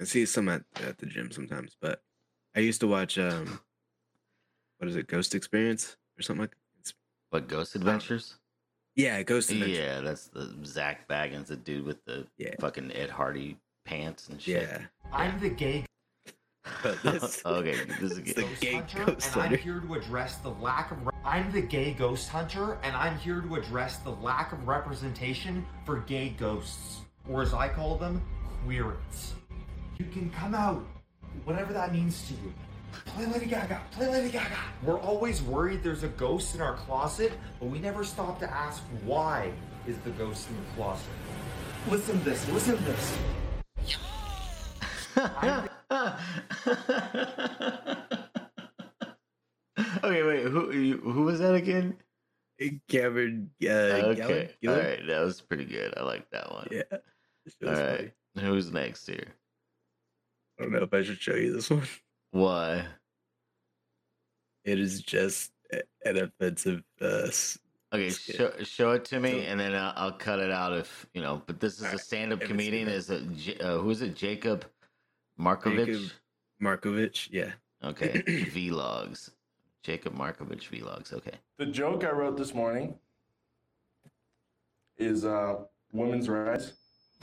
I 0.00 0.04
see 0.04 0.26
some 0.26 0.48
at, 0.48 0.62
at 0.84 0.98
the 0.98 1.06
gym 1.06 1.30
sometimes, 1.30 1.76
but 1.80 2.02
I 2.56 2.60
used 2.60 2.80
to 2.80 2.88
watch 2.88 3.16
um, 3.18 3.60
what 4.78 4.88
is 4.88 4.96
it, 4.96 5.06
Ghost 5.06 5.36
Experience 5.36 5.96
or 6.18 6.22
something 6.22 6.40
like? 6.42 6.56
It's, 6.80 6.94
what 7.30 7.46
Ghost 7.46 7.76
Adventures? 7.76 8.34
Yeah, 8.98 9.22
Ghost 9.22 9.52
Adventure. 9.52 9.80
Yeah, 9.80 10.00
that's 10.00 10.26
the 10.26 10.52
Zak 10.64 11.06
Bagans, 11.06 11.46
the 11.46 11.56
dude 11.56 11.86
with 11.86 12.04
the 12.04 12.26
fucking 12.58 12.90
Ed 12.90 13.10
Hardy 13.10 13.56
pants 13.84 14.28
and 14.28 14.42
shit. 14.42 14.62
Yeah. 14.62 14.80
I'm 15.12 15.38
the 15.38 15.50
gay 15.50 15.84
But 16.82 17.00
this, 17.04 17.40
okay, 17.46 17.76
this 18.00 18.10
is 18.10 18.16
the 18.34 18.42
ghost 18.42 18.60
gay 18.60 18.74
hunter, 18.74 19.04
ghost 19.04 19.36
and 19.36 19.42
I'm 19.42 19.56
here 19.56 19.78
to 19.78 19.94
address 19.94 20.38
the 20.38 20.50
lack 20.50 20.90
of. 20.90 21.06
Re- 21.06 21.12
I'm 21.24 21.52
the 21.52 21.60
gay 21.60 21.92
ghost 21.92 22.28
hunter, 22.28 22.76
and 22.82 22.96
I'm 22.96 23.16
here 23.18 23.40
to 23.40 23.54
address 23.54 23.98
the 23.98 24.10
lack 24.10 24.52
of 24.52 24.66
representation 24.66 25.64
for 25.86 26.00
gay 26.00 26.30
ghosts, 26.30 27.02
or 27.28 27.42
as 27.42 27.54
I 27.54 27.68
call 27.68 27.96
them, 27.98 28.20
queerants. 28.64 29.34
You 29.98 30.06
can 30.06 30.28
come 30.30 30.56
out, 30.56 30.84
whatever 31.44 31.72
that 31.72 31.92
means 31.92 32.26
to 32.26 32.34
you. 32.34 32.52
Play 32.92 33.26
Lady 33.26 33.46
Gaga. 33.46 33.80
Play 33.90 34.08
Lady 34.08 34.30
Gaga. 34.30 34.58
We're 34.82 35.00
always 35.00 35.42
worried 35.42 35.82
there's 35.82 36.02
a 36.02 36.08
ghost 36.08 36.54
in 36.54 36.60
our 36.60 36.74
closet, 36.74 37.32
but 37.60 37.66
we 37.66 37.78
never 37.78 38.04
stop 38.04 38.38
to 38.40 38.50
ask 38.50 38.82
why 39.04 39.52
is 39.86 39.96
the 39.98 40.10
ghost 40.10 40.48
in 40.48 40.56
the 40.56 40.62
closet. 40.76 41.06
Listen 41.88 42.18
to 42.18 42.24
this. 42.24 42.48
Listen 42.50 42.76
to 42.76 42.82
this. 42.84 43.18
okay, 50.04 50.22
wait. 50.22 50.46
Who 50.46 50.98
who 51.02 51.22
was 51.22 51.38
that 51.40 51.54
again? 51.54 51.96
Cameron. 52.88 53.50
Uh, 53.62 53.66
okay, 53.66 54.50
Geller? 54.62 54.70
all 54.70 54.76
right, 54.76 55.06
that 55.06 55.20
was 55.20 55.40
pretty 55.40 55.64
good. 55.64 55.94
I 55.96 56.02
like 56.02 56.28
that 56.30 56.52
one. 56.52 56.68
Yeah. 56.70 56.82
All 56.92 56.98
was 57.70 57.78
right, 57.78 58.12
who's 58.38 58.72
next 58.72 59.06
here? 59.06 59.34
I 60.58 60.64
don't 60.64 60.72
know 60.72 60.82
if 60.82 60.92
I 60.92 61.02
should 61.02 61.20
show 61.20 61.34
you 61.34 61.52
this 61.52 61.70
one. 61.70 61.82
Why? 62.30 62.84
It 64.64 64.78
is 64.78 65.02
just 65.02 65.52
an 66.04 66.18
offensive. 66.18 66.82
Uh, 67.00 67.28
Okay, 67.90 68.10
show, 68.10 68.52
show 68.64 68.90
it 68.90 69.06
to 69.06 69.18
me, 69.18 69.46
and 69.46 69.58
then 69.58 69.74
I'll, 69.74 69.94
I'll 69.96 70.12
cut 70.12 70.40
it 70.40 70.50
out 70.50 70.74
if 70.76 71.06
you 71.14 71.22
know. 71.22 71.40
But 71.46 71.58
this 71.58 71.80
is 71.80 71.90
a 71.90 71.96
stand-up 71.96 72.42
haven't 72.42 72.54
comedian. 72.54 72.86
Is 72.86 73.08
it 73.08 73.62
uh, 73.62 73.78
who 73.78 73.88
is 73.88 74.02
it? 74.02 74.14
Jacob 74.14 74.66
Markovich. 75.40 75.86
Jacob 75.86 76.12
Markovich. 76.62 77.28
Yeah. 77.30 77.52
Okay, 77.82 78.22
vlogs. 78.52 79.30
Jacob 79.82 80.14
Markovich 80.14 80.68
vlogs. 80.68 81.14
Okay. 81.14 81.32
The 81.56 81.64
joke 81.64 82.04
I 82.04 82.10
wrote 82.10 82.36
this 82.36 82.52
morning 82.52 82.98
is 84.98 85.24
uh, 85.24 85.54
women's 85.90 86.28
rights. 86.28 86.72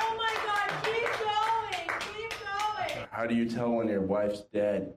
Oh 0.00 0.16
my 0.16 0.34
god, 0.46 0.84
keep 0.84 1.04
going, 1.20 2.00
keep 2.00 2.32
going. 2.40 3.07
How 3.18 3.26
do 3.26 3.34
you 3.34 3.46
tell 3.50 3.72
when 3.72 3.88
your 3.88 4.00
wife's 4.00 4.42
dead? 4.52 4.94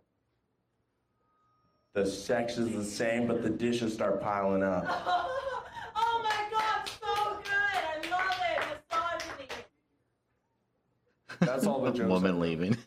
The 1.96 2.06
sex 2.06 2.60
is 2.60 2.72
the 2.72 2.84
same, 2.84 3.26
but 3.28 3.42
the 3.42 3.50
dishes 3.50 3.96
start 3.96 4.22
piling 4.22 4.62
up. 4.62 4.86
Oh 5.96 6.22
my 6.24 6.46
god, 6.52 6.88
so 6.88 7.40
good. 7.44 7.52
I 7.52 8.10
love 8.12 8.38
it. 8.52 9.28
Misogyny. 9.40 9.66
That's 11.40 11.66
all 11.66 11.82
the 11.82 11.92
jokes. 11.92 12.10
Woman 12.10 12.40
leaving. 12.40 12.78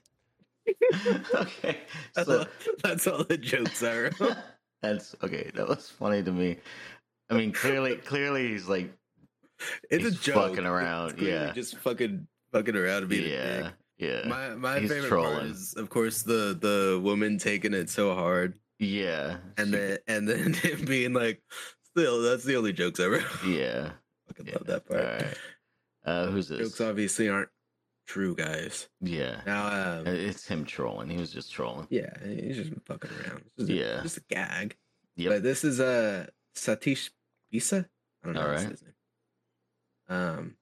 okay. 1.35 1.79
That's, 2.15 2.29
So 2.29 2.39
all, 2.39 2.47
that's 2.85 3.07
all 3.09 3.25
the 3.25 3.37
jokes 3.37 3.83
are. 3.83 4.13
that's 4.83 5.17
okay. 5.25 5.51
That 5.55 5.67
was 5.69 5.91
funny 5.91 6.23
to 6.23 6.31
me. 6.31 6.59
I 7.29 7.35
mean, 7.35 7.51
clearly, 7.51 7.97
clearly, 7.97 8.51
he's 8.51 8.69
like, 8.69 8.93
It's 9.91 10.05
he's 10.05 10.15
a 10.15 10.17
joke. 10.17 10.51
fucking 10.51 10.65
around. 10.67 11.15
It's 11.15 11.23
yeah. 11.23 11.53
Just 11.53 11.77
fucking 11.79 12.29
fucking 12.53 12.77
around 12.77 12.99
and 13.03 13.09
being 13.09 13.25
a 13.25 13.29
Yeah. 13.35 13.71
Yeah. 13.99 14.27
My 14.27 14.55
my 14.55 14.81
favorite 14.81 15.09
trolling. 15.09 15.33
part 15.35 15.45
is, 15.47 15.75
of 15.75 15.89
course, 15.91 16.23
the 16.23 16.57
the 16.61 17.01
woman 17.03 17.39
taking 17.39 17.75
it 17.75 17.89
so 17.91 18.15
hard 18.15 18.55
Yeah. 18.79 19.39
and 19.57 19.73
then 19.73 19.99
and 20.09 20.29
then 20.29 20.53
him 20.65 20.85
being 20.85 21.13
like, 21.13 21.43
still, 21.85 22.21
that's 22.23 22.45
the 22.45 22.57
only 22.57 22.73
jokes 22.73 22.99
I 23.01 23.07
wrote. 23.07 23.25
Yeah. 23.47 23.93
Fucking 24.29 24.53
love 24.53 24.67
that 24.67 24.87
part. 24.89 25.39
Uh, 26.05 26.27
who's 26.27 26.49
this? 26.49 26.59
Jokes 26.59 26.81
obviously 26.81 27.29
aren't 27.29 27.49
true, 28.07 28.35
guys. 28.35 28.89
Yeah. 29.01 29.41
Now, 29.47 29.67
um, 30.01 30.07
Uh, 30.07 30.11
It's 30.11 30.47
him 30.47 30.65
trolling. 30.65 31.09
He 31.09 31.17
was 31.17 31.33
just 31.33 31.53
trolling. 31.53 31.87
yeah, 31.91 32.13
he's 32.25 32.57
just 32.57 32.73
fucking 32.87 33.11
around. 33.11 33.45
Just 33.59 33.71
a- 33.71 33.73
Yeah. 33.73 34.03
just 34.03 34.17
a 34.19 34.23
gag. 34.29 34.77
Yep. 35.17 35.33
But 35.33 35.43
this 35.45 35.63
is 35.65 35.79
uh 35.81 36.27
Satish 36.57 37.11
Bisa. 37.53 37.87
I 38.23 38.27
don't 38.27 38.35
know. 38.35 38.41
All 38.41 38.47
All 38.49 38.53
right. 38.53 38.63
right. 38.63 38.71
His 38.71 38.83
name. 38.83 38.93
Um. 40.09 40.57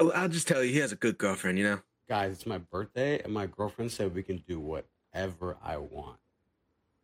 I'll, 0.00 0.12
I'll 0.12 0.28
just 0.28 0.48
tell 0.48 0.62
you, 0.62 0.72
he 0.72 0.78
has 0.78 0.92
a 0.92 0.96
good 0.96 1.18
girlfriend. 1.18 1.58
You 1.58 1.64
know. 1.64 1.78
Guys, 2.08 2.32
it's 2.32 2.46
my 2.46 2.58
birthday, 2.58 3.20
and 3.22 3.32
my 3.32 3.46
girlfriend 3.46 3.92
said 3.92 4.14
we 4.14 4.22
can 4.22 4.42
do 4.46 4.60
whatever 4.60 5.56
I 5.62 5.76
want. 5.78 6.18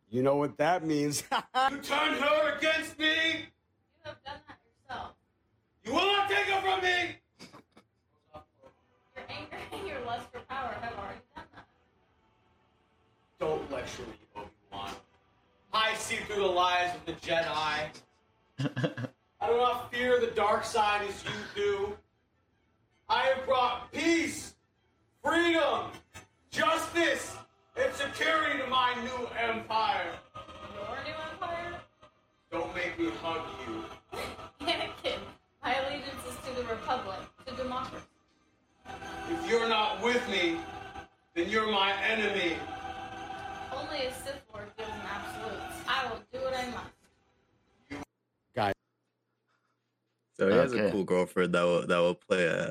You 0.09 0.23
know 0.23 0.35
what 0.35 0.57
that 0.57 0.85
means? 0.85 1.23
You 1.71 1.77
turned 1.77 2.15
her 2.15 2.57
against 2.57 2.97
me. 2.97 3.05
You 3.05 4.05
have 4.05 4.23
done 4.23 4.39
that 4.47 4.57
yourself. 4.65 5.11
You 5.83 5.93
will 5.93 6.05
not 6.05 6.29
take 6.29 6.45
her 6.45 6.61
from 6.61 6.83
me. 6.83 7.15
Your 9.15 9.25
anger 9.29 9.57
and 9.71 9.87
your 9.87 9.99
lust 10.05 10.31
for 10.31 10.39
power 10.41 10.75
have 10.81 10.93
already 10.97 11.19
done 11.35 11.45
that. 11.53 11.65
Don't 13.39 13.71
lecture 13.71 14.01
me, 14.03 14.13
Obi-Wan. 14.35 14.91
I 15.73 15.93
see 15.95 16.17
through 16.17 16.41
the 16.43 16.47
lies 16.47 16.95
of 16.95 17.05
the 17.05 17.13
Jedi. 17.13 17.89
I 19.41 19.47
do 19.47 19.57
not 19.57 19.91
fear 19.91 20.19
the 20.19 20.31
dark 20.31 20.65
side 20.65 21.07
as 21.07 21.23
you 21.23 21.31
do. 21.55 21.97
I 23.11 23.23
have 23.23 23.45
brought 23.47 23.91
peace, 23.91 24.53
freedom, 25.23 25.89
justice, 26.51 27.35
and 27.75 27.91
security 27.95 28.59
to 28.59 28.67
my 28.67 28.93
new 29.01 29.27
empire. 29.35 30.11
Your 30.75 30.97
new 31.03 31.15
empire? 31.31 31.73
Don't 32.51 32.75
make 32.75 32.99
me 32.99 33.09
hug 33.19 33.41
you. 33.65 33.83
Anakin, 34.61 35.17
my 35.63 35.75
allegiance 35.75 36.23
is 36.29 36.35
to 36.47 36.61
the 36.61 36.67
Republic, 36.67 37.17
to 37.47 37.55
democracy. 37.55 38.05
If 39.31 39.49
you're 39.49 39.67
not 39.67 40.03
with 40.03 40.29
me, 40.29 40.59
then 41.33 41.49
you're 41.49 41.71
my 41.71 41.93
enemy. 42.03 42.57
Only 43.75 44.05
a 44.05 44.13
Sith 44.13 44.41
Lord 44.53 44.67
deals 44.77 44.89
an 44.89 45.01
absolute. 45.09 45.59
I 45.87 46.11
will 46.11 46.21
do 46.31 46.45
what 46.45 46.53
I 46.53 46.65
must. 46.69 48.03
Guys, 48.55 48.73
So 50.39 50.47
he 50.47 50.55
has 50.55 50.73
a 50.73 50.89
cool 50.89 51.03
girlfriend 51.03 51.53
that 51.53 51.63
will 51.63 51.85
that 51.85 51.97
will 51.97 52.15
play 52.15 52.45
a, 52.45 52.67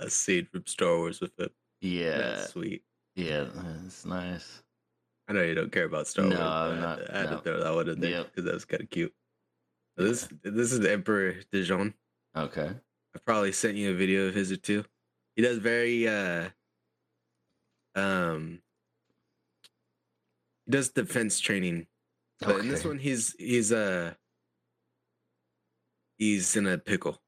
a, 0.00 0.04
a 0.06 0.10
scene 0.10 0.46
from 0.50 0.64
Star 0.66 0.96
Wars 0.96 1.20
with 1.20 1.38
him. 1.38 1.50
Yeah. 1.82 2.16
That's 2.16 2.50
sweet. 2.52 2.82
Yeah. 3.14 3.44
That's 3.54 4.06
nice. 4.06 4.62
I 5.28 5.34
know 5.34 5.42
you 5.42 5.54
don't 5.54 5.70
care 5.70 5.84
about 5.84 6.06
Star 6.08 6.24
No, 6.24 6.30
Wars. 6.30 6.38
but 6.40 6.46
I 6.48 6.68
had 6.70 6.80
not- 6.80 7.14
I 7.14 7.18
had 7.18 7.30
no. 7.30 7.36
to 7.36 7.42
throw 7.42 7.60
that 7.62 7.74
one 7.74 7.88
in 7.90 8.00
there 8.00 8.10
Yep. 8.10 8.26
because 8.26 8.44
that 8.46 8.54
was 8.54 8.64
kind 8.64 8.82
of 8.82 8.90
cute. 8.90 9.12
So 9.98 10.04
this 10.04 10.28
this 10.42 10.72
is 10.72 10.84
Emperor 10.84 11.34
Dijon. 11.52 11.92
Okay. 12.34 12.70
I 13.14 13.18
probably 13.26 13.52
sent 13.52 13.76
you 13.76 13.90
a 13.90 13.94
video 13.94 14.28
of 14.28 14.34
his 14.34 14.50
or 14.50 14.56
two. 14.56 14.84
He 15.36 15.42
does 15.42 15.58
very 15.58 16.08
uh 16.08 16.48
um 17.94 18.62
he 20.64 20.72
does 20.72 20.88
defense 20.90 21.38
training. 21.38 21.86
But 22.40 22.60
in 22.60 22.68
this 22.68 22.84
one 22.84 22.98
he's 22.98 23.34
he's 23.38 23.72
uh 23.72 24.14
he's 26.20 26.54
in 26.54 26.68
a 26.68 26.78
pickle. 26.78 27.20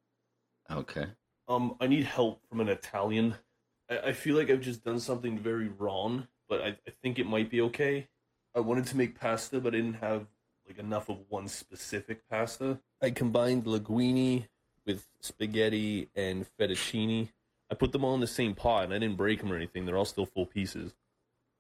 Okay. 0.70 1.07
Um, 1.49 1.76
I 1.80 1.88
need 1.88 2.05
help 2.05 2.47
from 2.49 2.61
an 2.61 2.68
Italian. 2.68 3.34
I, 3.90 3.99
I 3.99 4.12
feel 4.12 4.36
like 4.36 4.51
I've 4.51 4.61
just 4.61 4.84
done 4.84 5.01
something 5.01 5.36
very 5.38 5.68
wrong, 5.68 6.28
but 6.49 6.61
I, 6.61 6.68
I 6.86 6.90
think 7.03 7.18
it 7.18 7.26
might 7.26 7.51
be 7.51 7.61
okay. 7.62 8.07
I 8.55 8.61
wanted 8.61 8.86
to 8.86 8.97
make 8.97 9.18
pasta, 9.18 9.61
but 9.61 9.74
I 9.74 9.78
didn't 9.78 9.95
have 9.95 10.26
like 10.68 10.78
enough 10.78 11.09
of 11.09 11.18
one 11.28 11.49
specific 11.49 12.28
pasta. 12.28 12.78
I 13.03 13.11
combined 13.11 13.64
linguine 13.64 14.47
with 14.86 15.09
spaghetti 15.20 16.11
and 16.14 16.47
fettuccine. 16.59 17.28
I 17.70 17.74
put 17.74 17.90
them 17.93 18.05
all 18.05 18.14
in 18.14 18.20
the 18.20 18.26
same 18.26 18.55
pot, 18.55 18.84
and 18.84 18.95
I 18.95 18.99
didn't 18.99 19.16
break 19.16 19.40
them 19.40 19.51
or 19.51 19.57
anything. 19.57 19.86
They're 19.86 19.97
all 19.97 20.05
still 20.05 20.26
full 20.26 20.47
pieces. 20.47 20.93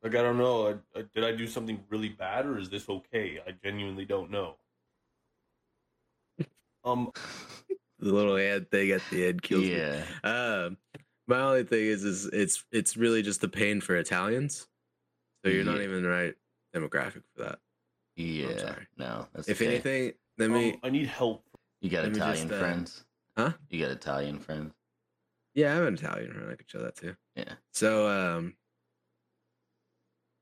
Like 0.02 0.14
I 0.14 0.22
don't 0.22 0.38
know. 0.38 0.68
I, 0.68 0.98
I, 0.98 1.04
did 1.14 1.24
I 1.24 1.32
do 1.32 1.46
something 1.46 1.82
really 1.88 2.10
bad, 2.10 2.44
or 2.44 2.58
is 2.58 2.68
this 2.68 2.88
okay? 2.88 3.40
I 3.46 3.52
genuinely 3.64 4.04
don't 4.04 4.30
know. 4.30 4.56
Um, 6.84 7.10
The 7.98 8.12
little 8.12 8.36
ad 8.36 8.70
thing 8.70 8.90
at 8.90 9.02
the 9.10 9.26
end 9.26 9.42
kills 9.42 9.64
Yeah. 9.64 10.04
me. 10.24 10.30
Um 10.30 10.76
my 11.28 11.40
only 11.40 11.64
thing 11.64 11.86
is 11.86 12.04
is 12.04 12.26
it's 12.26 12.64
it's 12.72 12.96
really 12.96 13.22
just 13.22 13.44
a 13.44 13.48
pain 13.48 13.80
for 13.80 13.96
Italians. 13.96 14.68
So 15.44 15.50
you're 15.50 15.64
not 15.64 15.80
even 15.80 16.02
the 16.02 16.08
right 16.08 16.34
demographic 16.74 17.22
for 17.34 17.44
that. 17.44 17.58
Yeah. 18.16 18.56
sorry. 18.58 18.86
No. 18.96 19.28
That's 19.32 19.48
if 19.48 19.60
okay. 19.60 19.70
anything, 19.70 20.12
let 20.38 20.50
me 20.50 20.72
um, 20.74 20.78
I 20.82 20.90
need 20.90 21.06
help. 21.06 21.44
You 21.80 21.90
got 21.90 22.04
let 22.04 22.12
Italian 22.16 22.48
just, 22.48 22.52
uh, 22.52 22.58
friends? 22.58 23.04
Huh? 23.36 23.52
You 23.70 23.80
got 23.82 23.90
Italian 23.92 24.38
friends? 24.38 24.74
Yeah, 25.54 25.72
I 25.72 25.74
have 25.76 25.84
an 25.84 25.94
Italian 25.94 26.32
friend. 26.32 26.50
I 26.50 26.54
could 26.56 26.70
show 26.70 26.82
that 26.82 26.96
too. 26.96 27.16
Yeah. 27.36 27.54
So 27.72 28.08
um 28.08 28.54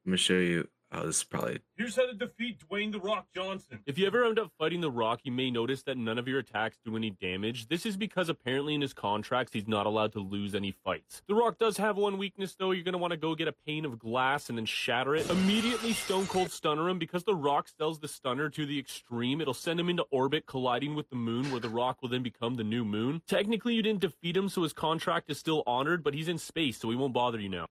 I'm 0.04 0.12
gonna 0.12 0.16
show 0.16 0.34
you 0.38 0.68
oh 0.92 1.06
this 1.06 1.18
is 1.18 1.24
probably 1.24 1.60
Here's 1.80 1.96
how 1.96 2.06
to 2.06 2.12
defeat 2.12 2.58
Dwayne 2.68 2.92
The 2.92 3.00
Rock 3.00 3.28
Johnson. 3.34 3.78
If 3.86 3.96
you 3.96 4.06
ever 4.06 4.26
end 4.26 4.38
up 4.38 4.52
fighting 4.58 4.82
The 4.82 4.90
Rock, 4.90 5.20
you 5.24 5.32
may 5.32 5.50
notice 5.50 5.82
that 5.84 5.96
none 5.96 6.18
of 6.18 6.28
your 6.28 6.40
attacks 6.40 6.78
do 6.84 6.94
any 6.94 7.08
damage. 7.08 7.68
This 7.68 7.86
is 7.86 7.96
because 7.96 8.28
apparently 8.28 8.74
in 8.74 8.82
his 8.82 8.92
contracts, 8.92 9.54
he's 9.54 9.66
not 9.66 9.86
allowed 9.86 10.12
to 10.12 10.20
lose 10.20 10.54
any 10.54 10.72
fights. 10.72 11.22
The 11.26 11.34
Rock 11.34 11.58
does 11.58 11.78
have 11.78 11.96
one 11.96 12.18
weakness, 12.18 12.54
though. 12.54 12.72
You're 12.72 12.84
going 12.84 12.92
to 12.92 12.98
want 12.98 13.12
to 13.12 13.16
go 13.16 13.34
get 13.34 13.48
a 13.48 13.52
pane 13.52 13.86
of 13.86 13.98
glass 13.98 14.50
and 14.50 14.58
then 14.58 14.66
shatter 14.66 15.16
it. 15.16 15.30
Immediately 15.30 15.94
Stone 15.94 16.26
Cold 16.26 16.50
Stunner 16.50 16.86
him. 16.90 16.98
Because 16.98 17.24
The 17.24 17.34
Rock 17.34 17.68
sells 17.78 17.98
the 17.98 18.08
stunner 18.08 18.50
to 18.50 18.66
the 18.66 18.78
extreme, 18.78 19.40
it'll 19.40 19.54
send 19.54 19.80
him 19.80 19.88
into 19.88 20.04
orbit, 20.10 20.44
colliding 20.44 20.94
with 20.94 21.08
the 21.08 21.16
moon, 21.16 21.50
where 21.50 21.60
The 21.60 21.70
Rock 21.70 22.02
will 22.02 22.10
then 22.10 22.22
become 22.22 22.56
the 22.56 22.64
new 22.64 22.84
moon. 22.84 23.22
Technically, 23.26 23.74
you 23.74 23.82
didn't 23.82 24.00
defeat 24.00 24.36
him, 24.36 24.50
so 24.50 24.64
his 24.64 24.74
contract 24.74 25.30
is 25.30 25.38
still 25.38 25.62
honored, 25.66 26.04
but 26.04 26.12
he's 26.12 26.28
in 26.28 26.36
space, 26.36 26.78
so 26.78 26.90
he 26.90 26.96
won't 26.96 27.14
bother 27.14 27.40
you 27.40 27.48
now. 27.48 27.68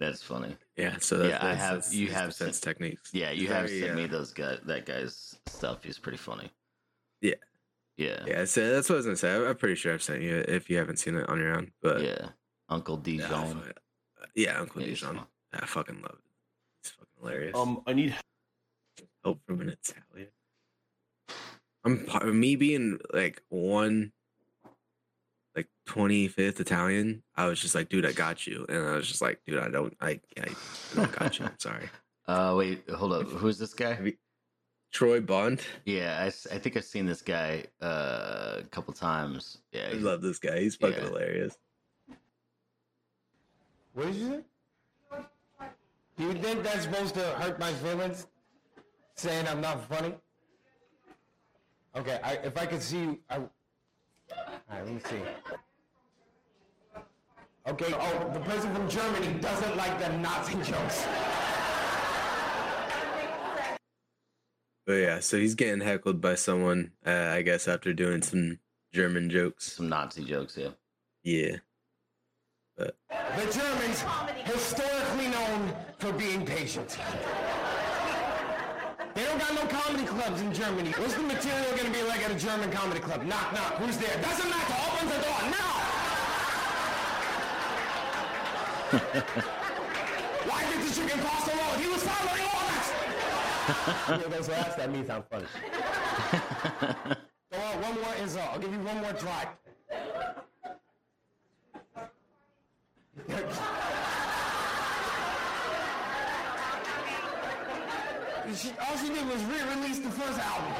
That's 0.00 0.22
funny. 0.22 0.56
yeah, 0.76 0.96
so 0.98 1.18
that's, 1.18 1.30
yeah, 1.30 1.46
I 1.46 1.54
have. 1.54 1.74
that's 1.74 1.94
You 1.94 2.06
his 2.06 2.14
have 2.16 2.30
defense 2.30 2.56
sent, 2.58 2.62
techniques. 2.62 3.10
Yeah, 3.12 3.30
you 3.30 3.42
He's 3.42 3.48
have 3.50 3.66
very, 3.66 3.80
sent 3.80 3.94
me 3.96 4.04
uh, 4.04 4.08
those 4.08 4.32
guy 4.32 4.56
that 4.64 4.86
guy's 4.86 5.38
stuff. 5.46 5.84
He's 5.84 5.98
pretty 5.98 6.16
funny. 6.18 6.50
Yeah. 7.20 7.34
Yeah. 7.98 8.24
Yeah, 8.26 8.44
so 8.46 8.72
that's 8.72 8.88
what 8.88 8.94
I 8.94 8.96
was 8.96 9.04
gonna 9.06 9.16
say. 9.18 9.30
I'm- 9.32 9.44
I'm 9.46 9.56
pretty 9.56 9.74
sure 9.74 9.92
I've 9.92 10.02
sent 10.02 10.22
you 10.22 10.36
it 10.38 10.48
if 10.48 10.70
you 10.70 10.78
haven't 10.78 10.96
seen 10.96 11.16
it 11.16 11.28
on 11.28 11.38
your 11.38 11.54
own. 11.54 11.70
But 11.82 12.00
Yeah. 12.02 12.30
Uncle 12.70 12.96
Dijon. 12.96 13.62
yeah, 14.34 14.58
Uncle 14.58 14.80
Yeah, 14.80 14.88
he's 14.88 15.00
Dijon. 15.00 15.20
I 15.52 15.66
fucking 15.66 16.00
love 16.00 16.14
it. 16.18 16.24
It's 16.82 16.90
fucking 16.92 17.08
hilarious. 17.20 17.56
Um, 17.56 17.82
I 17.86 17.92
need 17.92 18.16
help 19.22 19.44
from 19.46 19.60
an 19.60 19.68
Italian. 19.68 20.30
I'm 21.84 22.06
part 22.06 22.26
me 22.34 22.56
being 22.56 22.98
like 23.12 23.42
one, 23.50 24.12
like 25.90 25.94
twenty 25.94 26.28
fifth 26.28 26.60
Italian. 26.60 27.22
I 27.36 27.46
was 27.46 27.60
just 27.60 27.74
like, 27.74 27.88
dude, 27.88 28.06
I 28.06 28.12
got 28.12 28.46
you, 28.46 28.64
and 28.68 28.78
I 28.78 28.96
was 28.96 29.08
just 29.08 29.20
like, 29.22 29.40
dude, 29.46 29.58
I 29.58 29.68
don't, 29.68 29.96
I, 30.00 30.20
I 30.38 30.42
I 30.46 30.54
don't 30.96 31.12
got 31.12 31.38
you. 31.38 31.46
I'm 31.46 31.58
sorry. 31.58 31.88
Uh, 32.28 32.54
wait, 32.56 32.88
hold 32.90 33.12
up. 33.12 33.26
Who's 33.26 33.58
this 33.58 33.74
guy? 33.74 34.12
Troy 34.92 35.20
Bond. 35.20 35.62
Yeah, 35.84 36.20
I, 36.22 36.26
I 36.26 36.58
think 36.58 36.76
I've 36.76 36.84
seen 36.84 37.04
this 37.04 37.22
guy 37.22 37.64
uh, 37.82 38.58
a 38.58 38.62
couple 38.70 38.94
times. 38.94 39.58
Yeah, 39.72 39.88
I 39.90 39.94
love 39.94 40.22
this 40.22 40.38
guy. 40.38 40.60
He's 40.60 40.76
fucking 40.76 40.94
Yeah. 40.96 41.08
hilarious. 41.08 41.58
What 43.94 44.06
did 44.06 44.14
you 44.14 44.44
say? 45.10 45.18
Do 46.18 46.24
you 46.24 46.34
think 46.34 46.62
that's 46.62 46.84
supposed 46.84 47.14
to 47.14 47.20
hurt 47.40 47.58
my 47.58 47.72
feelings? 47.72 48.28
Saying 49.16 49.48
I'm 49.48 49.60
not 49.60 49.88
funny? 49.88 50.14
Okay, 51.96 52.20
I, 52.22 52.34
if 52.34 52.56
I 52.56 52.66
could 52.66 52.82
see 52.82 53.00
you, 53.00 53.18
I. 53.28 53.38
All 53.38 53.48
right, 54.70 54.84
let 54.84 54.86
me 54.94 55.00
see. 55.10 55.16
Okay, 57.68 57.92
oh, 57.92 58.30
the 58.32 58.40
person 58.40 58.74
from 58.74 58.88
Germany 58.88 59.38
doesn't 59.40 59.76
like 59.76 59.98
the 60.00 60.08
Nazi 60.18 60.54
jokes. 60.54 61.04
But 64.86 64.94
yeah, 64.94 65.20
so 65.20 65.36
he's 65.38 65.54
getting 65.54 65.82
heckled 65.82 66.20
by 66.20 66.36
someone. 66.36 66.92
Uh, 67.06 67.10
I 67.10 67.42
guess 67.42 67.68
after 67.68 67.92
doing 67.92 68.22
some 68.22 68.58
German 68.92 69.28
jokes, 69.28 69.72
some 69.74 69.88
Nazi 69.88 70.24
jokes. 70.24 70.56
Yeah. 70.56 70.70
Yeah. 71.22 71.56
But 72.76 72.96
The 73.08 73.52
Germans, 73.52 74.04
historically 74.44 75.28
known 75.28 75.72
for 75.98 76.12
being 76.14 76.46
patient. 76.46 76.98
They 79.14 79.24
don't 79.24 79.38
got 79.38 79.54
no 79.54 79.66
comedy 79.66 80.06
clubs 80.06 80.40
in 80.40 80.52
Germany. 80.54 80.92
What's 80.92 81.14
the 81.14 81.22
material 81.22 81.76
gonna 81.76 81.90
be 81.90 82.02
like 82.04 82.24
at 82.24 82.30
a 82.30 82.38
German 82.38 82.70
comedy 82.72 83.00
club? 83.00 83.22
Knock, 83.26 83.52
knock. 83.52 83.74
Who's 83.74 83.98
there? 83.98 84.16
Doesn't 84.22 84.48
matter. 84.48 84.74
Open 84.94 85.08
the 85.08 85.22
door 85.22 85.50
now. 85.50 85.89
Why 88.90 90.64
did 90.68 90.80
the 90.82 90.92
chicken 90.92 91.20
cross 91.20 91.44
the 91.44 91.52
road? 91.52 91.78
He 91.78 91.86
was 91.86 92.02
following 92.02 92.42
orders. 92.42 92.88
yeah, 94.08 94.28
those 94.36 94.48
ass 94.48 94.74
that 94.74 94.90
means 94.90 95.08
I'm 95.08 95.22
funny. 95.22 95.46
Go 97.52 97.58
on, 97.58 97.82
one 97.82 97.94
more 98.00 98.14
insult. 98.20 98.48
I'll 98.52 98.58
give 98.58 98.72
you 98.72 98.80
one 98.80 99.00
more 99.00 99.12
try. 99.12 99.48
She, 108.56 108.72
all 108.80 108.96
she 108.96 109.08
did 109.08 109.28
was 109.28 109.44
re-release 109.44 110.00
the 110.00 110.10
first 110.10 110.38
album. 110.40 110.72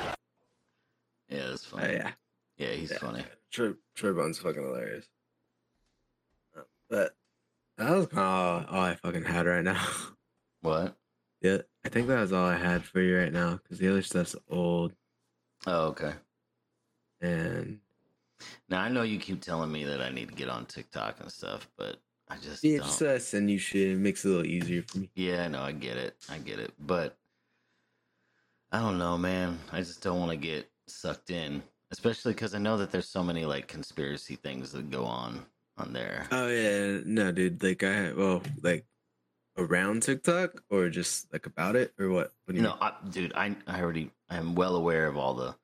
Yeah, 1.28 1.46
that's 1.50 1.64
funny. 1.64 1.84
Oh, 1.86 1.90
yeah. 1.92 2.11
Yeah, 2.58 2.70
he's 2.70 2.92
funny. 2.98 3.24
Troy, 3.52 3.74
Troy 3.94 4.12
Bond's 4.12 4.38
fucking 4.40 4.61
hilarious. 4.61 5.06
But 6.88 7.14
that 7.81 7.97
was 7.97 8.07
kind 8.07 8.20
of 8.20 8.68
all, 8.70 8.76
all 8.78 8.85
I 8.85 8.95
fucking 8.95 9.24
had 9.24 9.47
right 9.47 9.64
now. 9.64 9.85
What? 10.62 10.95
Yeah, 11.41 11.59
I 11.87 11.89
think 11.89 12.09
that 12.09 12.20
was 12.20 12.35
all 12.35 12.45
I 12.45 12.57
had 12.57 12.85
for 12.85 13.01
you 13.01 13.16
right 13.16 13.33
now 13.33 13.53
because 13.57 13.78
the 13.78 13.89
other 13.89 14.03
stuff's 14.03 14.37
old. 14.49 14.93
Oh, 15.66 15.87
okay. 15.87 16.12
And 17.22 17.81
Now 18.68 18.83
I 18.83 18.89
know 18.91 19.03
you 19.03 19.18
keep 19.18 19.41
telling 19.41 19.72
me 19.72 19.85
that 19.85 20.03
I 20.03 20.11
need 20.11 20.28
to 20.28 20.35
get 20.35 20.51
on 20.51 20.66
TikTok 20.66 21.20
and 21.20 21.33
stuff, 21.33 21.68
but 21.78 21.97
I 22.28 22.37
just 22.37 22.62
yeah, 22.62 22.78
don't. 22.78 22.87
just 22.87 23.03
uh, 23.03 23.18
send 23.18 23.51
you 23.51 23.59
shit. 23.59 23.93
It 23.93 23.99
makes 23.99 24.24
it 24.24 24.28
a 24.28 24.31
little 24.33 24.47
easier 24.47 24.83
for 24.83 24.99
me. 24.99 25.11
Yeah, 25.14 25.49
no, 25.49 25.62
I 25.62 25.72
get 25.72 25.97
it. 25.97 26.16
I 26.28 26.39
get 26.39 26.59
it. 26.59 26.72
But 26.78 27.16
I 28.72 28.81
don't 28.81 28.99
know, 28.99 29.18
man. 29.18 29.59
I 29.72 29.78
just 29.81 30.03
don't 30.03 30.20
want 30.20 30.31
to 30.31 30.37
get 30.37 30.70
sucked 30.87 31.31
in, 31.31 31.62
especially 31.91 32.35
because 32.35 32.55
I 32.55 32.59
know 32.59 32.76
that 32.76 32.91
there's 32.93 33.09
so 33.09 33.24
many 33.24 33.47
like 33.47 33.66
conspiracy 33.66 34.37
things 34.37 34.72
that 34.72 34.91
go 34.91 35.05
on 35.07 35.47
on 35.81 35.93
there. 35.93 36.26
Oh 36.31 36.49
yeah, 36.49 37.01
no, 37.05 37.33
dude. 37.33 37.62
Like 37.62 37.83
I 37.83 38.12
well, 38.12 38.43
like 38.62 38.85
around 39.59 40.03
TikTok 40.03 40.62
or 40.70 40.89
just 40.89 41.33
like 41.33 41.47
about 41.47 41.76
it 41.76 41.93
or 41.99 42.09
what? 42.11 42.33
What 42.45 42.57
No, 42.57 42.76
I, 42.81 42.93
dude, 43.11 43.33
I 43.35 43.57
I 43.66 43.81
already 43.81 44.11
I'm 44.28 44.55
well 44.55 44.76
aware 44.76 45.07
of 45.07 45.16
all 45.16 45.35
the 45.35 45.55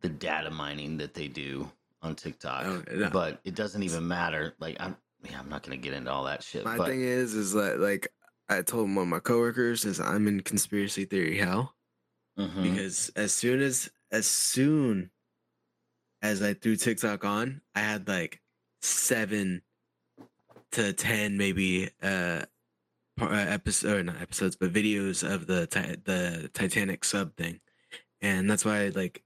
the 0.00 0.08
data 0.08 0.50
mining 0.50 0.96
that 0.98 1.14
they 1.14 1.28
do 1.28 1.70
on 2.02 2.14
TikTok, 2.14 2.64
Oh, 2.66 2.82
no. 2.94 3.10
but 3.10 3.40
it 3.44 3.54
doesn't 3.54 3.82
even 3.82 4.06
matter. 4.06 4.54
Like 4.58 4.76
I'm, 4.80 4.96
yeah, 5.22 5.38
I'm 5.38 5.48
not 5.48 5.62
gonna 5.62 5.76
get 5.76 5.92
into 5.92 6.10
all 6.10 6.24
that 6.24 6.42
shit. 6.42 6.64
My 6.64 6.76
but 6.76 6.88
thing 6.88 7.02
is, 7.02 7.34
is 7.34 7.52
that 7.52 7.78
like 7.80 8.08
I 8.48 8.62
told 8.62 8.88
one 8.88 8.98
of 9.04 9.08
my 9.08 9.20
coworkers 9.20 9.84
is 9.84 10.00
I'm 10.00 10.26
in 10.26 10.40
conspiracy 10.40 11.04
theory 11.04 11.38
hell 11.38 11.74
Mhm. 12.38 12.62
because 12.62 13.10
as 13.16 13.32
soon 13.32 13.60
as 13.60 13.90
as 14.10 14.26
soon 14.26 15.10
as 16.22 16.42
I 16.42 16.54
threw 16.54 16.76
TikTok 16.76 17.24
on, 17.24 17.60
I 17.74 17.80
had 17.80 18.08
like 18.08 18.40
seven 18.80 19.62
to 20.72 20.92
ten 20.92 21.36
maybe 21.36 21.90
uh, 22.02 22.42
uh 23.20 23.26
episode 23.28 24.06
not 24.06 24.20
episodes 24.22 24.56
but 24.56 24.72
videos 24.72 25.28
of 25.28 25.46
the 25.46 25.66
the 26.04 26.50
Titanic 26.54 27.04
sub 27.04 27.36
thing, 27.36 27.60
and 28.20 28.50
that's 28.50 28.64
why 28.64 28.88
like 28.94 29.22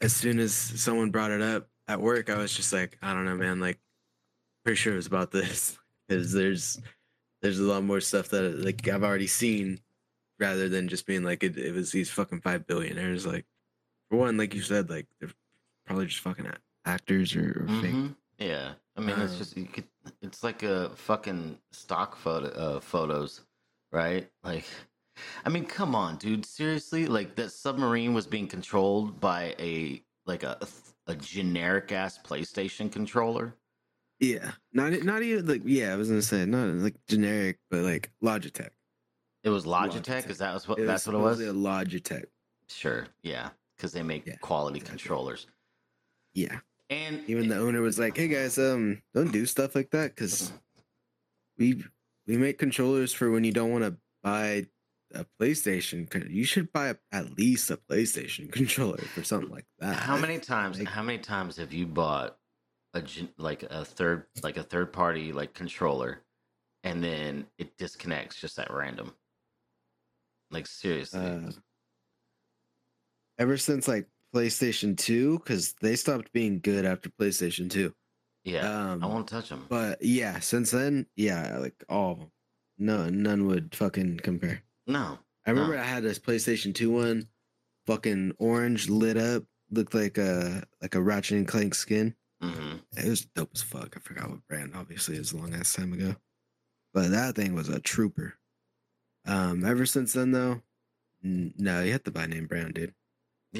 as 0.00 0.14
soon 0.14 0.38
as 0.38 0.54
someone 0.54 1.10
brought 1.10 1.30
it 1.30 1.40
up 1.40 1.68
at 1.88 2.00
work, 2.00 2.28
I 2.28 2.36
was 2.36 2.54
just 2.54 2.72
like, 2.72 2.98
I 3.00 3.14
don't 3.14 3.24
know, 3.24 3.36
man, 3.36 3.60
like 3.60 3.78
pretty 4.64 4.76
sure 4.76 4.92
it 4.92 4.96
was 4.96 5.06
about 5.06 5.30
this 5.30 5.78
because 6.08 6.32
there's 6.32 6.80
there's 7.42 7.58
a 7.60 7.64
lot 7.64 7.84
more 7.84 8.00
stuff 8.00 8.28
that 8.30 8.64
like 8.64 8.86
I've 8.88 9.04
already 9.04 9.26
seen 9.26 9.80
rather 10.38 10.68
than 10.68 10.88
just 10.88 11.06
being 11.06 11.22
like 11.22 11.42
it, 11.42 11.56
it 11.56 11.72
was 11.72 11.92
these 11.92 12.10
fucking 12.10 12.40
five 12.40 12.66
billionaires 12.66 13.24
like 13.26 13.46
for 14.10 14.18
one 14.18 14.36
like 14.36 14.54
you 14.54 14.60
said 14.60 14.90
like 14.90 15.06
they're 15.20 15.30
probably 15.86 16.06
just 16.06 16.20
fucking 16.20 16.46
actors 16.84 17.34
or, 17.34 17.64
or 17.64 17.80
fake 17.80 17.94
Mhm. 17.94 18.16
Yeah, 18.38 18.72
I 18.96 19.00
mean, 19.00 19.18
it's 19.20 19.38
just 19.38 19.56
you 19.56 19.64
could. 19.66 19.84
It's 20.22 20.42
like 20.44 20.62
a 20.62 20.90
fucking 20.90 21.58
stock 21.72 22.16
photo 22.16 22.48
uh, 22.48 22.80
photos, 22.80 23.40
right? 23.92 24.28
Like, 24.44 24.64
I 25.44 25.48
mean, 25.48 25.64
come 25.64 25.94
on, 25.94 26.16
dude. 26.16 26.44
Seriously, 26.44 27.06
like 27.06 27.34
that 27.36 27.50
submarine 27.50 28.12
was 28.14 28.26
being 28.26 28.46
controlled 28.46 29.18
by 29.20 29.54
a 29.58 30.02
like 30.26 30.42
a 30.42 30.58
a 31.06 31.14
generic 31.14 31.92
ass 31.92 32.18
PlayStation 32.18 32.90
controller. 32.90 33.54
yeah 34.18 34.52
not 34.72 34.92
not 35.04 35.22
even 35.22 35.46
like 35.46 35.62
yeah 35.64 35.92
I 35.92 35.96
was 35.96 36.08
gonna 36.08 36.20
say 36.22 36.44
not 36.46 36.66
like 36.76 36.96
generic 37.06 37.58
but 37.70 37.82
like 37.82 38.10
Logitech 38.24 38.70
It 39.44 39.50
was 39.50 39.64
Logitech. 39.66 40.28
Is 40.28 40.38
that 40.38 40.62
what 40.66 40.78
that's 40.84 41.06
what 41.06 41.14
it 41.14 41.18
was? 41.18 41.40
a 41.40 41.44
Logitech 41.52 42.24
Sure, 42.68 43.06
yeah, 43.22 43.50
because 43.76 43.92
they 43.92 44.02
make 44.02 44.40
quality 44.40 44.80
controllers. 44.80 45.46
yeah 46.34 46.58
And 46.88 47.22
even 47.28 47.48
the 47.48 47.58
owner 47.58 47.80
was 47.80 47.98
like 47.98 48.16
hey 48.16 48.28
guys 48.28 48.58
um 48.58 49.02
don't 49.14 49.32
do 49.32 49.44
stuff 49.46 49.74
like 49.74 49.90
that 49.90 50.14
because 50.14 50.52
we 51.58 51.82
we 52.26 52.36
make 52.36 52.58
controllers 52.58 53.12
for 53.12 53.30
when 53.30 53.44
you 53.44 53.52
don't 53.52 53.72
want 53.72 53.84
to 53.84 53.96
buy 54.22 54.66
a 55.14 55.24
PlayStation. 55.40 56.30
You 56.30 56.44
should 56.44 56.72
buy 56.72 56.94
at 57.12 57.36
least 57.38 57.70
a 57.70 57.76
PlayStation 57.76 58.50
controller 58.60 58.98
for 58.98 59.22
something 59.24 59.50
like 59.50 59.66
that. 59.78 59.96
How 59.96 60.16
many 60.16 60.38
times? 60.38 60.82
how 60.82 61.02
many 61.02 61.18
times 61.18 61.56
have 61.56 61.72
you 61.72 61.86
bought 61.86 62.36
a 62.94 63.02
like 63.38 63.62
a 63.62 63.84
third 63.84 64.26
like 64.42 64.56
a 64.56 64.62
third 64.62 64.92
party 64.92 65.32
like 65.32 65.54
controller, 65.54 66.22
and 66.84 67.02
then 67.02 67.46
it 67.58 67.76
disconnects 67.78 68.40
just 68.40 68.58
at 68.58 68.72
random? 68.72 69.12
Like 70.50 70.66
seriously, 70.66 71.20
Uh, 71.20 71.50
ever 73.38 73.56
since 73.56 73.86
like 73.88 74.06
PlayStation 74.34 74.96
2 74.96 75.38
because 75.38 75.74
they 75.80 75.96
stopped 75.96 76.32
being 76.32 76.60
good 76.60 76.84
after 76.84 77.08
PlayStation 77.10 77.70
2. 77.70 77.92
yeah. 78.44 78.92
um, 78.92 79.02
I 79.02 79.06
won't 79.06 79.28
touch 79.28 79.48
them. 79.48 79.66
But 79.68 80.02
yeah, 80.02 80.40
since 80.40 80.70
then, 80.70 81.06
yeah, 81.16 81.58
like 81.58 81.82
all 81.88 82.12
of 82.12 82.18
them. 82.18 82.30
No, 82.78 83.08
none 83.08 83.46
would 83.46 83.74
fucking 83.74 84.18
compare. 84.22 84.62
No, 84.86 85.18
I 85.46 85.50
remember 85.50 85.74
no. 85.76 85.80
I 85.80 85.84
had 85.84 86.02
this 86.02 86.18
PlayStation 86.18 86.74
2 86.74 86.90
one, 86.90 87.28
fucking 87.86 88.32
orange 88.38 88.88
lit 88.90 89.16
up, 89.16 89.44
looked 89.70 89.94
like 89.94 90.18
a 90.18 90.64
like 90.82 90.94
a 90.94 91.00
Ratchet 91.02 91.38
and 91.38 91.48
Clank 91.48 91.74
skin. 91.74 92.14
Mhm. 92.42 92.82
It 92.98 93.08
was 93.08 93.24
dope 93.34 93.50
as 93.54 93.62
fuck. 93.62 93.96
I 93.96 94.00
forgot 94.00 94.28
what 94.28 94.46
brand, 94.46 94.72
obviously, 94.74 95.16
it 95.16 95.20
was 95.20 95.32
a 95.32 95.38
long 95.38 95.54
ass 95.54 95.72
time 95.72 95.94
ago. 95.94 96.16
But 96.92 97.10
that 97.12 97.34
thing 97.34 97.54
was 97.54 97.68
a 97.70 97.80
trooper. 97.80 98.34
Um, 99.24 99.64
ever 99.64 99.86
since 99.86 100.12
then 100.12 100.32
though, 100.32 100.60
n- 101.24 101.54
no, 101.56 101.82
you 101.82 101.92
have 101.92 102.04
to 102.04 102.10
buy 102.10 102.26
name 102.26 102.46
brand, 102.46 102.74
dude. 102.74 102.94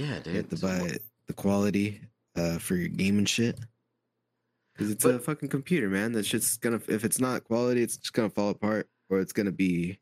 Yeah, 0.01 0.19
dude. 0.21 0.27
You 0.27 0.41
have 0.41 0.49
to 0.51 0.57
buy 0.59 0.97
the 1.27 1.33
quality 1.33 2.01
uh 2.37 2.59
for 2.59 2.77
your 2.77 2.89
game 2.89 3.19
and 3.19 3.29
shit. 3.29 3.59
Cause 4.79 4.91
it's 4.91 5.05
a 5.07 5.19
fucking 5.19 5.49
computer, 5.49 5.89
man. 5.89 6.13
That 6.13 6.27
shit's 6.27 6.59
gonna 6.59 6.81
if 6.89 7.05
it's 7.05 7.19
not 7.21 7.45
quality, 7.45 7.83
it's 7.83 7.97
just 7.97 8.13
gonna 8.13 8.29
fall 8.31 8.51
apart, 8.51 8.89
or 9.09 9.21
it's 9.21 9.33
gonna 9.33 9.53
be. 9.53 9.99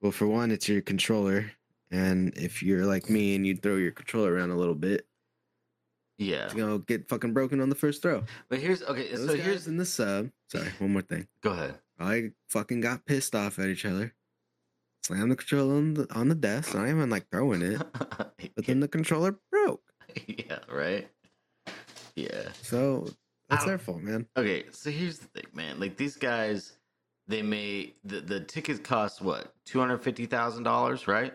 Well, 0.00 0.12
for 0.12 0.28
one, 0.28 0.52
it's 0.52 0.68
your 0.68 0.80
controller, 0.80 1.50
and 1.90 2.32
if 2.36 2.62
you're 2.62 2.86
like 2.86 3.10
me 3.10 3.34
and 3.34 3.44
you 3.44 3.56
throw 3.56 3.74
your 3.76 3.90
controller 3.90 4.32
around 4.32 4.50
a 4.52 4.56
little 4.56 4.76
bit, 4.76 5.08
Yeah. 6.18 6.44
it's 6.44 6.54
gonna 6.54 6.78
get 6.78 7.08
fucking 7.08 7.32
broken 7.32 7.60
on 7.60 7.68
the 7.68 7.74
first 7.74 8.00
throw. 8.00 8.22
But 8.48 8.60
here's 8.60 8.80
okay. 8.84 9.08
Those 9.12 9.26
so 9.26 9.34
here's 9.36 9.66
in 9.66 9.76
the 9.76 9.84
sub. 9.84 10.30
Sorry, 10.52 10.68
one 10.78 10.92
more 10.92 11.02
thing. 11.02 11.26
Go 11.42 11.50
ahead. 11.50 11.80
I 11.98 12.30
fucking 12.48 12.80
got 12.80 13.06
pissed 13.06 13.34
off 13.34 13.58
at 13.58 13.68
each 13.68 13.84
other. 13.84 14.14
Slammed 15.08 15.30
the 15.30 15.36
controller 15.36 15.76
on 15.76 15.94
the 15.94 16.06
on 16.14 16.28
the 16.28 16.34
desk. 16.34 16.74
Not 16.74 16.86
even 16.86 17.08
like 17.08 17.30
throwing 17.30 17.62
it, 17.62 17.80
but 17.98 18.66
then 18.66 18.80
the 18.80 18.88
controller 18.88 19.38
broke. 19.50 19.80
yeah. 20.26 20.58
Right. 20.70 21.08
Yeah. 22.14 22.48
So 22.60 23.08
that's 23.48 23.64
their 23.64 23.78
fault, 23.78 24.02
man. 24.02 24.26
Okay, 24.36 24.64
so 24.70 24.90
here's 24.90 25.18
the 25.18 25.28
thing, 25.28 25.46
man. 25.54 25.80
Like 25.80 25.96
these 25.96 26.16
guys, 26.16 26.76
they 27.26 27.40
may 27.40 27.94
the 28.04 28.20
the 28.20 28.40
tickets 28.40 28.80
cost 28.80 29.22
what 29.22 29.54
two 29.64 29.80
hundred 29.80 30.02
fifty 30.04 30.26
thousand 30.26 30.64
dollars, 30.64 31.08
right? 31.08 31.32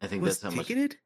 I 0.00 0.06
think 0.06 0.22
Was 0.22 0.38
that's 0.38 0.52
how 0.52 0.56
much. 0.56 0.68
ticketed? 0.68 0.98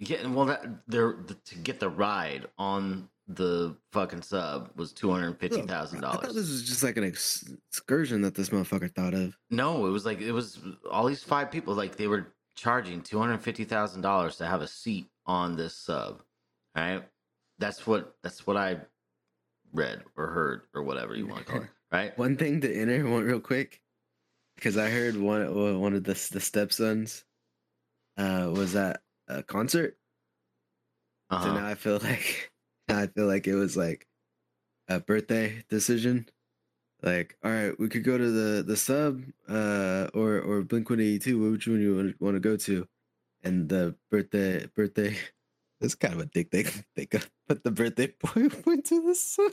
Yeah, 0.00 0.16
and 0.16 0.34
well, 0.34 0.46
that 0.46 0.64
they're 0.88 1.14
the, 1.24 1.34
to 1.34 1.54
get 1.58 1.78
the 1.78 1.88
ride 1.88 2.46
on 2.58 3.08
the 3.26 3.76
fucking 3.92 4.22
sub 4.22 4.70
was 4.76 4.92
two 4.92 5.10
hundred 5.10 5.38
fifty 5.40 5.62
thousand 5.62 6.04
I 6.04 6.12
thought 6.12 6.22
dollars. 6.22 6.34
this 6.36 6.50
was 6.50 6.62
just 6.64 6.82
like 6.82 6.96
an 6.98 7.04
ex- 7.04 7.44
excursion 7.70 8.20
that 8.22 8.34
this 8.34 8.50
motherfucker 8.50 8.94
thought 8.94 9.14
of. 9.14 9.36
No, 9.50 9.86
it 9.86 9.90
was 9.90 10.04
like 10.04 10.20
it 10.20 10.32
was 10.32 10.60
all 10.90 11.06
these 11.06 11.22
five 11.22 11.50
people. 11.50 11.74
Like 11.74 11.96
they 11.96 12.06
were 12.06 12.34
charging 12.56 13.00
two 13.00 13.18
hundred 13.18 13.38
fifty 13.38 13.64
thousand 13.64 14.02
dollars 14.02 14.36
to 14.36 14.46
have 14.46 14.60
a 14.62 14.68
seat 14.68 15.06
on 15.26 15.56
this 15.56 15.74
sub. 15.76 16.22
Right? 16.76 17.02
That's 17.58 17.86
what 17.86 18.14
that's 18.22 18.46
what 18.46 18.56
I 18.56 18.80
read 19.72 20.02
or 20.16 20.26
heard 20.26 20.62
or 20.74 20.82
whatever 20.82 21.14
you 21.16 21.26
want 21.26 21.46
to 21.46 21.52
call 21.52 21.62
it. 21.62 21.68
Right? 21.92 22.18
One 22.18 22.36
thing 22.36 22.60
to 22.62 22.74
enter 22.74 23.08
one 23.08 23.22
real 23.22 23.38
quick, 23.38 23.80
because 24.56 24.76
I 24.76 24.90
heard 24.90 25.16
one 25.16 25.80
one 25.80 25.94
of 25.94 26.02
the 26.02 26.14
the 26.32 26.40
stepsons 26.40 27.24
uh, 28.18 28.50
was 28.52 28.74
at 28.74 29.00
a 29.28 29.42
concert. 29.44 29.96
So 31.30 31.36
Uh-huh. 31.36 31.54
now 31.54 31.66
I 31.68 31.74
feel 31.76 31.98
like 32.02 32.50
I 32.88 33.06
feel 33.08 33.26
like 33.26 33.46
it 33.46 33.54
was 33.54 33.76
like 33.76 34.06
a 34.88 35.00
birthday 35.00 35.64
decision. 35.70 36.28
Like, 37.02 37.36
all 37.44 37.50
right, 37.50 37.78
we 37.78 37.88
could 37.88 38.04
go 38.04 38.16
to 38.16 38.30
the 38.30 38.62
the 38.62 38.76
sub 38.76 39.22
uh, 39.48 40.08
or 40.14 40.40
or 40.40 40.62
Blink 40.62 40.88
One 40.90 41.00
Eighty 41.00 41.18
Two. 41.18 41.50
Which 41.52 41.66
one 41.66 41.80
you 41.80 42.14
want, 42.20 42.36
to 42.36 42.40
go 42.40 42.56
to? 42.56 42.86
And 43.42 43.68
the 43.68 43.94
birthday 44.10 44.66
birthday. 44.74 45.16
That's 45.80 45.94
kind 45.96 46.14
of 46.14 46.20
a 46.20 46.26
dick 46.26 46.50
thing. 46.50 46.66
They 46.96 47.04
got 47.06 47.28
but 47.46 47.62
the 47.64 47.70
birthday 47.70 48.06
boy 48.22 48.48
went 48.64 48.86
to 48.86 49.02
the 49.02 49.14
sub. 49.14 49.52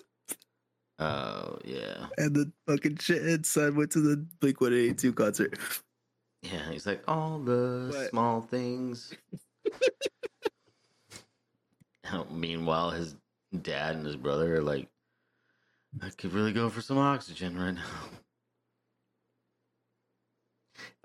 Oh 0.99 1.57
yeah, 1.65 2.07
And 2.17 2.35
the 2.35 2.51
fucking 2.67 2.97
shithead 2.97 3.45
son 3.45 3.75
went 3.75 3.91
to 3.93 4.01
the 4.01 4.17
Blink 4.39 4.61
182 4.61 5.13
concert. 5.13 5.57
yeah. 6.43 6.71
He's 6.71 6.85
like 6.85 7.03
all 7.07 7.39
the 7.39 7.89
But- 7.91 8.09
small 8.11 8.41
things. 8.41 9.11
Meanwhile, 12.31 12.91
his 12.91 13.15
dad 13.61 13.95
and 13.95 14.05
his 14.05 14.15
brother 14.15 14.55
are 14.55 14.61
like, 14.61 14.87
I 16.01 16.09
could 16.09 16.33
really 16.33 16.53
go 16.53 16.69
for 16.69 16.81
some 16.81 16.97
oxygen 16.97 17.57
right 17.57 17.75
now. 17.75 17.83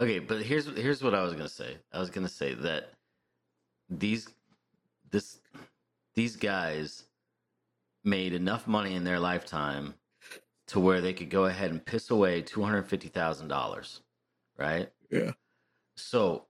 Okay, 0.00 0.18
but 0.18 0.42
here's 0.42 0.66
here's 0.76 1.02
what 1.02 1.14
I 1.14 1.22
was 1.22 1.32
gonna 1.32 1.48
say. 1.48 1.76
I 1.92 1.98
was 1.98 2.10
gonna 2.10 2.28
say 2.28 2.54
that 2.54 2.92
these 3.88 4.28
this 5.10 5.38
these 6.14 6.36
guys 6.36 7.04
made 8.04 8.32
enough 8.34 8.66
money 8.66 8.94
in 8.94 9.04
their 9.04 9.18
lifetime 9.18 9.94
to 10.68 10.80
where 10.80 11.00
they 11.00 11.12
could 11.12 11.30
go 11.30 11.46
ahead 11.46 11.70
and 11.70 11.84
piss 11.84 12.10
away 12.10 12.42
two 12.42 12.62
hundred 12.62 12.84
fifty 12.84 13.08
thousand 13.08 13.48
dollars, 13.48 14.02
right? 14.58 14.90
Yeah. 15.10 15.32
So 15.96 16.44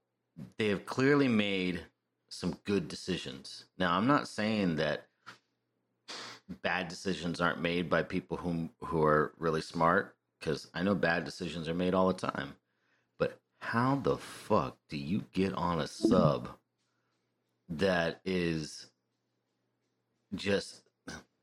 they 0.57 0.67
have 0.67 0.85
clearly 0.85 1.27
made 1.27 1.85
some 2.29 2.57
good 2.65 2.87
decisions. 2.87 3.65
Now, 3.77 3.97
I'm 3.97 4.07
not 4.07 4.27
saying 4.27 4.75
that 4.77 5.07
bad 6.61 6.87
decisions 6.87 7.41
aren't 7.41 7.61
made 7.61 7.89
by 7.89 8.03
people 8.03 8.37
who 8.37 8.69
who 8.79 9.03
are 9.03 9.33
really 9.37 9.61
smart 9.61 10.15
because 10.39 10.69
I 10.73 10.83
know 10.83 10.95
bad 10.95 11.25
decisions 11.25 11.67
are 11.67 11.73
made 11.73 11.93
all 11.93 12.07
the 12.07 12.27
time. 12.27 12.55
But 13.19 13.39
how 13.61 13.95
the 13.95 14.17
fuck 14.17 14.77
do 14.89 14.97
you 14.97 15.25
get 15.33 15.53
on 15.53 15.79
a 15.79 15.87
sub 15.87 16.49
that 17.69 18.21
is 18.23 18.87
just 20.35 20.83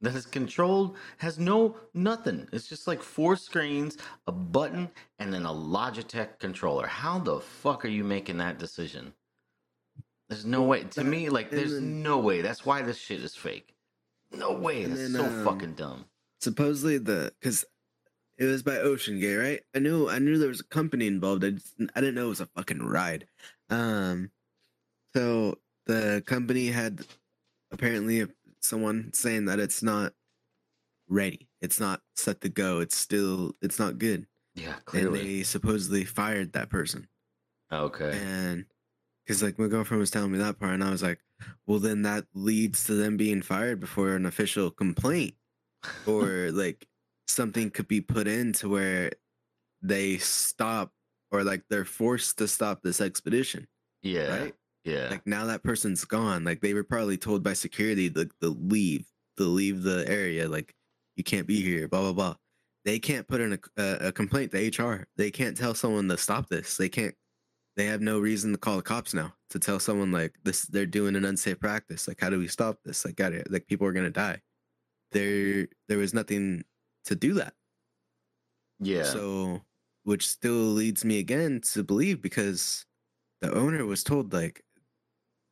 that 0.01 0.15
is 0.15 0.27
controlled 0.27 0.97
has 1.19 1.39
no 1.39 1.77
nothing. 1.95 2.49
It's 2.53 2.69
just 2.69 2.87
like 2.87 3.03
four 3.03 3.37
screens, 3.37 3.97
a 4.27 4.33
button, 4.33 4.91
and 5.19 5.33
then 5.33 5.47
a 5.47 5.53
Logitech 5.53 6.39
controller. 6.39 6.87
How 6.87 7.19
the 7.19 7.41
fuck 7.41 7.85
are 7.85 7.89
you 7.89 8.05
making 8.05 8.39
that 8.39 8.59
decision? 8.59 9.15
There's 10.35 10.47
no 10.47 10.63
way. 10.63 10.85
To 10.85 11.05
me, 11.05 11.29
like, 11.29 11.51
and 11.51 11.59
there's 11.61 11.75
then- 11.75 12.03
no 12.03 12.19
way. 12.19 12.41
That's 12.43 12.67
why 12.67 12.83
this 12.83 12.99
shit 12.99 13.21
is 13.23 13.35
fake. 13.37 13.75
No 14.33 14.53
way. 14.53 14.85
That's 14.85 15.01
then, 15.01 15.13
so 15.13 15.25
um, 15.27 15.45
fucking 15.45 15.75
dumb. 15.75 16.07
supposedly 16.41 16.99
the 16.99 17.33
because 17.41 17.65
it 18.37 18.47
was 18.47 18.63
by 18.65 18.73
OceanGate, 18.77 19.41
right? 19.41 19.61
I 19.75 19.79
knew 19.79 20.09
I 20.09 20.19
knew 20.19 20.39
there 20.39 20.49
was 20.49 20.61
a 20.61 20.65
company 20.65 21.07
involved. 21.07 21.45
I 21.45 21.51
just, 21.51 21.75
I 21.95 22.01
didn't 22.01 22.17
know 22.17 22.27
it 22.27 22.31
was 22.31 22.41
a 22.41 22.47
fucking 22.47 22.83
ride. 22.83 23.27
Um, 23.71 24.31
so 25.15 25.59
the 25.87 26.23
company 26.27 26.67
had 26.69 27.03
apparently 27.71 28.27
someone 28.61 29.13
saying 29.13 29.45
that 29.45 29.61
it's 29.61 29.83
not 29.85 30.15
ready. 31.09 31.49
It's 31.61 31.79
not 31.79 32.01
set 32.17 32.41
to 32.41 32.49
go. 32.49 32.81
It's 32.81 32.97
still 32.97 33.53
it's 33.63 33.79
not 33.79 33.99
good. 33.99 34.27
Yeah, 34.57 34.75
And 34.75 34.85
clearly. 34.85 35.39
they 35.39 35.43
supposedly 35.45 36.05
fired 36.05 36.53
that 36.55 36.71
person. 36.71 37.07
Okay. 37.73 38.19
And 38.21 38.67
because 39.25 39.43
like 39.43 39.59
my 39.59 39.69
girlfriend 39.69 40.01
was 40.01 40.11
telling 40.11 40.33
me 40.33 40.39
that 40.39 40.59
part, 40.59 40.75
and 40.75 40.85
I 40.85 40.91
was 40.91 41.03
like, 41.03 41.21
well, 41.67 41.79
then 41.79 42.03
that 42.03 42.25
leads 42.35 42.85
to 42.85 42.95
them 42.95 43.17
being 43.17 43.43
fired 43.43 43.81
before 43.81 44.15
an 44.15 44.27
official 44.27 44.71
complaint, 44.71 45.35
or 46.07 46.51
like 46.53 46.87
something 47.27 47.71
could 47.71 47.89
be 47.89 48.01
put 48.01 48.27
in 48.27 48.53
to 48.55 48.69
where 48.69 49.11
they 49.83 50.19
stop, 50.19 50.91
or 51.31 51.45
like 51.45 51.63
they're 51.71 51.85
forced 51.85 52.39
to 52.39 52.49
stop 52.49 52.83
this 52.83 53.01
expedition. 53.01 53.67
Yeah. 54.03 54.39
Right? 54.39 54.55
Yeah. 54.85 55.09
Like 55.11 55.27
now 55.27 55.47
that 55.47 55.63
person's 55.63 56.05
gone. 56.05 56.45
Like 56.45 56.61
they 56.61 56.75
were 56.75 56.85
probably 56.85 57.17
told 57.17 57.43
by 57.43 57.55
security 57.55 58.11
to, 58.11 58.29
to 58.43 58.49
leave, 58.49 59.07
to 59.39 59.45
leave 59.45 59.83
the 59.83 60.05
area. 60.07 60.49
Like 60.49 60.75
you 61.17 61.25
can't 61.25 61.47
be 61.47 61.63
here. 61.63 61.89
Blah 61.89 62.03
blah 62.03 62.13
blah. 62.13 62.35
They 62.85 62.99
can't 62.99 63.27
put 63.27 63.41
in 63.41 63.55
a, 63.55 63.59
a, 63.83 64.09
a 64.09 64.13
complaint 64.13 64.53
to 64.53 64.83
HR. 64.83 65.07
They 65.17 65.31
can't 65.31 65.57
tell 65.57 65.75
someone 65.75 66.09
to 66.09 66.19
stop 66.19 66.49
this. 66.49 66.77
They 66.77 66.91
can't. 66.91 67.15
They 67.77 67.87
have 67.87 68.01
no 68.01 68.21
reason 68.21 68.53
to 68.53 68.59
call 68.59 68.77
the 68.77 68.83
cops 68.83 69.15
now 69.15 69.35
to 69.51 69.59
tell 69.59 69.81
someone 69.81 70.13
like 70.13 70.35
this. 70.45 70.63
They're 70.63 70.87
doing 70.87 71.17
an 71.17 71.25
unsafe 71.25 71.59
practice. 71.59 72.07
Like 72.07 72.21
how 72.21 72.31
do 72.31 72.39
we 72.39 72.47
stop 72.49 72.79
this? 72.85 73.05
Like 73.05 73.17
got 73.17 73.33
it. 73.33 73.51
Like 73.51 73.67
people 73.67 73.87
are 73.87 73.93
gonna 73.93 74.11
die. 74.11 74.41
There, 75.13 75.67
there 75.89 75.99
was 75.99 76.15
nothing 76.15 76.65
to 77.07 77.15
do 77.17 77.35
that. 77.35 77.55
Yeah. 78.81 79.05
So, 79.05 79.63
which 80.05 80.27
still 80.29 80.53
leads 80.53 81.05
me 81.05 81.19
again 81.19 81.61
to 81.73 81.83
believe 81.83 82.21
because 82.23 82.85
the 83.41 83.53
owner 83.55 83.85
was 83.87 84.03
told 84.05 84.33
like 84.33 84.63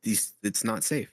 these 0.02 0.32
it's 0.42 0.64
not 0.64 0.84
safe. 0.84 1.12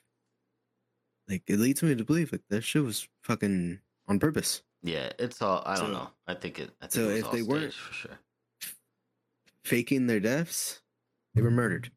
Like 1.28 1.42
it 1.48 1.58
leads 1.58 1.82
me 1.82 1.94
to 1.94 2.04
believe 2.04 2.32
like 2.32 2.42
that 2.50 2.62
shit 2.62 2.82
was 2.84 3.08
fucking 3.24 3.80
on 4.08 4.18
purpose. 4.18 4.62
Yeah, 4.82 5.10
it's 5.18 5.42
all. 5.42 5.62
I 5.66 5.76
don't 5.76 5.92
know. 5.92 6.10
I 6.26 6.34
think 6.34 6.58
it. 6.58 6.70
I 6.80 6.86
think 6.86 6.92
so 6.92 7.08
it 7.10 7.14
was 7.14 7.24
if 7.24 7.30
they 7.32 7.42
weren't- 7.42 7.72
for 7.74 7.92
sure. 7.92 8.18
Faking 9.64 10.06
their 10.06 10.20
deaths, 10.20 10.80
they 11.34 11.42
were 11.42 11.50
murdered. 11.50 11.90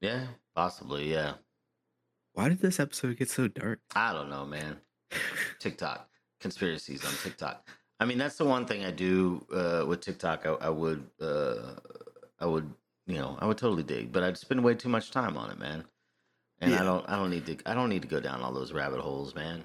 Yeah, 0.00 0.26
possibly. 0.54 1.10
Yeah. 1.10 1.34
Why 2.34 2.48
did 2.48 2.60
this 2.60 2.80
episode 2.80 3.16
get 3.16 3.30
so 3.30 3.48
dark? 3.48 3.80
I 3.94 4.12
don't 4.12 4.28
know, 4.28 4.44
man. 4.44 4.78
TikTok 5.60 6.08
conspiracies 6.44 7.02
on 7.06 7.12
TikTok. 7.22 7.66
I 7.98 8.04
mean, 8.04 8.18
that's 8.18 8.36
the 8.36 8.44
one 8.44 8.66
thing 8.66 8.84
I 8.84 8.90
do 8.90 9.46
uh, 9.50 9.84
with 9.86 10.02
TikTok. 10.02 10.44
I, 10.44 10.50
I 10.66 10.68
would, 10.68 11.06
uh, 11.20 11.76
I 12.38 12.44
would, 12.44 12.70
you 13.06 13.16
know, 13.16 13.38
I 13.40 13.46
would 13.46 13.56
totally 13.56 13.82
dig, 13.82 14.12
but 14.12 14.22
I'd 14.22 14.36
spend 14.36 14.62
way 14.62 14.74
too 14.74 14.90
much 14.90 15.10
time 15.10 15.38
on 15.38 15.50
it, 15.50 15.58
man. 15.58 15.84
And 16.60 16.74
I 16.74 16.82
don't, 16.82 17.08
I 17.08 17.16
don't 17.16 17.30
need 17.30 17.46
to, 17.46 17.56
I 17.66 17.74
don't 17.74 17.88
need 17.88 18.02
to 18.02 18.08
go 18.08 18.20
down 18.20 18.42
all 18.42 18.52
those 18.52 18.72
rabbit 18.72 19.00
holes, 19.00 19.34
man. 19.34 19.64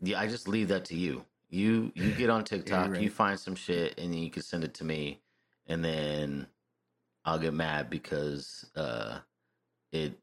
Yeah, 0.00 0.20
I 0.20 0.28
just 0.28 0.46
leave 0.46 0.68
that 0.68 0.84
to 0.86 0.96
you. 0.96 1.24
You, 1.50 1.90
you 1.94 2.12
get 2.12 2.30
on 2.30 2.44
TikTok, 2.52 2.88
you 2.88 2.94
right. 2.94 3.12
find 3.12 3.38
some 3.38 3.56
shit, 3.56 3.98
and 3.98 4.12
then 4.12 4.20
you 4.20 4.30
can 4.30 4.42
send 4.42 4.62
it 4.62 4.74
to 4.74 4.84
me, 4.84 5.20
and 5.66 5.84
then 5.84 6.46
I'll 7.24 7.38
get 7.38 7.54
mad 7.54 7.88
because 7.88 8.70
uh, 8.74 9.18
it 9.92 10.18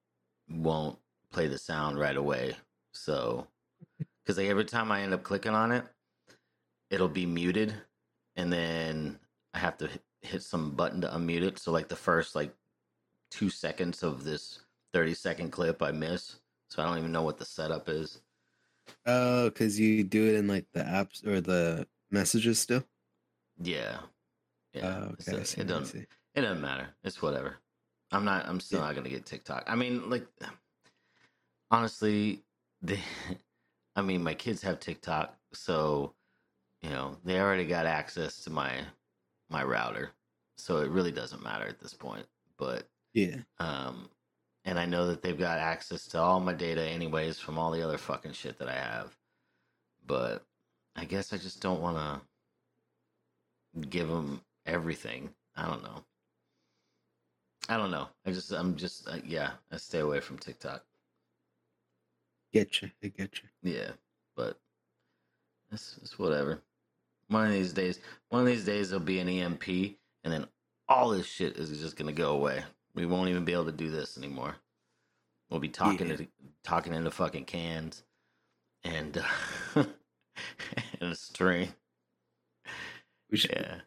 won't 0.50 0.98
play 1.32 1.48
the 1.48 1.58
sound 1.58 2.00
right 2.00 2.18
away. 2.18 2.56
So, 2.94 3.48
because 3.98 4.38
like 4.38 4.48
every 4.48 4.66
time 4.66 4.92
I 4.92 5.02
end 5.02 5.14
up 5.14 5.24
clicking 5.24 5.54
on 5.54 5.72
it, 5.72 5.86
it'll 6.90 7.08
be 7.08 7.26
muted, 7.26 7.74
and 8.36 8.52
then 8.52 9.20
I 9.54 9.60
have 9.60 9.78
to 9.78 9.90
hit, 10.22 10.44
some 10.44 10.72
button 10.72 11.02
to 11.02 11.08
unmute 11.08 11.44
it. 11.44 11.60
So, 11.60 11.72
like 11.72 11.88
the 11.88 11.96
first 11.96 12.36
like 12.36 12.54
two 13.32 13.50
seconds 13.50 14.04
of 14.04 14.24
this 14.24 14.60
thirty 14.94 15.14
second 15.14 15.52
clip, 15.52 15.82
I 15.82 15.92
miss. 15.92 16.40
So 16.70 16.84
I 16.84 16.86
don't 16.86 17.00
even 17.00 17.12
know 17.12 17.24
what 17.24 17.38
the 17.38 17.46
setup 17.46 17.90
is. 17.90 18.22
Oh, 19.06 19.46
because 19.46 19.80
you 19.80 20.04
do 20.04 20.28
it 20.28 20.36
in 20.36 20.48
like 20.48 20.66
the 20.74 20.82
apps 20.82 21.26
or 21.26 21.42
the 21.42 21.88
messages 22.12 22.60
still. 22.60 22.84
Yeah, 23.62 24.00
yeah. 24.74 25.00
Oh, 25.02 25.04
okay. 25.14 25.44
See, 25.44 25.62
it 25.62 25.64
I 25.64 25.68
doesn't. 25.68 26.08
It 26.40 26.44
doesn't 26.44 26.62
matter. 26.62 26.90
It's 27.04 27.22
whatever. 27.22 27.58
I'm 28.12 28.26
not. 28.26 28.48
I'm 28.48 28.62
still 28.62 28.80
not 28.80 28.96
gonna 28.96 29.10
get 29.10 29.26
TikTok. 29.26 29.66
I 29.68 29.76
mean, 29.76 30.10
like, 30.10 30.26
honestly, 31.72 32.44
the. 32.82 32.98
I 33.96 34.02
mean, 34.02 34.24
my 34.24 34.34
kids 34.34 34.62
have 34.62 34.80
TikTok, 34.80 35.36
so 35.54 36.14
you 36.82 36.90
know 36.92 37.18
they 37.26 37.40
already 37.42 37.66
got 37.66 37.86
access 37.86 38.44
to 38.46 38.50
my 38.50 38.82
my 39.50 39.64
router, 39.64 40.12
so 40.58 40.78
it 40.78 40.90
really 40.90 41.12
doesn't 41.12 41.44
matter 41.44 41.68
at 41.68 41.80
this 41.80 41.94
point. 41.94 42.26
But 42.58 42.88
Yeah. 43.14 43.38
um, 43.60 44.10
and 44.66 44.80
I 44.80 44.86
know 44.86 45.08
that 45.08 45.22
they've 45.22 45.38
got 45.38 45.60
access 45.60 46.08
to 46.10 46.20
all 46.20 46.40
my 46.40 46.54
data 46.54 46.84
anyways 46.84 47.40
from 47.40 47.58
all 47.60 47.72
the 47.72 47.84
other 47.84 47.98
fucking 47.98 48.34
shit 48.34 48.58
that 48.60 48.70
I 48.70 48.76
have. 48.76 49.18
But 50.06 50.46
I 50.96 51.06
guess 51.06 51.34
I 51.34 51.38
just 51.38 51.62
don't 51.62 51.82
want 51.82 51.98
to 51.98 53.82
give 53.90 54.08
them 54.08 54.42
everything. 54.66 55.34
I 55.56 55.68
don't 55.68 55.84
know. 55.84 56.06
I 57.70 57.78
don't 57.78 57.92
know. 57.92 58.10
I 58.26 58.32
just, 58.34 58.52
I'm 58.54 58.78
just, 58.78 59.08
uh, 59.10 59.20
yeah, 59.26 59.52
I 59.72 59.78
stay 59.78 60.00
away 60.00 60.22
from 60.22 60.40
TikTok. 60.40 60.84
Get 62.54 62.82
you. 62.82 62.92
I 63.04 63.10
get 63.10 63.42
you. 63.44 63.50
Yeah, 63.74 63.92
but 64.36 64.60
it's, 65.72 66.00
it's 66.02 66.20
whatever. 66.20 66.62
One 67.30 67.48
of 67.48 67.54
these 67.54 67.74
days, 67.74 68.00
one 68.30 68.42
of 68.42 68.48
these 68.48 68.66
days 68.66 68.90
there'll 68.92 69.06
be 69.06 69.20
an 69.20 69.30
EMP, 69.30 69.68
and 70.24 70.34
then 70.34 70.48
all 70.90 71.10
this 71.12 71.28
shit 71.28 71.58
is 71.58 71.80
just 71.80 71.96
gonna 71.98 72.14
go 72.14 72.32
away. 72.34 72.64
We 72.96 73.06
won't 73.06 73.30
even 73.30 73.46
be 73.46 73.54
able 73.54 73.66
to 73.66 73.72
do 73.74 73.92
this 73.92 74.18
anymore. 74.18 74.58
We'll 75.50 75.62
be 75.62 75.70
talking 75.70 76.10
Yeah. 76.10 76.18
to 76.18 76.28
talking 76.64 76.94
into 76.94 77.12
fucking 77.12 77.46
cans, 77.46 78.04
and 78.84 79.18
uh, 79.18 79.86
and 81.02 81.12
a 81.12 81.16
string. 81.16 81.74
We 83.32 83.38
should, 83.38 83.52
Yeah. 83.52 83.82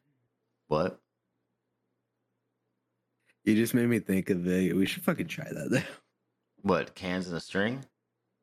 What? 0.69 1.02
You 3.45 3.55
just 3.57 3.75
made 3.75 3.89
me 3.89 3.99
think 3.99 4.31
of 4.31 4.45
the. 4.45 4.73
We 4.73 4.87
should 4.87 5.03
fucking 5.03 5.27
try 5.29 5.47
that. 5.51 5.71
though. 5.71 5.83
What? 6.63 6.95
Cans 6.95 7.27
and 7.27 7.37
a 7.37 7.41
string? 7.41 7.85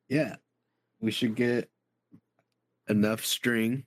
yeah. 0.08 0.36
We 1.00 1.10
should 1.10 1.34
get 1.34 1.70
enough 2.88 3.24
string. 3.24 3.84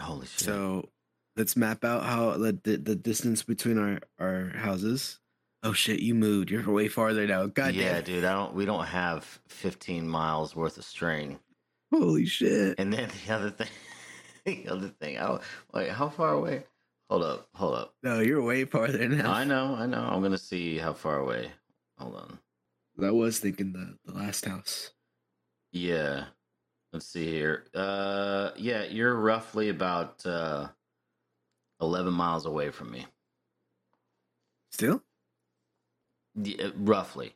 Holy 0.00 0.26
shit! 0.26 0.40
So 0.40 0.90
let's 1.36 1.56
map 1.56 1.84
out 1.84 2.04
how 2.04 2.36
the 2.36 2.56
the, 2.62 2.76
the 2.76 2.94
distance 2.94 3.42
between 3.42 3.76
our 3.78 3.98
our 4.20 4.50
houses. 4.50 5.18
Oh 5.64 5.72
shit! 5.72 5.98
You 5.98 6.14
moved. 6.14 6.50
You're 6.50 6.70
way 6.70 6.86
farther 6.86 7.26
now. 7.26 7.46
God 7.46 7.74
yeah, 7.74 7.94
damn. 7.94 8.04
dude. 8.04 8.24
I 8.24 8.32
don't. 8.32 8.54
We 8.54 8.64
don't 8.64 8.86
have 8.86 9.40
15 9.48 10.06
miles 10.08 10.54
worth 10.54 10.78
of 10.78 10.84
string. 10.84 11.40
Holy 11.92 12.26
shit! 12.26 12.78
And 12.78 12.92
then 12.92 13.08
the 13.26 13.34
other 13.34 13.50
thing, 13.50 13.68
the 14.44 14.68
other 14.68 14.88
thing. 15.00 15.18
Oh, 15.18 15.40
wait? 15.74 15.90
How 15.90 16.08
far 16.08 16.34
away? 16.34 16.62
Hold 17.10 17.22
up. 17.22 17.48
Hold 17.54 17.74
up. 17.74 17.94
No, 18.02 18.20
you're 18.20 18.42
way 18.42 18.64
farther 18.64 19.08
now. 19.08 19.32
I 19.32 19.44
know. 19.44 19.74
I 19.74 19.86
know. 19.86 20.02
I'm 20.02 20.22
gonna 20.22 20.38
see 20.38 20.78
how 20.78 20.92
far 20.92 21.18
away. 21.18 21.50
Hold 21.98 22.16
on. 22.16 22.38
I 23.02 23.10
was 23.10 23.38
thinking 23.38 23.72
the 23.72 23.96
the 24.04 24.18
last 24.18 24.44
house. 24.44 24.90
Yeah. 25.72 26.24
Let's 26.92 27.06
see 27.06 27.26
here. 27.26 27.66
Uh, 27.74 28.50
yeah, 28.56 28.84
you're 28.84 29.14
roughly 29.14 29.68
about 29.68 30.24
uh 30.26 30.68
11 31.80 32.12
miles 32.12 32.46
away 32.46 32.70
from 32.70 32.90
me. 32.90 33.06
Still? 34.70 35.02
Yeah, 36.34 36.70
roughly. 36.76 37.34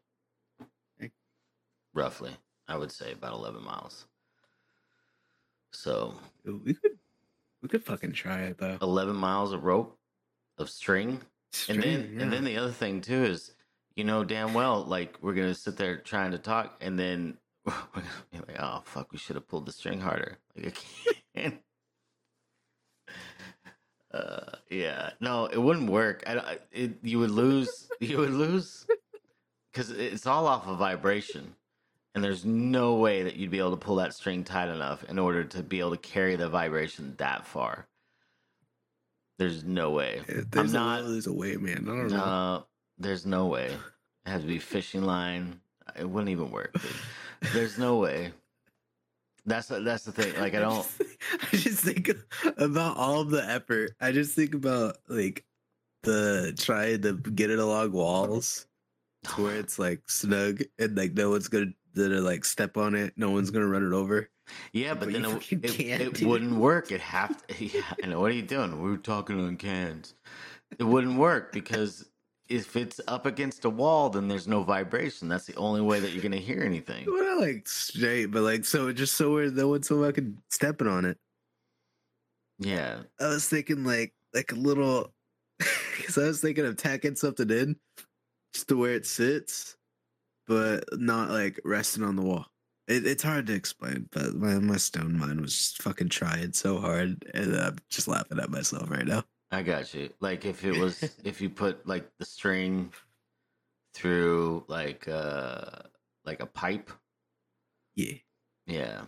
Roughly, 1.95 2.31
I 2.69 2.77
would 2.79 2.91
say 2.91 3.13
about 3.13 3.35
eleven 3.35 3.63
miles. 3.63 4.07
So 5.73 6.15
we 6.45 6.73
could 6.75 6.99
we 7.63 7.69
could 7.69 7.85
fucking 7.85 8.13
try 8.13 8.43
it 8.43 8.59
though. 8.59 8.79
Eleven 8.83 9.17
miles 9.17 9.53
of 9.53 9.65
rope 9.65 9.99
of 10.59 10.69
string, 10.69 11.21
and 11.69 11.83
then 11.83 12.05
String, 12.05 12.21
and 12.21 12.33
then 12.33 12.45
the 12.45 12.57
other 12.57 12.73
thing 12.73 13.01
too 13.01 13.25
is, 13.25 13.53
you 13.95 14.05
know 14.05 14.25
damn 14.25 14.55
well 14.55 14.85
like 14.85 15.17
we're 15.23 15.35
gonna 15.35 15.55
sit 15.55 15.77
there 15.77 15.97
trying 15.99 16.33
to 16.33 16.39
talk, 16.39 16.77
and 16.81 16.99
then 16.99 17.39
we're 17.65 17.73
gonna 17.95 18.07
be 18.31 18.39
like, 18.53 18.61
oh 18.61 18.83
fuck, 18.85 19.13
we 19.13 19.19
should 19.19 19.37
have 19.37 19.49
pulled 19.49 19.67
the 19.67 19.73
string 19.73 20.01
harder. 20.01 20.39
Like 20.57 20.77
I 21.37 21.41
can't. 21.41 21.61
Uh, 24.13 24.57
yeah, 24.69 25.09
no, 25.21 25.47
it 25.47 25.57
wouldn't 25.57 25.89
work. 25.89 26.23
I, 26.27 26.37
I 26.37 26.59
it, 26.71 26.99
you 27.03 27.19
would 27.19 27.31
lose. 27.31 27.89
You 27.99 28.19
would 28.19 28.33
lose 28.33 28.87
because 29.73 29.91
it's 29.91 30.27
all 30.27 30.47
off 30.47 30.67
of 30.67 30.77
vibration, 30.79 31.55
and 32.15 32.23
there's 32.23 32.45
no 32.45 32.97
way 32.97 33.23
that 33.23 33.37
you'd 33.37 33.51
be 33.51 33.59
able 33.59 33.71
to 33.71 33.77
pull 33.77 33.97
that 33.97 34.15
string 34.15 34.45
tight 34.45 34.69
enough 34.69 35.05
in 35.05 35.19
order 35.19 35.45
to 35.45 35.63
be 35.63 35.81
able 35.81 35.93
to 35.93 35.97
carry 35.97 36.37
the 36.37 36.49
vibration 36.49 37.15
that 37.19 37.47
far. 37.47 37.87
There's 39.39 39.65
no 39.65 39.91
way. 39.91 40.21
I'm 40.29 40.47
There's 40.51 40.73
not. 40.73 41.01
A, 41.01 41.05
there's 41.05 41.27
a 41.27 41.33
way, 41.33 41.57
man. 41.57 41.85
I 41.85 41.87
don't 41.87 42.09
know. 42.09 42.17
No, 42.17 42.67
there's 42.99 43.27
no 43.27 43.47
way. 43.47 43.67
It 43.67 44.31
has 44.31 44.43
to 44.43 44.47
be 44.47 44.59
fishing 44.59 45.03
line. 45.03 45.61
It 45.99 46.09
wouldn't 46.09 46.31
even 46.31 46.51
work. 46.51 46.73
dude. 46.75 47.53
There's 47.53 47.79
no 47.79 47.97
way. 47.97 48.33
That's 49.45 49.67
that's 49.69 50.05
the 50.05 50.13
thing. 50.13 50.39
Like 50.41 50.55
I 50.55 50.61
don't. 50.61 50.87
I 51.53 51.57
just 51.57 51.83
think 51.83 52.11
about 52.59 52.97
all 52.97 53.21
of 53.21 53.31
the 53.31 53.45
effort. 53.45 53.97
I 54.01 54.13
just 54.13 54.37
think 54.37 54.55
about 54.55 54.99
like 55.09 55.45
the 56.03 56.55
trying 56.57 57.03
to 57.03 57.15
get 57.15 57.51
it 57.51 57.59
along 57.59 57.93
walls 57.93 58.67
to 59.25 59.43
where 59.43 59.57
it's 59.59 59.79
like 59.79 60.03
snug 60.09 60.63
and 60.79 60.97
like 60.97 61.15
no 61.15 61.31
one's 61.31 61.49
gonna 61.49 61.73
gonna 61.95 62.21
like 62.21 62.45
step 62.45 62.77
on 62.77 62.95
it. 62.95 63.15
No 63.17 63.31
one's 63.31 63.51
gonna 63.51 63.69
run 63.69 63.87
it 63.87 63.95
over. 63.95 64.29
Yeah, 64.73 64.95
but, 64.95 65.13
But 65.13 65.23
then 65.23 65.25
it, 65.25 65.81
it, 65.81 66.23
it 66.23 66.27
wouldn't 66.27 66.57
work. 66.57 66.91
It 66.91 67.01
have 67.17 67.47
to. 67.47 67.65
Yeah, 67.65 67.83
I 68.03 68.07
know. 68.07 68.21
What 68.21 68.31
are 68.31 68.35
you 68.35 68.43
doing? 68.43 68.83
We 68.83 68.91
were 68.91 68.97
talking 68.97 69.41
on 69.41 69.57
cans. 69.57 70.15
It 70.79 70.85
wouldn't 70.85 71.19
work 71.19 71.53
because 71.53 72.09
if 72.49 72.77
it's 72.77 73.01
up 73.09 73.27
against 73.27 73.65
a 73.65 73.71
wall, 73.71 74.11
then 74.11 74.29
there's 74.29 74.49
no 74.49 74.63
vibration. 74.63 75.29
That's 75.29 75.47
the 75.47 75.57
only 75.57 75.81
way 75.81 76.01
that 76.01 76.13
you're 76.13 76.23
gonna 76.23 76.37
hear 76.37 76.63
anything. 76.63 77.07
Well, 77.07 77.25
not 77.25 77.41
like 77.41 77.69
straight, 77.69 78.27
but 78.27 78.43
like 78.43 78.65
so 78.65 78.93
just 78.93 79.15
so 79.17 79.33
where 79.33 79.51
no 79.51 79.69
one's 79.69 79.89
so 79.89 80.03
fucking 80.03 80.39
stepping 80.51 80.89
on 80.89 81.05
it. 81.05 81.19
Yeah. 82.59 83.01
I 83.21 83.29
was 83.29 83.49
thinking 83.49 83.85
like 83.85 84.13
like 84.35 84.53
a 84.53 84.57
little 84.57 85.13
because 85.59 86.19
I 86.19 86.27
was 86.27 86.41
thinking 86.41 86.67
of 86.67 86.77
tacking 86.77 87.17
something 87.17 87.51
in 87.51 87.77
just 88.53 88.69
to 88.69 88.77
where 88.77 88.95
it 88.95 89.07
sits, 89.07 89.77
but 90.53 91.01
not 91.01 91.31
like 91.31 91.61
resting 91.65 92.03
on 92.03 92.17
the 92.17 92.23
wall. 92.23 92.47
It, 92.89 93.07
it's 93.07 93.23
hard 93.23 93.47
to 93.47 93.55
explain, 93.55 94.09
but 94.13 94.35
my, 94.35 94.55
my 94.59 94.77
stone 94.77 95.19
mind 95.19 95.41
was 95.41 95.57
just 95.57 95.83
fucking 95.83 96.11
trying 96.11 96.53
so 96.53 96.79
hard, 96.79 97.25
and 97.33 97.57
I'm 97.57 97.79
just 97.89 98.09
laughing 98.09 98.39
at 98.39 98.51
myself 98.51 98.91
right 98.91 99.07
now. 99.07 99.25
I 99.51 99.63
got 99.63 99.95
you. 99.95 100.11
Like 100.21 100.45
if 100.45 100.65
it 100.65 100.77
was 100.77 101.03
if 101.25 101.41
you 101.41 101.49
put 101.49 101.87
like 101.87 102.07
the 102.19 102.25
string 102.25 102.93
through 103.95 104.65
like 104.69 105.07
uh 105.09 105.65
like 106.25 106.41
a 106.41 106.47
pipe. 106.47 106.91
Yeah. 107.95 108.15
Yeah. 108.67 109.03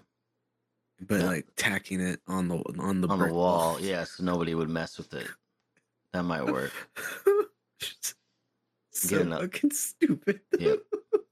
But 1.01 1.22
like 1.22 1.47
tacking 1.57 2.01
it 2.01 2.20
on 2.26 2.49
the 2.49 2.57
on 2.57 2.76
the 2.76 2.82
on 2.82 3.01
the 3.01 3.09
brick 3.09 3.32
wall, 3.32 3.78
yeah, 3.80 4.05
so 4.05 4.22
nobody 4.22 4.55
would 4.55 4.70
mess 4.70 4.97
with 4.97 5.12
it. 5.12 5.26
That 6.12 6.22
might 6.22 6.47
work. 6.47 6.72
so 8.92 9.18
enough. 9.18 9.40
fucking 9.42 9.72
stupid. 9.72 10.40
Yep. 10.59 10.78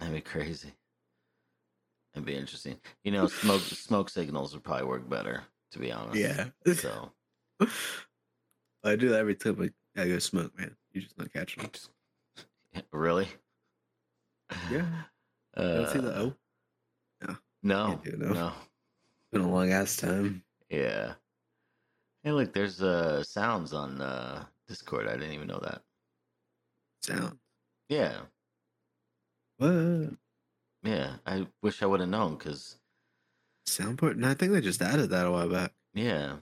That'd 0.00 0.14
be 0.14 0.20
crazy. 0.22 0.72
That'd 2.14 2.26
be 2.26 2.34
interesting. 2.34 2.80
You 3.04 3.12
know, 3.12 3.28
smoke 3.28 3.60
smoke 3.60 4.08
signals 4.08 4.52
would 4.54 4.64
probably 4.64 4.86
work 4.86 5.08
better, 5.08 5.44
to 5.72 5.78
be 5.78 5.92
honest. 5.92 6.16
Yeah. 6.16 6.48
So 6.74 7.12
I 8.82 8.96
do 8.96 9.10
that 9.10 9.20
every 9.20 9.36
time 9.36 9.60
I, 9.96 10.00
I 10.02 10.08
go 10.08 10.18
smoke, 10.18 10.58
man. 10.58 10.74
You 10.92 11.02
just 11.02 11.16
not 11.18 11.32
catching 11.32 11.62
them. 11.62 12.82
really? 12.92 13.28
Yeah. 14.70 14.86
You 15.56 15.62
don't 15.62 15.88
see 15.90 15.98
the 16.00 16.16
Uh, 16.16 16.20
O? 16.20 16.34
No. 17.28 17.36
No. 17.62 18.00
It, 18.04 18.18
no. 18.18 18.32
No. 18.32 18.52
Been 19.32 19.42
a 19.42 19.50
long 19.50 19.70
ass 19.70 19.96
time. 19.96 20.42
Yeah. 20.70 21.14
Hey, 22.24 22.32
look, 22.32 22.52
there's 22.52 22.82
uh 22.82 23.22
sounds 23.22 23.72
on 23.72 24.00
uh 24.00 24.44
Discord. 24.66 25.06
I 25.06 25.12
didn't 25.12 25.32
even 25.32 25.46
know 25.46 25.60
that. 25.62 25.82
Sound. 27.02 27.38
Yeah. 27.88 28.20
What? 29.60 30.14
Yeah. 30.82 31.16
I 31.26 31.46
wish 31.62 31.82
I 31.82 31.86
would 31.86 32.00
have 32.00 32.08
known 32.08 32.36
because 32.36 32.76
Soundboard? 33.68 34.16
No, 34.16 34.30
I 34.30 34.34
think 34.34 34.52
they 34.52 34.60
just 34.62 34.80
added 34.82 35.10
that 35.10 35.26
a 35.26 35.30
while 35.30 35.48
back. 35.48 35.72
yeah. 35.94 36.36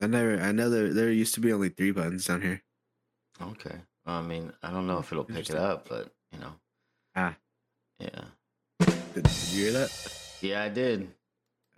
I 0.00 0.06
never. 0.08 0.40
I 0.40 0.50
know 0.50 0.68
there 0.68 0.92
there 0.92 1.12
used 1.12 1.34
to 1.34 1.40
be 1.40 1.52
only 1.52 1.68
three 1.68 1.92
buttons 1.92 2.24
down 2.26 2.42
here. 2.42 2.60
Okay. 3.40 3.76
I 4.04 4.20
mean, 4.20 4.52
I 4.60 4.70
don't 4.72 4.88
know 4.88 4.98
if 4.98 5.12
it'll 5.12 5.22
pick 5.22 5.48
it 5.48 5.54
up, 5.56 5.88
but 5.88 6.12
you 6.32 6.40
know. 6.40 6.54
Ah. 7.14 7.36
Yeah. 8.00 8.24
Did, 8.80 9.22
did 9.22 9.28
you 9.52 9.62
hear 9.64 9.72
that? 9.74 10.12
Yeah, 10.40 10.64
I 10.64 10.68
did. 10.70 11.08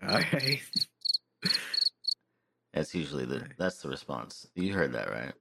All 0.03 0.09
right. 0.15 0.63
That's 2.73 2.95
usually 2.95 3.27
the 3.27 3.45
that's 3.59 3.83
the 3.83 3.91
response. 3.91 4.49
You 4.55 4.73
heard 4.73 4.93
that, 4.95 5.11
right? 5.11 5.33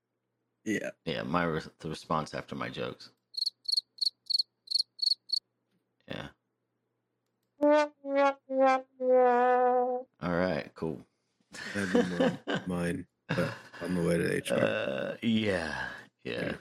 Yeah. 0.66 0.90
Yeah, 1.06 1.24
my 1.24 1.46
re- 1.46 1.62
the 1.80 1.90
response 1.90 2.34
after 2.34 2.54
my 2.56 2.68
jokes. 2.68 3.12
Yeah. 6.08 6.28
All 10.22 10.32
right, 10.32 10.70
cool. 10.76 11.06
That'd 11.74 11.94
be 11.94 12.54
mine. 12.68 13.06
But 13.30 13.54
on 13.82 13.96
the 13.96 14.02
way 14.02 14.18
to 14.18 14.54
HR. 14.54 14.60
Uh, 14.64 15.16
yeah, 15.22 15.74
yeah. 16.24 16.54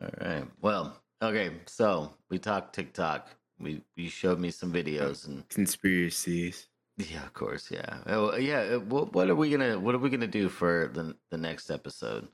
All 0.00 0.08
right. 0.20 0.44
Well, 0.60 0.96
okay. 1.22 1.50
So 1.66 2.14
we 2.30 2.38
talked 2.38 2.74
TikTok. 2.74 3.28
We 3.60 3.82
you 3.96 4.08
showed 4.08 4.38
me 4.38 4.50
some 4.50 4.72
videos 4.72 5.26
and 5.26 5.46
Conspiracies. 5.48 6.68
yeah, 6.96 7.22
of 7.24 7.32
course, 7.34 7.70
yeah. 7.70 7.98
Oh, 8.06 8.36
yeah. 8.36 8.76
uh, 8.76 8.78
What, 8.80 9.12
what 9.14 9.28
are 9.30 9.34
we 9.34 9.50
gonna 9.50 9.78
What 9.78 9.94
are 9.94 9.98
we 9.98 10.10
gonna 10.10 10.26
do 10.26 10.48
for 10.48 10.90
the 10.92 11.16
the 11.30 11.38
next 11.38 11.70
episode? 11.70 12.28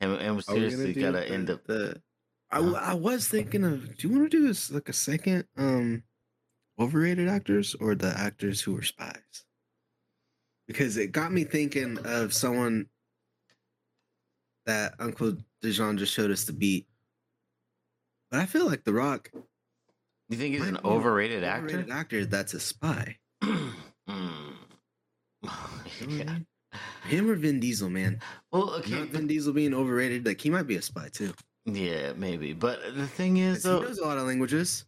And 0.00 0.12
and 0.12 0.20
we 0.20 0.26
Are 0.26 0.34
we 0.34 0.42
seriously 0.70 0.92
gotta 0.94 1.28
end 1.28 1.50
up. 1.50 1.64
the. 1.66 2.00
I, 2.52 2.58
I 2.58 2.94
was 2.94 3.28
thinking 3.28 3.64
of. 3.64 3.96
Do 3.96 4.08
you 4.08 4.14
want 4.14 4.30
to 4.30 4.36
do 4.36 4.46
this 4.46 4.70
like 4.70 4.88
a 4.88 4.92
second 4.92 5.44
um 5.56 6.02
overrated 6.78 7.28
actors 7.28 7.74
or 7.78 7.94
the 7.94 8.12
actors 8.18 8.60
who 8.60 8.74
were 8.74 8.82
spies? 8.82 9.44
Because 10.66 10.96
it 10.96 11.12
got 11.12 11.32
me 11.32 11.44
thinking 11.44 11.98
of 12.04 12.32
someone 12.32 12.86
that 14.66 14.94
Uncle 14.98 15.36
Dijon 15.62 15.98
just 15.98 16.12
showed 16.12 16.30
us 16.30 16.44
to 16.46 16.52
beat. 16.52 16.86
But 18.30 18.40
I 18.40 18.46
feel 18.46 18.66
like 18.66 18.84
The 18.84 18.92
Rock. 18.92 19.30
You 20.28 20.36
think 20.36 20.54
he's 20.54 20.66
an 20.66 20.78
overrated 20.84 21.42
actor? 21.42 21.66
overrated 21.66 21.90
actor 21.90 22.24
that's 22.24 22.54
a 22.54 22.60
spy. 22.60 23.16
Hmm. 25.42 26.10
yeah. 26.10 26.38
Him 27.06 27.30
or 27.30 27.34
Vin 27.34 27.60
Diesel, 27.60 27.88
man. 27.88 28.20
Well, 28.52 28.74
okay. 28.74 28.90
Not 28.98 29.08
Vin 29.08 29.26
Diesel 29.26 29.52
being 29.54 29.74
overrated. 29.74 30.26
Like 30.26 30.40
he 30.40 30.50
might 30.50 30.66
be 30.66 30.76
a 30.76 30.82
spy 30.82 31.08
too. 31.08 31.32
Yeah, 31.66 32.12
maybe. 32.14 32.52
But 32.52 32.94
the 32.94 33.06
thing 33.06 33.36
is, 33.38 33.62
'Cause 33.62 33.64
He 33.64 33.68
though, 33.70 33.80
knows 33.82 33.98
a 33.98 34.04
lot 34.04 34.18
of 34.18 34.26
languages. 34.26 34.84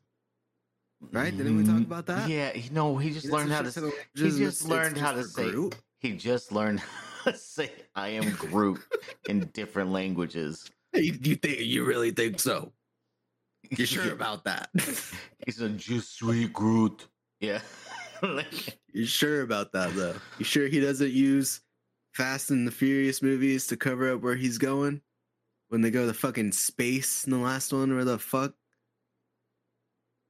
Right? 1.11 1.37
Didn't 1.37 1.57
we 1.57 1.65
mm-hmm. 1.65 1.79
talk 1.79 1.87
about 1.87 2.07
that? 2.07 2.29
Yeah, 2.29 2.53
he, 2.53 2.71
no, 2.71 2.97
he 2.97 3.11
just 3.11 3.27
He 3.27 3.33
learned 3.33 3.51
how 3.53 3.63
to. 3.63 3.87
of 3.87 3.93
He 4.15 4.31
just 4.31 4.69
learned 4.69 4.97
how 4.97 5.13
to 5.13 5.25
say. 5.25 5.51
Groot. 5.51 5.75
He 5.99 6.13
just 6.13 6.53
learned 6.53 6.81
how 6.81 7.33
to 7.33 7.37
say 7.37 7.71
"I 7.95 8.09
am 8.09 8.31
Groot" 8.35 8.81
in 9.29 9.41
different 9.53 9.91
languages. 9.91 10.71
You, 10.95 11.17
you 11.23 11.37
think 11.37 11.61
you 11.61 11.87
really 11.87 12.11
think 12.11 12.39
so? 12.39 12.71
You 13.71 13.87
sure 13.87 14.13
about 14.13 14.45
that? 14.45 14.69
He's 15.47 15.59
a 15.63 15.71
"Je 15.71 16.01
suis 16.01 16.49
Groot." 16.49 17.09
Yeah. 17.41 17.63
you 18.93 19.07
sure 19.07 19.41
about 19.41 19.73
that 19.73 19.95
though? 19.97 20.15
You 20.39 20.45
sure 20.45 20.69
he 20.69 20.81
doesn't 20.81 21.11
use 21.13 21.63
Fast 22.13 22.51
and 22.51 22.67
the 22.69 22.71
Furious 22.71 23.23
movies 23.23 23.67
to 23.69 23.77
cover 23.79 24.13
up 24.13 24.21
where 24.21 24.37
he's 24.37 24.59
going 24.59 25.01
when 25.73 25.81
they 25.81 25.91
go 25.91 26.07
to 26.07 26.13
fucking 26.13 26.53
space 26.53 27.25
in 27.25 27.31
the 27.31 27.39
last 27.39 27.73
one? 27.73 27.95
Where 27.95 28.05
the 28.05 28.19
fuck? 28.19 28.53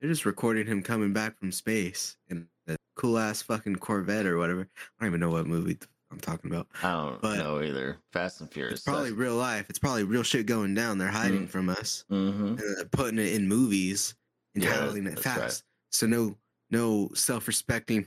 They're 0.01 0.09
just 0.09 0.25
recording 0.25 0.69
him 0.69 0.85
coming 0.85 1.13
back 1.13 1.37
from 1.37 1.51
space 1.51 2.17
in 2.29 2.47
a 2.69 2.77
cool 2.95 3.19
ass 3.19 3.43
fucking 3.43 3.77
Corvette 3.77 4.27
or 4.27 4.39
whatever. 4.39 4.69
I 4.77 5.01
don't 5.01 5.09
even 5.09 5.19
know 5.19 5.31
what 5.31 5.49
movie 5.49 5.79
I'm 6.13 6.21
talking 6.21 6.49
about. 6.49 6.69
I 6.85 6.93
don't 6.93 7.21
But- 7.21 7.39
know 7.39 7.61
either. 7.61 7.99
Fast 8.13 8.41
and 8.41 8.53
Furious. 8.53 8.75
It's 8.75 8.83
probably 8.85 9.11
real 9.11 9.35
life. 9.35 9.67
It's 9.69 9.81
probably 9.81 10.05
real 10.05 10.23
shit 10.23 10.47
going 10.47 10.75
down. 10.75 10.99
They're 10.99 11.09
hiding 11.09 11.49
mm. 11.49 11.51
from 11.51 11.69
us 11.69 12.05
mm-hmm. 12.09 12.47
and 12.47 12.59
they're 12.59 12.85
putting 12.85 13.19
it 13.19 13.33
in 13.33 13.49
movies 13.49 14.15
and 14.55 14.63
Yeah, 14.63 14.75
titling 14.75 15.11
it 15.11 15.19
fast. 15.19 15.41
right. 15.41 15.63
So 15.91 16.07
no, 16.07 16.37
no 16.71 17.11
self-respecting. 17.15 18.07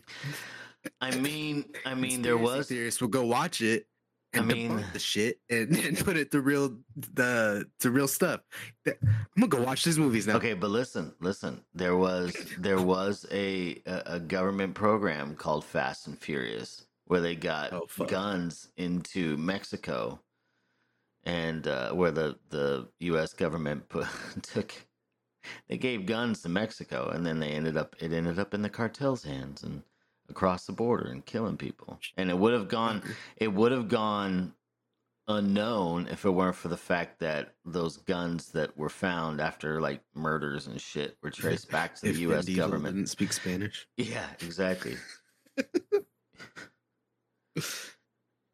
I 1.01 1.13
mean, 1.17 1.65
I 1.85 1.95
mean, 1.95 2.21
there 2.21 2.37
was 2.37 2.69
theorists 2.69 3.01
will 3.01 3.09
go 3.09 3.25
watch 3.25 3.59
it 3.59 3.87
and 4.37 4.47
mean 4.47 4.83
the 4.93 4.99
shit 4.99 5.39
and, 5.49 5.75
and 5.85 5.97
put 5.97 6.17
it 6.17 6.31
to 6.31 6.41
real 6.41 6.77
the 6.95 7.65
to 7.79 7.91
real 7.91 8.07
stuff. 8.07 8.41
I'm 8.87 8.95
gonna 9.35 9.47
go 9.47 9.61
watch 9.61 9.83
these 9.83 9.99
movies 9.99 10.27
now. 10.27 10.35
Okay, 10.37 10.53
but 10.53 10.69
listen, 10.69 11.13
listen. 11.19 11.61
There 11.73 11.95
was 11.97 12.35
there 12.57 12.81
was 12.81 13.25
a 13.31 13.81
a, 13.85 14.03
a 14.05 14.19
government 14.19 14.75
program 14.75 15.35
called 15.35 15.65
Fast 15.65 16.07
and 16.07 16.19
Furious 16.19 16.85
where 17.05 17.21
they 17.21 17.35
got 17.35 17.71
Oh, 17.71 17.87
guns 18.05 18.69
into 18.77 19.37
Mexico, 19.37 20.19
and 21.23 21.67
uh, 21.67 21.91
where 21.91 22.11
the 22.11 22.37
the 22.49 22.87
U.S. 22.99 23.33
government 23.33 23.87
put, 23.89 24.07
took 24.41 24.73
they 25.69 25.77
gave 25.77 26.05
guns 26.05 26.41
to 26.41 26.49
Mexico, 26.49 27.09
and 27.09 27.25
then 27.25 27.39
they 27.39 27.49
ended 27.49 27.77
up 27.77 27.95
it 27.99 28.11
ended 28.11 28.39
up 28.39 28.53
in 28.53 28.61
the 28.61 28.69
cartel's 28.69 29.23
hands 29.23 29.63
and 29.63 29.83
across 30.29 30.65
the 30.65 30.73
border 30.73 31.09
and 31.09 31.25
killing 31.25 31.57
people. 31.57 31.99
And 32.17 32.29
it 32.29 32.37
would 32.37 32.53
have 32.53 32.67
gone 32.67 33.03
it 33.37 33.53
would 33.53 33.71
have 33.71 33.87
gone 33.87 34.53
unknown 35.27 36.07
if 36.09 36.23
it 36.25 36.29
weren't 36.29 36.55
for 36.55 36.67
the 36.67 36.77
fact 36.77 37.19
that 37.19 37.53
those 37.65 37.97
guns 37.97 38.51
that 38.51 38.77
were 38.77 38.89
found 38.89 39.41
after 39.41 39.81
like 39.81 40.01
murders 40.13 40.67
and 40.67 40.79
shit 40.79 41.17
were 41.23 41.31
traced 41.31 41.71
back 41.71 41.95
to 41.95 42.01
the 42.11 42.19
U.S. 42.21 42.47
Government. 42.49 42.95
didn't 42.95 43.09
speak 43.09 43.33
Spanish. 43.33 43.87
Yeah, 43.97 44.27
exactly. 44.41 44.97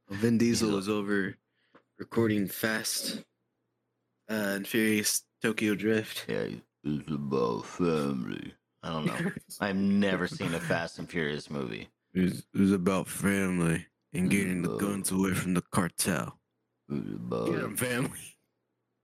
Vin 0.09 0.37
Diesel 0.37 0.71
was 0.71 0.87
over 0.87 1.35
recording 1.97 2.47
Fast 2.47 3.23
uh, 4.29 4.33
and 4.33 4.67
Furious 4.67 5.23
Tokyo 5.41 5.75
Drift. 5.75 6.25
Yeah, 6.27 6.47
it's 6.83 7.11
about 7.11 7.65
family. 7.65 8.53
I 8.83 8.89
don't 8.89 9.05
know. 9.05 9.31
I've 9.59 9.75
never 9.75 10.27
seen 10.27 10.53
a 10.53 10.59
Fast 10.59 10.99
and 10.99 11.09
Furious 11.09 11.49
movie. 11.49 11.89
It 12.13 12.21
was, 12.21 12.45
it 12.53 12.59
was 12.59 12.71
about 12.71 13.07
family 13.07 13.85
and 14.13 14.29
getting 14.29 14.61
the 14.63 14.75
guns 14.77 15.11
away 15.11 15.33
from 15.33 15.53
the 15.53 15.61
cartel. 15.71 16.39
Get 16.89 16.99
'em, 16.99 17.77
family. 17.77 18.19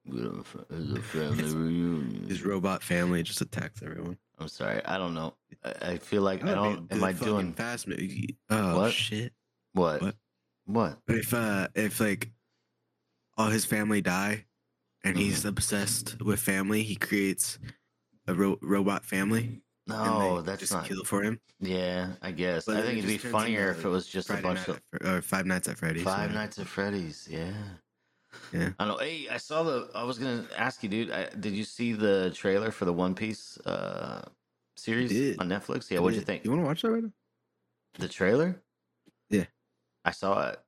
It's 0.05 0.53
a 0.55 1.01
family 1.01 1.43
reunion. 1.53 2.25
His 2.27 2.43
robot 2.43 2.81
family 2.83 3.23
just 3.23 3.41
attacks 3.41 3.81
everyone. 3.83 4.17
I'm 4.39 4.47
sorry. 4.47 4.83
I 4.85 4.97
don't 4.97 5.13
know. 5.13 5.33
I, 5.63 5.73
I 5.93 5.97
feel 5.97 6.21
like 6.21 6.43
I 6.43 6.53
don't. 6.53 6.91
Am 6.91 7.03
I 7.03 7.11
doing 7.13 7.53
fast 7.53 7.87
movie? 7.87 8.37
Oh 8.49 8.77
What? 8.79 8.93
shit! 8.93 9.33
what? 9.73 10.01
What? 10.01 10.15
What? 10.65 10.97
If 11.07 11.33
uh, 11.33 11.67
if 11.75 11.99
like 11.99 12.31
all 13.37 13.49
his 13.49 13.65
family 13.65 14.01
die, 14.01 14.45
and 15.03 15.17
he's 15.17 15.39
Mm-hmm. 15.39 15.47
obsessed 15.49 16.21
with 16.21 16.39
family, 16.39 16.83
he 16.83 16.95
creates 16.95 17.57
a 18.27 18.33
ro- 18.33 18.59
robot 18.61 19.05
family. 19.05 19.61
No, 19.87 20.41
that's 20.41 20.59
just 20.59 20.73
not. 20.73 20.85
kill 20.85 21.03
for 21.03 21.23
him. 21.23 21.39
Yeah, 21.59 22.13
I 22.21 22.31
guess. 22.31 22.65
But 22.65 22.77
I 22.77 22.81
think 22.81 22.93
it 22.93 23.05
it'd 23.05 23.09
be 23.09 23.17
funnier 23.17 23.71
if 23.71 23.85
it 23.85 23.87
was 23.87 24.07
just 24.07 24.27
Friday 24.27 24.41
a 24.41 24.43
bunch 24.43 24.67
of 24.67 24.81
at 24.93 25.05
or 25.05 25.21
Five 25.21 25.45
Nights 25.45 25.67
at 25.67 25.77
Freddy's. 25.77 26.03
Five 26.03 26.31
yeah. 26.31 26.37
Nights 26.37 26.59
at 26.59 26.67
Freddy's. 26.67 27.27
Yeah. 27.29 27.53
Yeah. 28.53 28.69
I 28.79 28.85
know. 28.85 28.97
Hey, 28.97 29.27
I 29.31 29.37
saw 29.37 29.63
the. 29.63 29.89
I 29.95 30.03
was 30.03 30.17
gonna 30.17 30.45
ask 30.57 30.83
you, 30.83 30.89
dude. 30.89 31.11
I, 31.11 31.29
did 31.39 31.53
you 31.53 31.63
see 31.63 31.93
the 31.93 32.31
trailer 32.35 32.71
for 32.71 32.85
the 32.85 32.93
One 32.93 33.15
Piece 33.15 33.57
uh 33.65 34.27
series 34.75 35.37
on 35.37 35.47
Netflix? 35.47 35.89
Yeah. 35.89 35.99
What'd 35.99 36.19
you 36.19 36.25
think? 36.25 36.43
You 36.43 36.51
want 36.51 36.63
to 36.63 36.67
watch 36.67 36.81
that 36.81 36.91
right 36.91 37.03
now? 37.03 37.11
The 37.99 38.07
trailer? 38.07 38.61
Yeah. 39.29 39.45
I 40.03 40.11
saw 40.11 40.49
it. 40.49 40.59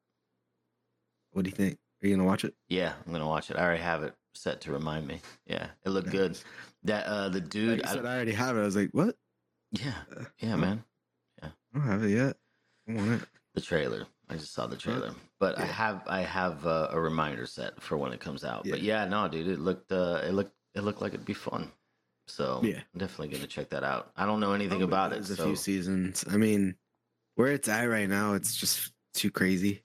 What 1.31 1.43
do 1.43 1.49
you 1.49 1.55
think? 1.55 1.77
Are 2.01 2.07
you 2.07 2.15
gonna 2.15 2.27
watch 2.27 2.45
it? 2.45 2.53
Yeah, 2.69 2.93
I'm 3.05 3.11
gonna 3.11 3.27
watch 3.27 3.51
it. 3.51 3.57
I 3.57 3.63
already 3.63 3.83
have 3.83 4.03
it 4.03 4.15
set 4.39 4.61
to 4.61 4.71
remind 4.71 5.05
me. 5.07 5.19
Yeah, 5.45 5.67
it 5.85 5.89
looked 5.89 6.11
good. 6.11 6.37
That 6.83 7.05
uh 7.05 7.29
the 7.29 7.41
dude. 7.41 7.79
Like 7.79 7.89
I 7.89 7.93
said, 7.93 8.05
I 8.05 8.15
already 8.15 8.31
have 8.31 8.55
it. 8.57 8.61
I 8.61 8.63
was 8.63 8.75
like, 8.75 8.89
what? 8.91 9.15
yeah, 9.71 9.93
Uh, 10.15 10.25
yeah, 10.39 10.55
man. 10.55 10.83
I 11.43 11.49
don't 11.73 11.83
have 11.83 12.03
it 12.03 12.09
yet. 12.09 12.35
I 12.87 12.93
want 12.93 13.21
it. 13.21 13.27
The 13.53 13.61
trailer. 13.61 14.05
I 14.29 14.35
just 14.35 14.53
saw 14.53 14.67
the 14.67 14.77
trailer, 14.77 15.13
but 15.39 15.57
I 15.59 15.65
have 15.65 16.03
I 16.07 16.21
have 16.21 16.65
uh, 16.65 16.87
a 16.91 16.99
reminder 16.99 17.45
set 17.45 17.81
for 17.81 17.97
when 17.97 18.11
it 18.13 18.19
comes 18.19 18.43
out. 18.43 18.65
But 18.69 18.81
yeah, 18.81 19.05
no, 19.05 19.27
dude, 19.27 19.47
it 19.47 19.59
looked 19.59 19.91
uh, 19.91 20.21
it 20.23 20.33
looked 20.33 20.55
it 20.75 20.81
looked 20.81 21.01
like 21.01 21.13
it'd 21.13 21.25
be 21.25 21.33
fun. 21.33 21.71
So 22.27 22.61
Yeah. 22.63 22.81
I'm 22.93 22.99
definitely 22.99 23.29
gonna 23.29 23.47
check 23.47 23.69
that 23.69 23.83
out. 23.83 24.11
I 24.15 24.25
don't 24.27 24.39
know 24.39 24.53
anything 24.53 24.83
about 24.83 25.11
it. 25.13 25.15
There's 25.23 25.39
a 25.39 25.43
few 25.43 25.55
seasons. 25.55 26.23
I 26.29 26.37
mean, 26.37 26.75
where 27.35 27.51
it's 27.51 27.67
at 27.67 27.85
right 27.85 28.07
now, 28.07 28.33
it's 28.35 28.55
just 28.55 28.91
too 29.15 29.31
crazy. 29.31 29.83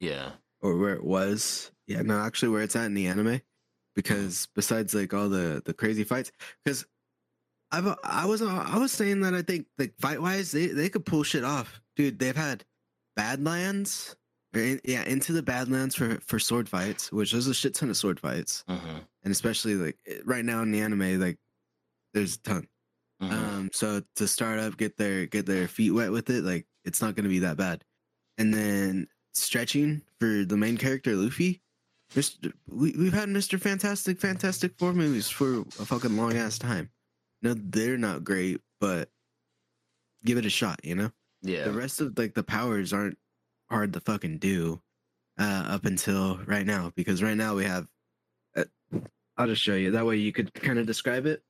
yeah, 0.00 0.32
Or 0.60 0.76
where 0.76 0.94
it 0.94 1.04
was. 1.04 1.70
Yeah, 1.86 2.02
no, 2.02 2.20
actually, 2.20 2.50
where 2.50 2.62
it's 2.62 2.76
at 2.76 2.84
in 2.86 2.94
the 2.94 3.06
anime, 3.06 3.40
because 3.98 4.46
besides 4.54 4.94
like 4.94 5.12
all 5.12 5.28
the 5.28 5.60
the 5.64 5.74
crazy 5.74 6.04
fights, 6.04 6.30
because 6.64 6.86
I've 7.72 7.96
I 8.04 8.26
was 8.26 8.40
I 8.40 8.78
was 8.78 8.92
saying 8.92 9.22
that 9.22 9.34
I 9.34 9.42
think 9.42 9.66
like 9.76 9.92
fight 9.98 10.22
wise 10.22 10.52
they 10.52 10.68
they 10.68 10.88
could 10.88 11.04
pull 11.04 11.24
shit 11.24 11.42
off, 11.42 11.80
dude. 11.96 12.20
They've 12.20 12.36
had 12.36 12.64
Badlands, 13.16 14.14
in, 14.54 14.80
yeah, 14.84 15.02
into 15.02 15.32
the 15.32 15.42
Badlands 15.42 15.96
for 15.96 16.20
for 16.20 16.38
sword 16.38 16.68
fights, 16.68 17.10
which 17.10 17.32
there's 17.32 17.48
a 17.48 17.54
shit 17.54 17.74
ton 17.74 17.90
of 17.90 17.96
sword 17.96 18.20
fights, 18.20 18.62
mm-hmm. 18.68 18.98
and 19.24 19.32
especially 19.32 19.74
like 19.74 19.96
eh, 20.06 20.18
right 20.24 20.44
now 20.44 20.62
in 20.62 20.70
the 20.70 20.80
anime, 20.80 21.18
like 21.18 21.38
there's 22.14 22.36
a 22.36 22.42
ton. 22.42 22.68
Mm-hmm. 23.20 23.34
Um, 23.34 23.70
so 23.72 24.00
to 24.14 24.28
start 24.28 24.60
up, 24.60 24.76
get 24.76 24.96
their 24.96 25.26
get 25.26 25.44
their 25.44 25.66
feet 25.66 25.90
wet 25.90 26.12
with 26.12 26.30
it, 26.30 26.44
like 26.44 26.66
it's 26.84 27.02
not 27.02 27.16
gonna 27.16 27.28
be 27.28 27.40
that 27.40 27.56
bad. 27.56 27.82
And 28.38 28.54
then 28.54 29.08
stretching 29.34 30.02
for 30.20 30.44
the 30.44 30.56
main 30.56 30.76
character, 30.76 31.16
Luffy. 31.16 31.62
Mr. 32.14 32.52
We 32.68 32.92
we've 32.92 33.12
had 33.12 33.28
Mr. 33.28 33.60
Fantastic, 33.60 34.18
Fantastic 34.20 34.72
Four 34.78 34.92
movies 34.94 35.28
for 35.28 35.60
a 35.60 35.84
fucking 35.84 36.16
long 36.16 36.36
ass 36.36 36.58
time. 36.58 36.90
No, 37.42 37.54
they're 37.54 37.98
not 37.98 38.24
great, 38.24 38.60
but 38.80 39.10
give 40.24 40.38
it 40.38 40.46
a 40.46 40.50
shot, 40.50 40.80
you 40.84 40.94
know? 40.94 41.12
yeah, 41.42 41.64
The 41.64 41.72
rest 41.72 42.00
of 42.00 42.18
like 42.18 42.34
the 42.34 42.42
powers 42.42 42.92
aren't 42.92 43.18
hard 43.70 43.92
to 43.92 44.00
fucking 44.00 44.38
do 44.38 44.80
uh 45.38 45.64
up 45.68 45.84
until 45.84 46.38
right 46.46 46.66
now, 46.66 46.92
because 46.96 47.22
right 47.22 47.36
now 47.36 47.54
we 47.54 47.64
have 47.64 47.86
uh, 48.56 48.64
I'll 49.36 49.46
just 49.46 49.62
show 49.62 49.74
you. 49.74 49.90
That 49.92 50.06
way 50.06 50.16
you 50.16 50.32
could 50.32 50.52
kind 50.54 50.78
of 50.78 50.86
describe 50.86 51.26
it. 51.26 51.42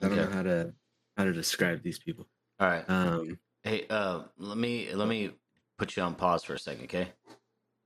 I 0.00 0.08
don't 0.08 0.18
Okay. 0.18 0.28
know 0.30 0.34
how 0.36 0.42
to 0.44 0.74
how 1.16 1.24
to 1.24 1.32
describe 1.32 1.82
these 1.82 1.98
people. 1.98 2.28
All 2.60 2.68
right. 2.68 2.88
Um, 2.88 3.38
Hey, 3.64 3.86
uh, 3.90 4.24
let 4.38 4.56
me 4.58 4.92
let 4.94 5.06
me 5.08 5.30
put 5.78 5.96
you 5.96 6.02
on 6.02 6.14
pause 6.16 6.42
for 6.42 6.54
a 6.54 6.58
second, 6.58 6.84
okay? 6.84 7.12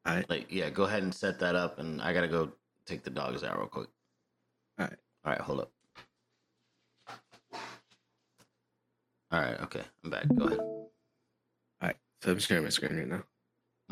All 0.07 0.14
right. 0.14 0.30
Like, 0.30 0.46
yeah, 0.50 0.70
go 0.70 0.84
ahead 0.84 1.02
and 1.02 1.12
set 1.12 1.38
that 1.40 1.57
up, 1.57 1.78
and 1.78 2.00
I 2.00 2.12
gotta 2.12 2.28
go 2.28 2.52
take 2.86 3.02
the 3.02 3.11
dogs 3.11 3.42
out 3.42 3.59
real 3.59 3.66
quick. 3.66 3.88
All 4.78 4.86
right. 4.86 4.98
All 5.24 5.32
right, 5.32 5.40
hold 5.40 5.61
up. 5.61 5.72
All 9.32 9.40
right, 9.40 9.61
okay, 9.62 9.82
I'm 10.04 10.11
back. 10.11 10.26
Go 10.36 10.44
ahead. 10.44 10.61
All 10.61 10.90
right. 11.82 11.96
So 12.22 12.30
I'm 12.30 12.38
sharing 12.38 12.62
my 12.64 12.70
screen 12.70 12.96
right 12.96 13.09
now. 13.09 13.24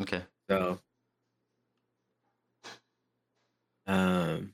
Okay. 0.01 0.21
So, 0.49 0.79
um, 3.85 4.53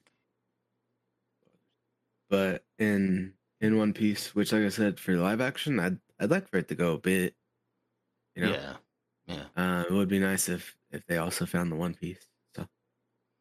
but 2.30 2.64
in 2.80 3.34
in 3.60 3.78
One 3.78 3.94
Piece, 3.94 4.34
which 4.34 4.52
like 4.52 4.64
I 4.64 4.70
said 4.70 5.00
for 5.00 5.16
live 5.16 5.40
action, 5.40 5.80
I'd 5.80 6.00
I'd 6.20 6.32
like 6.32 6.48
for 6.48 6.58
it 6.58 6.68
to 6.70 6.76
go 6.76 6.94
a 6.94 6.98
bit. 6.98 7.36
You 8.36 8.46
know, 8.46 8.52
Yeah. 8.54 8.74
Yeah. 9.28 9.44
uh, 9.56 9.84
it 9.88 9.92
would 9.94 10.08
be 10.10 10.20
nice 10.20 10.50
if 10.50 10.76
if 10.92 11.06
they 11.08 11.18
also 11.18 11.46
found 11.46 11.72
the 11.72 11.76
One 11.76 11.94
Piece. 11.94 12.26
So, 12.56 12.66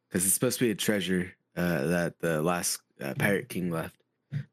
because 0.09 0.25
it's 0.25 0.33
supposed 0.33 0.59
to 0.59 0.65
be 0.65 0.71
a 0.71 0.75
treasure 0.75 1.33
uh, 1.55 1.85
that 1.87 2.19
the 2.19 2.41
last 2.41 2.81
uh, 3.01 3.13
Pirate 3.17 3.49
King 3.49 3.69
left. 3.71 3.97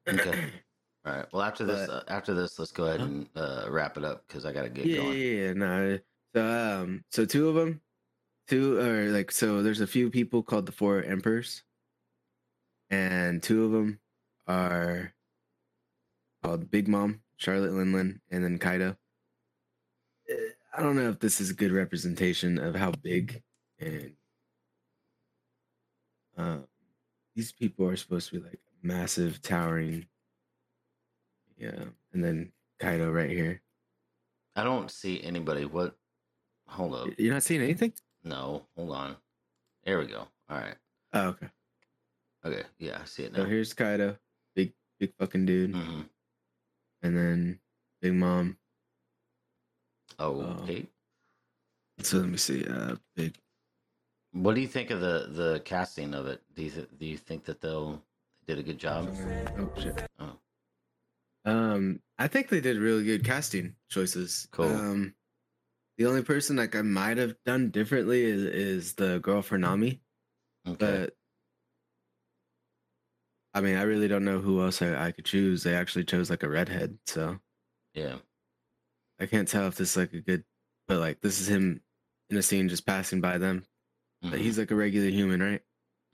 Okay. 0.09 0.45
All 1.07 1.13
right. 1.13 1.27
Well, 1.33 1.43
after 1.43 1.65
this, 1.65 1.87
But- 1.87 1.93
uh, 1.95 2.03
after 2.09 2.35
this, 2.35 2.59
let's 2.59 2.73
go 2.73 2.87
ahead 2.87 3.01
and 3.01 3.29
uh, 3.37 3.67
wrap 3.71 3.97
it 3.97 4.05
up 4.05 4.25
because 4.27 4.45
I 4.45 4.53
gotta 4.53 4.69
get 4.69 4.87
yeah, 4.87 4.97
going. 4.97 5.13
yeah, 5.13 5.25
yeah, 5.25 5.53
no. 5.53 5.99
So, 6.35 6.83
um, 6.83 7.05
so 7.11 7.25
two 7.25 7.49
of 7.49 7.55
them, 7.55 7.81
two 8.49 8.79
or 8.79 9.11
like, 9.11 9.31
so 9.31 9.63
there's 9.63 9.81
a 9.81 9.87
few 9.87 10.11
people 10.11 10.43
called 10.43 10.67
the 10.67 10.73
Four 10.73 11.03
Emperors, 11.03 11.63
and 12.91 13.43
two 13.43 13.65
of 13.65 13.73
them 13.73 14.01
are 14.47 15.15
called 16.43 16.71
Big 16.71 16.89
Mom, 16.89 17.21
Charlotte 17.37 17.73
Linlin, 17.73 18.21
and 18.31 18.45
then 18.45 18.59
Kaido. 18.59 18.97
I 20.79 20.83
don't 20.83 20.95
know 20.95 21.09
if 21.09 21.19
this 21.19 21.41
is 21.41 21.51
a 21.51 21.55
good 21.55 21.73
representation 21.73 22.57
of 22.57 22.77
how 22.77 22.93
big 22.93 23.43
and 23.81 24.13
uh, 26.37 26.59
these 27.35 27.51
people 27.51 27.89
are 27.89 27.97
supposed 27.97 28.31
to 28.31 28.39
be 28.39 28.47
like 28.47 28.61
massive, 28.81 29.43
towering. 29.43 30.07
Yeah, 31.57 31.87
and 32.13 32.23
then 32.23 32.53
Kaido 32.79 33.11
right 33.11 33.29
here. 33.29 33.61
I 34.55 34.63
don't 34.63 34.89
see 34.89 35.21
anybody. 35.21 35.65
What? 35.65 35.97
Hold 36.69 36.95
up. 36.95 37.09
You're 37.19 37.35
not 37.35 37.43
seeing 37.43 37.61
anything? 37.61 37.93
No, 38.23 38.63
hold 38.77 38.93
on. 38.93 39.17
There 39.85 39.99
we 39.99 40.07
go. 40.07 40.29
All 40.49 40.59
right. 40.59 40.77
Oh, 41.13 41.29
okay. 41.31 41.49
Okay. 42.45 42.63
Yeah, 42.79 42.99
I 43.03 43.05
see 43.05 43.25
it 43.25 43.33
now. 43.33 43.39
So 43.39 43.45
here's 43.47 43.75
Kaido, 43.75 44.17
big, 44.55 44.75
big 45.01 45.13
fucking 45.19 45.45
dude, 45.45 45.75
hmm 45.75 46.03
and 47.03 47.17
then 47.17 47.59
Big 48.01 48.15
Mom. 48.15 48.59
Oh, 50.19 50.41
Um, 50.43 50.59
okay. 50.63 50.87
So 52.01 52.19
let 52.19 52.29
me 52.29 52.37
see. 52.37 52.67
Uh, 52.67 52.97
big. 53.17 53.37
What 54.33 54.55
do 54.55 54.61
you 54.61 54.69
think 54.69 54.91
of 54.91 55.01
the 55.01 55.29
the 55.31 55.61
casting 55.65 56.15
of 56.15 56.27
it? 56.27 56.43
Do 56.55 56.63
you 56.63 56.71
th- 56.71 56.89
do 56.99 57.07
you 57.07 57.17
think 57.17 57.45
that 57.45 57.61
they'll 57.61 58.03
they 58.47 58.55
did 58.55 58.61
a 58.61 58.63
good 58.63 58.79
job? 58.79 59.09
Oh 59.59 59.71
shit. 59.81 60.03
Oh. 60.19 60.39
Um, 61.45 62.01
I 62.19 62.29
think 62.29 62.49
they 62.49 62.61
did 62.61 62.77
really 62.77 63.05
good 63.05 63.25
casting 63.25 63.75
choices. 63.89 64.49
Cool. 64.51 64.67
Um, 64.67 65.15
The 65.97 66.07
only 66.07 66.23
person 66.23 66.57
like 66.57 66.77
I 66.77 66.83
might 66.83 67.17
have 67.17 67.37
done 67.45 67.71
differently 67.71 68.23
is 68.25 68.43
is 68.43 68.95
the 68.95 69.19
girl 69.21 69.43
for 69.43 69.59
Nami, 69.59 70.01
but 70.65 71.17
I 73.55 73.61
mean, 73.61 73.77
I 73.77 73.83
really 73.83 74.09
don't 74.09 74.25
know 74.25 74.41
who 74.41 74.63
else 74.63 74.83
I, 74.83 75.07
I 75.07 75.11
could 75.13 75.25
choose. 75.25 75.63
They 75.65 75.75
actually 75.75 76.05
chose 76.05 76.31
like 76.31 76.43
a 76.45 76.49
redhead, 76.49 76.99
so 77.07 77.41
Yeah. 77.95 78.19
I 79.21 79.27
can't 79.27 79.49
tell 79.49 79.67
if 79.67 79.75
this 79.77 79.91
is 79.93 79.97
like 79.97 80.13
a 80.13 80.21
good. 80.21 80.45
But 80.87 80.99
like 80.99 81.21
this 81.21 81.41
is 81.41 81.49
him 81.49 81.83
in 82.31 82.37
a 82.37 82.43
scene 82.43 82.69
just 82.69 82.87
passing 82.87 83.21
by 83.21 83.39
them. 83.39 83.65
But 84.23 84.39
he's 84.41 84.59
like 84.59 84.71
a 84.71 84.75
regular 84.75 85.09
human, 85.11 85.41
right? 85.43 85.63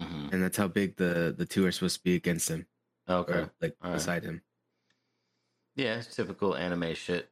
And 0.01 0.43
that's 0.43 0.57
how 0.57 0.69
big 0.69 0.97
the 0.97 1.35
the 1.37 1.47
two 1.47 1.65
are 1.67 1.73
supposed 1.73 1.97
to 1.99 2.03
be 2.05 2.15
against 2.17 2.49
him. 2.49 2.67
Okay. 3.09 3.33
or, 3.33 3.51
like 3.61 3.77
All 3.83 3.91
right. 3.91 3.97
beside 3.97 4.25
him. 4.25 4.43
Yeah, 5.77 5.97
it's 5.99 6.15
typical 6.15 6.57
anime 6.57 6.95
shit. 6.95 7.31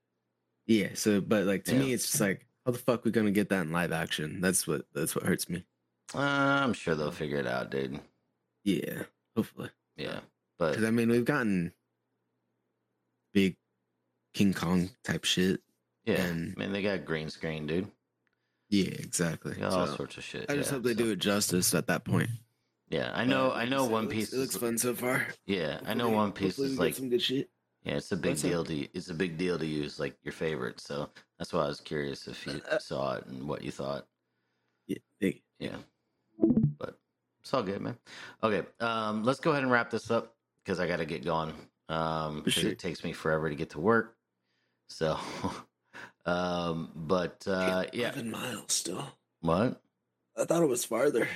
Yeah. 0.67 0.89
So, 0.95 1.21
but 1.21 1.45
like 1.47 1.65
to 1.65 1.75
Yeah. 1.75 1.81
me, 1.81 1.93
it's 1.93 2.07
just 2.11 2.21
like, 2.21 2.47
how 2.65 2.73
the 2.73 2.79
fuck 2.79 3.05
we 3.05 3.11
gonna 3.11 3.31
get 3.31 3.49
that 3.51 3.63
in 3.63 3.73
live 3.73 3.93
action? 3.93 4.41
That's 4.41 4.67
what 4.67 4.87
that's 4.95 5.15
what 5.15 5.25
hurts 5.25 5.49
me. 5.49 5.65
Uh, 6.15 6.19
I'm 6.19 6.73
sure 6.73 6.95
they'll 6.95 7.11
figure 7.11 7.39
it 7.39 7.47
out, 7.47 7.71
dude. 7.71 8.01
Yeah. 8.65 9.03
Hopefully. 9.37 9.71
Yeah. 9.97 10.21
But 10.59 10.73
Because 10.73 10.85
I 10.85 10.91
mean, 10.91 11.09
we've 11.11 11.25
gotten 11.25 11.73
big 13.35 13.57
King 14.35 14.53
Kong 14.55 14.91
type 15.05 15.25
shit. 15.25 15.61
yeah, 16.05 16.23
And 16.23 16.55
I 16.57 16.61
mean 16.61 16.73
they 16.73 16.83
got 16.83 17.05
green 17.05 17.29
screen, 17.31 17.67
dude. 17.67 17.91
yeah, 18.69 18.87
exactly. 18.89 19.63
All 19.63 19.87
So, 19.87 19.97
sorts 19.97 20.17
of 20.17 20.25
shit. 20.25 20.47
I 20.51 20.57
just 20.57 20.71
yeah, 20.71 20.75
hope 20.77 20.85
they 20.85 20.95
so- 20.95 20.99
do 21.05 21.11
it 21.11 21.19
justice 21.19 21.75
at 21.75 21.87
that 21.89 22.05
point. 22.05 22.31
Yeah, 22.89 23.11
I 23.15 23.25
know. 23.25 23.49
But 23.51 23.57
I 23.57 23.65
know. 23.67 23.87
One 23.87 24.05
looks- 24.05 24.15
Piece 24.15 24.33
It 24.35 24.39
looks 24.39 24.55
is- 24.55 24.61
fun 24.61 24.77
so 24.79 24.95
far. 24.95 25.27
Yeah, 25.47 25.81
I 25.87 25.95
know 25.95 26.11
One 26.11 26.31
Piece 26.33 26.59
is 26.59 26.79
like 26.79 26.95
some 26.95 27.09
good 27.09 27.23
shit. 27.23 27.49
Yeah, 27.85 27.95
it's 27.97 28.13
a 28.13 28.17
big 28.17 28.33
What's 28.33 28.45
up? 28.45 28.51
deal 28.51 28.65
to 28.67 28.75
it's 28.95 29.09
a 29.09 29.15
big 29.15 29.39
deal 29.39 29.59
to 29.59 29.67
use 29.67 29.99
like 29.99 30.17
your 30.23 30.33
favorite. 30.33 30.79
So 30.79 31.09
that's 31.39 31.53
why 31.53 31.65
I 31.65 31.69
was 31.69 31.81
curious 31.81 32.29
if 32.29 32.47
you 32.47 32.61
Uh, 32.71 32.79
saw 32.79 33.15
it 33.17 33.27
and 33.27 33.49
what 33.49 33.63
you 33.63 33.71
thought. 33.71 34.07
Yeah, 34.87 34.99
yeah. 35.59 35.77
But 36.79 36.99
it's 37.41 37.53
all 37.55 37.63
good, 37.63 37.81
man. 37.81 37.97
Okay, 38.43 38.67
um, 38.81 39.25
let's 39.25 39.41
go 39.41 39.51
ahead 39.53 39.63
and 39.63 39.73
wrap 39.73 39.91
this 39.91 40.11
up 40.11 40.37
because 40.63 40.79
I 40.79 40.87
got 40.87 40.99
to 40.99 41.05
get 41.07 41.25
going. 41.25 41.55
Um, 41.89 42.43
because 42.43 42.53
sure. 42.63 42.71
it 42.71 42.79
takes 42.79 43.03
me 43.05 43.13
forever 43.13 43.49
to 43.49 43.55
get 43.57 43.71
to 43.71 43.81
work. 43.81 44.17
So, 44.93 45.19
um, 46.27 46.91
but 46.95 47.47
uh, 47.49 47.87
yeah, 47.93 48.09
Eleven 48.13 48.31
miles 48.31 48.73
still. 48.73 49.05
what? 49.41 49.81
I 50.37 50.45
thought 50.45 50.63
it 50.63 50.69
was 50.69 50.85
farther. 50.85 51.29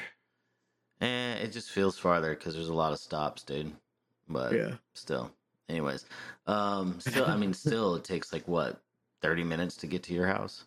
Eh, 1.00 1.34
it 1.34 1.52
just 1.52 1.70
feels 1.70 1.98
farther 1.98 2.34
because 2.34 2.54
there's 2.54 2.68
a 2.68 2.74
lot 2.74 2.92
of 2.92 2.98
stops, 2.98 3.42
dude. 3.42 3.72
But 4.28 4.52
Yeah. 4.52 4.74
still. 4.94 5.30
Anyways, 5.68 6.04
um, 6.46 7.00
still, 7.00 7.24
I 7.26 7.36
mean, 7.36 7.52
still, 7.66 7.96
it 7.96 8.04
takes 8.04 8.32
like 8.32 8.46
what, 8.46 8.80
thirty 9.20 9.42
minutes 9.44 9.76
to 9.78 9.86
get 9.86 10.02
to 10.04 10.14
your 10.14 10.26
house? 10.26 10.64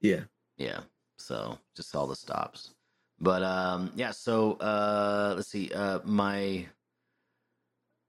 Yeah. 0.00 0.24
Yeah. 0.58 0.80
So 1.18 1.58
just 1.76 1.94
all 1.94 2.06
the 2.06 2.16
stops. 2.16 2.74
But 3.20 3.42
um, 3.42 3.92
yeah. 3.94 4.10
So 4.10 4.54
uh, 4.54 5.34
let's 5.36 5.48
see. 5.48 5.70
Uh, 5.72 6.00
my 6.04 6.66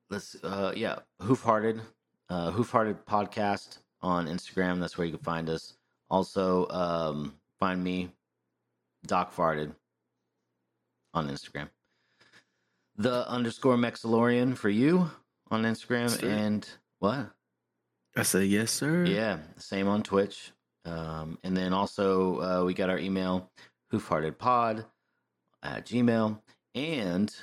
let's 0.09 0.35
uh, 0.43 0.73
yeah, 0.75 0.99
Hoof 1.21 1.41
Hearted, 1.41 1.81
uh, 2.31 2.49
Hoof 2.51 2.71
Hearted 2.71 3.05
podcast 3.05 3.79
on 4.01 4.27
Instagram. 4.27 4.79
That's 4.79 4.97
where 4.97 5.05
you 5.05 5.13
can 5.13 5.23
find 5.23 5.49
us. 5.49 5.73
Also, 6.09 6.67
um, 6.69 7.35
find 7.59 7.83
me, 7.83 8.09
Doc 9.05 9.35
Farted, 9.35 9.75
on 11.13 11.27
Instagram. 11.27 11.69
The 12.95 13.27
underscore 13.29 13.75
Mexilorian 13.75 14.55
for 14.55 14.69
you 14.69 15.09
on 15.49 15.63
Instagram 15.63 16.09
Sir. 16.09 16.29
and 16.29 16.67
what? 16.99 17.31
I 18.15 18.23
say 18.23 18.45
yes, 18.45 18.71
sir. 18.71 19.05
Yeah, 19.05 19.39
same 19.57 19.87
on 19.87 20.01
Twitch. 20.03 20.51
Um, 20.85 21.37
and 21.43 21.55
then 21.55 21.73
also 21.73 22.39
uh, 22.41 22.65
we 22.65 22.73
got 22.73 22.89
our 22.89 22.97
email, 22.97 23.49
hoofheartedpod 23.91 24.85
at 25.63 25.85
Gmail. 25.85 26.39
And 26.75 27.35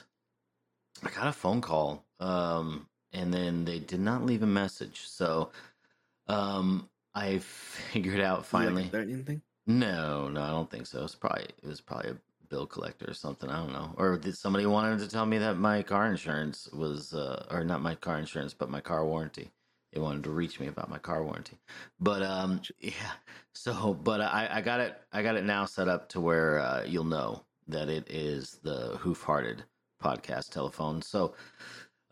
I 1.05 1.11
got 1.11 1.27
a 1.27 1.33
phone 1.33 1.61
call. 1.61 2.05
Um, 2.21 2.87
and 3.13 3.33
then 3.33 3.65
they 3.65 3.79
did 3.79 4.01
not 4.01 4.25
leave 4.25 4.43
a 4.43 4.47
message. 4.47 5.09
So 5.09 5.51
um, 6.29 6.89
I 7.15 7.39
figured 7.93 8.21
out 8.21 8.35
it 8.35 8.37
like 8.39 8.41
a 8.41 8.49
finally. 8.49 8.91
No, 9.67 10.29
no, 10.29 10.43
I 10.43 10.49
don't 10.49 10.71
think 10.71 10.87
so. 10.87 11.05
It's 11.05 11.15
probably 11.15 11.45
it 11.63 11.67
was 11.67 11.81
probably 11.81 12.11
a 12.13 12.17
bill 12.49 12.67
collector 12.67 13.11
or 13.11 13.15
something. 13.15 13.51
I 13.51 13.59
don't 13.59 13.73
know. 13.73 13.95
Or 13.97 14.17
did 14.17 14.37
somebody 14.37 14.67
wanted 14.67 14.99
to 15.01 15.09
tell 15.09 15.27
me 15.27 15.39
that 15.39 15.59
my 15.59 15.83
car 15.83 16.07
insurance 16.07 16.69
was, 16.73 17.13
uh, 17.15 17.47
or 17.51 17.65
not 17.65 17.83
my 17.83 17.95
car 17.95 18.19
insurance, 18.19 18.55
but 18.55 18.71
my 18.71 18.81
car 18.81 19.05
warranty. 19.05 19.51
They 19.93 20.01
wanted 20.01 20.25
to 20.25 20.31
reach 20.31 20.61
me 20.61 20.67
about 20.67 20.91
my 20.91 20.99
car 20.99 21.23
warranty. 21.25 21.59
But 22.01 22.23
um, 22.23 22.61
yeah. 22.81 22.93
So, 23.55 23.93
but 23.93 24.21
I, 24.21 24.49
I 24.53 24.61
got 24.61 24.79
it. 24.79 25.01
I 25.13 25.21
got 25.25 25.35
it 25.35 25.43
now 25.45 25.65
set 25.65 25.89
up 25.89 26.09
to 26.11 26.21
where 26.21 26.61
uh, 26.61 26.85
you'll 26.85 27.03
know 27.03 27.43
that 27.67 27.89
it 27.89 28.09
is 28.09 28.61
the 28.63 28.97
Hoof 29.01 29.23
Hearted 29.23 29.65
podcast 30.01 30.51
telephone. 30.51 31.03
So, 31.03 31.35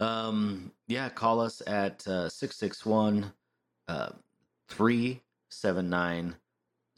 um, 0.00 0.72
yeah, 0.88 1.08
call 1.08 1.40
us 1.40 1.62
at 1.66 2.06
uh, 2.06 2.28
six 2.28 2.56
six 2.56 2.84
one 2.84 3.32
uh 3.88 4.10
three 4.68 5.22
seven 5.48 5.88
nine 5.88 6.34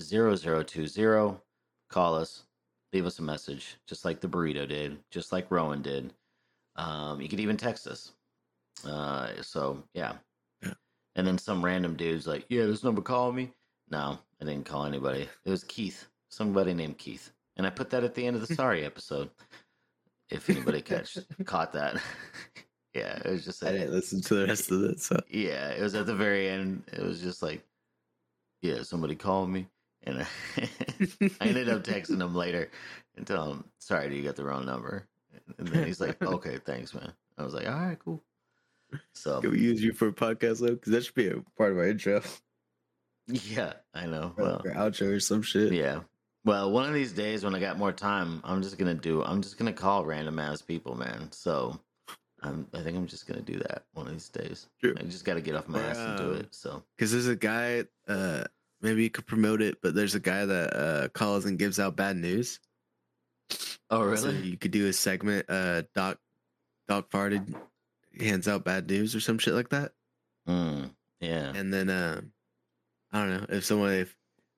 zero 0.03 0.35
zero 0.35 0.63
two 0.63 0.87
zero. 0.87 1.41
Call 1.89 2.15
us, 2.15 2.45
leave 2.93 3.07
us 3.07 3.19
a 3.19 3.23
message, 3.23 3.77
just 3.87 4.05
like 4.05 4.21
the 4.21 4.29
burrito 4.29 4.69
did, 4.69 4.99
just 5.11 5.33
like 5.33 5.51
Rowan 5.51 5.83
did. 5.83 6.13
Um, 6.77 7.21
you 7.21 7.29
could 7.29 7.41
even 7.41 7.57
text 7.57 7.87
us. 7.87 8.13
Uh, 8.87 9.31
so 9.43 9.83
yeah. 9.95 10.15
And 11.17 11.27
then 11.27 11.39
some 11.39 11.65
random 11.65 11.97
dude's 11.97 12.27
like, 12.29 12.45
"Yeah, 12.49 12.67
this 12.67 12.85
number 12.85 13.03
called 13.03 13.35
me." 13.35 13.53
No, 13.91 14.19
I 14.41 14.45
didn't 14.45 14.67
call 14.67 14.85
anybody. 14.85 15.29
It 15.45 15.51
was 15.51 15.65
Keith, 15.65 16.07
somebody 16.29 16.75
named 16.75 16.99
Keith, 16.99 17.33
and 17.57 17.67
I 17.67 17.71
put 17.71 17.91
that 17.91 18.05
at 18.05 18.15
the 18.15 18.25
end 18.25 18.37
of 18.37 18.47
the 18.47 18.55
sorry 18.55 18.85
episode. 18.85 19.31
If 20.31 20.49
anybody 20.49 20.83
catch 20.83 21.19
caught 21.45 21.73
that, 21.73 22.01
yeah, 22.99 23.21
it 23.25 23.31
was 23.31 23.45
just. 23.45 23.65
I 23.65 23.73
didn't 23.73 23.93
listen 23.93 24.21
to 24.23 24.35
the 24.35 24.47
rest 24.47 24.71
of 24.71 24.83
it. 24.85 25.01
So 25.01 25.19
Yeah, 25.29 25.71
it 25.71 25.81
was 25.83 25.95
at 25.95 26.07
the 26.07 26.15
very 26.15 26.49
end. 26.49 26.83
It 26.93 27.03
was 27.03 27.21
just 27.21 27.43
like, 27.43 27.63
yeah, 28.63 28.83
somebody 28.83 29.15
called 29.15 29.51
me, 29.51 29.67
and 30.05 30.23
I, 30.23 30.27
I 31.41 31.47
ended 31.49 31.69
up 31.69 31.85
texting 31.85 32.21
him 32.21 32.35
later 32.35 32.71
and 33.17 33.27
tell 33.27 33.51
him, 33.53 33.65
"Sorry, 33.79 34.17
you 34.17 34.23
got 34.25 34.37
the 34.37 34.45
wrong 34.45 34.67
number." 34.67 35.07
And 35.59 35.69
then 35.69 35.87
he's 35.87 36.01
like, 36.01 36.23
"Okay, 36.37 36.59
thanks, 36.65 36.93
man." 36.95 37.13
I 37.39 37.45
was 37.45 37.55
like, 37.55 37.67
"All 37.69 37.75
right, 37.75 37.99
cool." 37.99 38.23
So 39.13 39.41
can 39.43 39.51
we 39.51 39.61
use 39.61 39.83
you 39.83 39.93
for 39.93 40.09
a 40.09 40.13
podcast 40.13 40.61
though? 40.61 40.75
Because 40.75 40.93
that 40.93 41.05
should 41.05 41.15
be 41.15 41.29
a 41.29 41.37
part 41.57 41.73
of 41.73 41.79
our 41.79 41.87
intro. 41.89 42.23
yeah, 43.27 43.75
I 43.95 44.07
know. 44.07 44.33
Or 44.39 44.45
Well, 44.45 44.63
like 44.65 44.75
outro 44.75 45.15
or 45.15 45.21
some 45.21 45.43
shit. 45.43 45.73
yeah. 45.73 46.01
Well, 46.45 46.71
one 46.71 46.89
of 46.89 46.95
these 46.95 47.13
days 47.13 47.45
when 47.45 47.55
I 47.55 47.61
got 47.61 47.77
more 47.79 47.93
time, 47.93 48.41
I'm 48.45 48.63
just 48.63 48.79
gonna 48.79 48.95
do. 48.95 49.23
I'm 49.23 49.43
just 49.43 49.59
gonna 49.59 49.73
call 49.73 50.07
random 50.07 50.39
ass 50.39 50.63
people, 50.63 50.95
man. 50.95 51.31
So, 51.33 51.79
I'm. 52.43 52.67
I 52.75 52.83
think 52.83 52.97
I'm 52.97 53.07
just 53.07 53.27
gonna 53.27 53.41
do 53.43 53.59
that 53.59 53.85
one 53.95 54.07
of 54.07 54.13
these 54.13 54.29
days. 54.29 54.69
True. 54.81 54.95
I 54.99 55.03
just 55.03 55.25
got 55.25 55.35
to 55.35 55.41
get 55.41 55.55
off 55.57 55.69
my 55.69 55.81
ass 55.83 55.97
and 55.99 56.19
do 56.19 56.33
it. 56.33 56.49
So, 56.55 56.83
Because 56.97 57.13
there's 57.13 57.27
a 57.27 57.37
guy, 57.37 57.85
uh, 58.07 58.45
maybe 58.81 59.03
you 59.03 59.11
could 59.11 59.27
promote 59.27 59.61
it, 59.63 59.79
but 59.83 59.95
there's 59.95 60.15
a 60.15 60.21
guy 60.21 60.45
that 60.47 60.77
uh, 60.77 61.09
calls 61.09 61.45
and 61.47 61.59
gives 61.59 61.81
out 61.81 61.97
bad 61.97 62.17
news. 62.17 62.61
oh 63.91 64.15
So 64.15 64.29
really? 64.29 64.43
you 64.43 64.57
could 64.57 64.71
do 64.71 64.87
a 64.87 64.93
segment, 64.93 65.47
uh, 65.49 65.83
Doc, 65.95 66.19
Doc 66.87 67.11
farted, 67.11 67.55
hands 68.21 68.47
out 68.47 68.65
bad 68.65 68.89
news 68.89 69.15
or 69.17 69.21
some 69.21 69.39
shit 69.39 69.55
like 69.55 69.71
that. 69.71 69.93
Mm, 70.49 70.91
yeah. 71.21 71.53
And 71.55 71.73
then, 71.73 71.91
um, 71.91 72.33
I 73.13 73.19
don't 73.21 73.31
know 73.31 73.47
if 73.49 73.65
someone, 73.65 73.93
if 73.95 74.17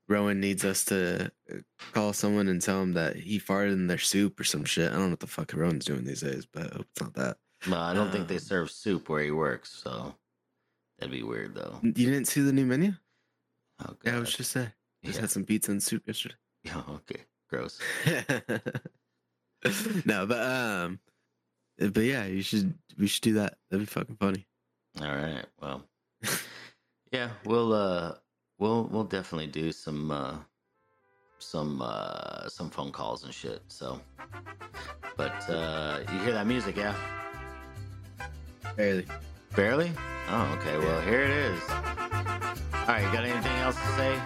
Rowan 0.08 0.40
needs 0.40 0.64
us 0.64 0.84
to 0.86 1.30
uh, 1.50 1.56
call 1.92 2.12
someone 2.12 2.48
and 2.48 2.60
tell 2.60 2.82
him 2.82 2.92
that 2.94 3.16
he 3.16 3.38
farted 3.38 3.72
in 3.72 3.86
their 3.86 3.96
soup 3.98 4.38
or 4.40 4.44
some 4.44 4.64
shit. 4.64 4.90
I 4.90 4.94
don't 4.94 5.04
know 5.04 5.10
what 5.10 5.20
the 5.20 5.26
fuck 5.28 5.52
Rowan's 5.54 5.84
doing 5.84 6.04
these 6.04 6.20
days, 6.22 6.46
but 6.52 6.72
I 6.72 6.76
hope 6.76 6.86
it's 6.92 7.00
not 7.00 7.14
that. 7.14 7.36
Well, 7.68 7.80
I 7.80 7.94
don't 7.94 8.10
think 8.10 8.28
they 8.28 8.34
Um, 8.36 8.40
serve 8.40 8.70
soup 8.70 9.08
where 9.08 9.22
he 9.22 9.30
works, 9.30 9.70
so 9.70 10.14
that'd 10.98 11.12
be 11.12 11.22
weird 11.22 11.54
though. 11.54 11.78
You 11.82 11.92
didn't 11.92 12.26
see 12.26 12.40
the 12.40 12.52
new 12.52 12.66
menu? 12.66 12.94
Oh, 13.80 13.96
Yeah, 14.04 14.16
I 14.16 14.20
was 14.20 14.34
just 14.34 14.54
there. 14.54 14.74
Just 15.04 15.16
Yeah. 15.16 15.20
had 15.22 15.30
some 15.30 15.44
pizza 15.44 15.70
and 15.70 15.82
soup 15.82 16.06
yesterday. 16.06 16.34
Yeah, 16.64 16.82
okay, 16.88 17.24
gross. 17.48 17.78
no, 20.04 20.26
but 20.26 20.46
um, 20.46 20.98
but 21.78 22.04
yeah, 22.04 22.26
you 22.26 22.42
should 22.42 22.74
we 22.98 23.06
should 23.06 23.22
do 23.22 23.34
that. 23.34 23.58
That'd 23.70 23.86
be 23.86 23.90
fucking 23.90 24.16
funny. 24.16 24.46
All 25.00 25.06
right. 25.14 25.44
Well, 25.60 25.84
yeah, 27.12 27.30
we'll 27.44 27.72
uh, 27.72 28.14
we'll 28.58 28.84
we'll 28.88 29.04
definitely 29.04 29.46
do 29.46 29.72
some 29.72 30.10
uh, 30.10 30.36
some 31.38 31.80
uh, 31.82 32.48
some 32.48 32.70
phone 32.70 32.92
calls 32.92 33.24
and 33.24 33.32
shit. 33.32 33.62
So, 33.68 34.00
but 35.16 35.48
uh, 35.48 36.00
you 36.12 36.18
hear 36.20 36.32
that 36.32 36.46
music, 36.46 36.76
yeah? 36.76 36.94
Barely. 38.76 39.06
Barely? 39.56 39.92
Oh, 40.28 40.58
okay. 40.58 40.78
Well, 40.78 41.00
here 41.02 41.22
it 41.22 41.30
is. 41.30 41.60
All 41.68 42.86
right. 42.86 43.04
You 43.04 43.12
got 43.12 43.24
anything 43.24 43.56
else 43.58 43.76
to 43.76 43.88
say? 43.96 44.18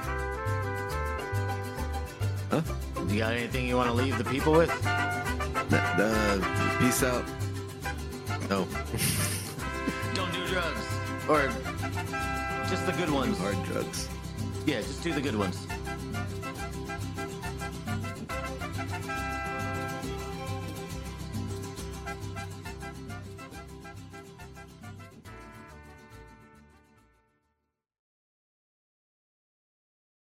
Huh? 2.51 2.63
You 3.09 3.19
got 3.19 3.33
anything 3.33 3.67
you 3.67 3.77
want 3.77 3.89
to 3.89 3.95
leave 3.95 4.19
the 4.19 4.25
people 4.25 4.53
with? 4.53 4.71
Uh, 5.73 6.79
peace 6.79 7.03
out. 7.03 7.25
No. 8.49 8.67
Don't 10.15 10.33
do 10.33 10.47
drugs, 10.47 10.87
or 11.29 11.49
just 12.69 12.87
the 12.87 12.93
good 12.93 13.11
ones. 13.11 13.39
Hard 13.39 13.63
drugs. 13.65 14.09
Yeah, 14.67 14.81
just 14.81 15.03
do 15.03 15.13
the 15.13 15.21
good 15.21 15.37
ones. 15.37 15.67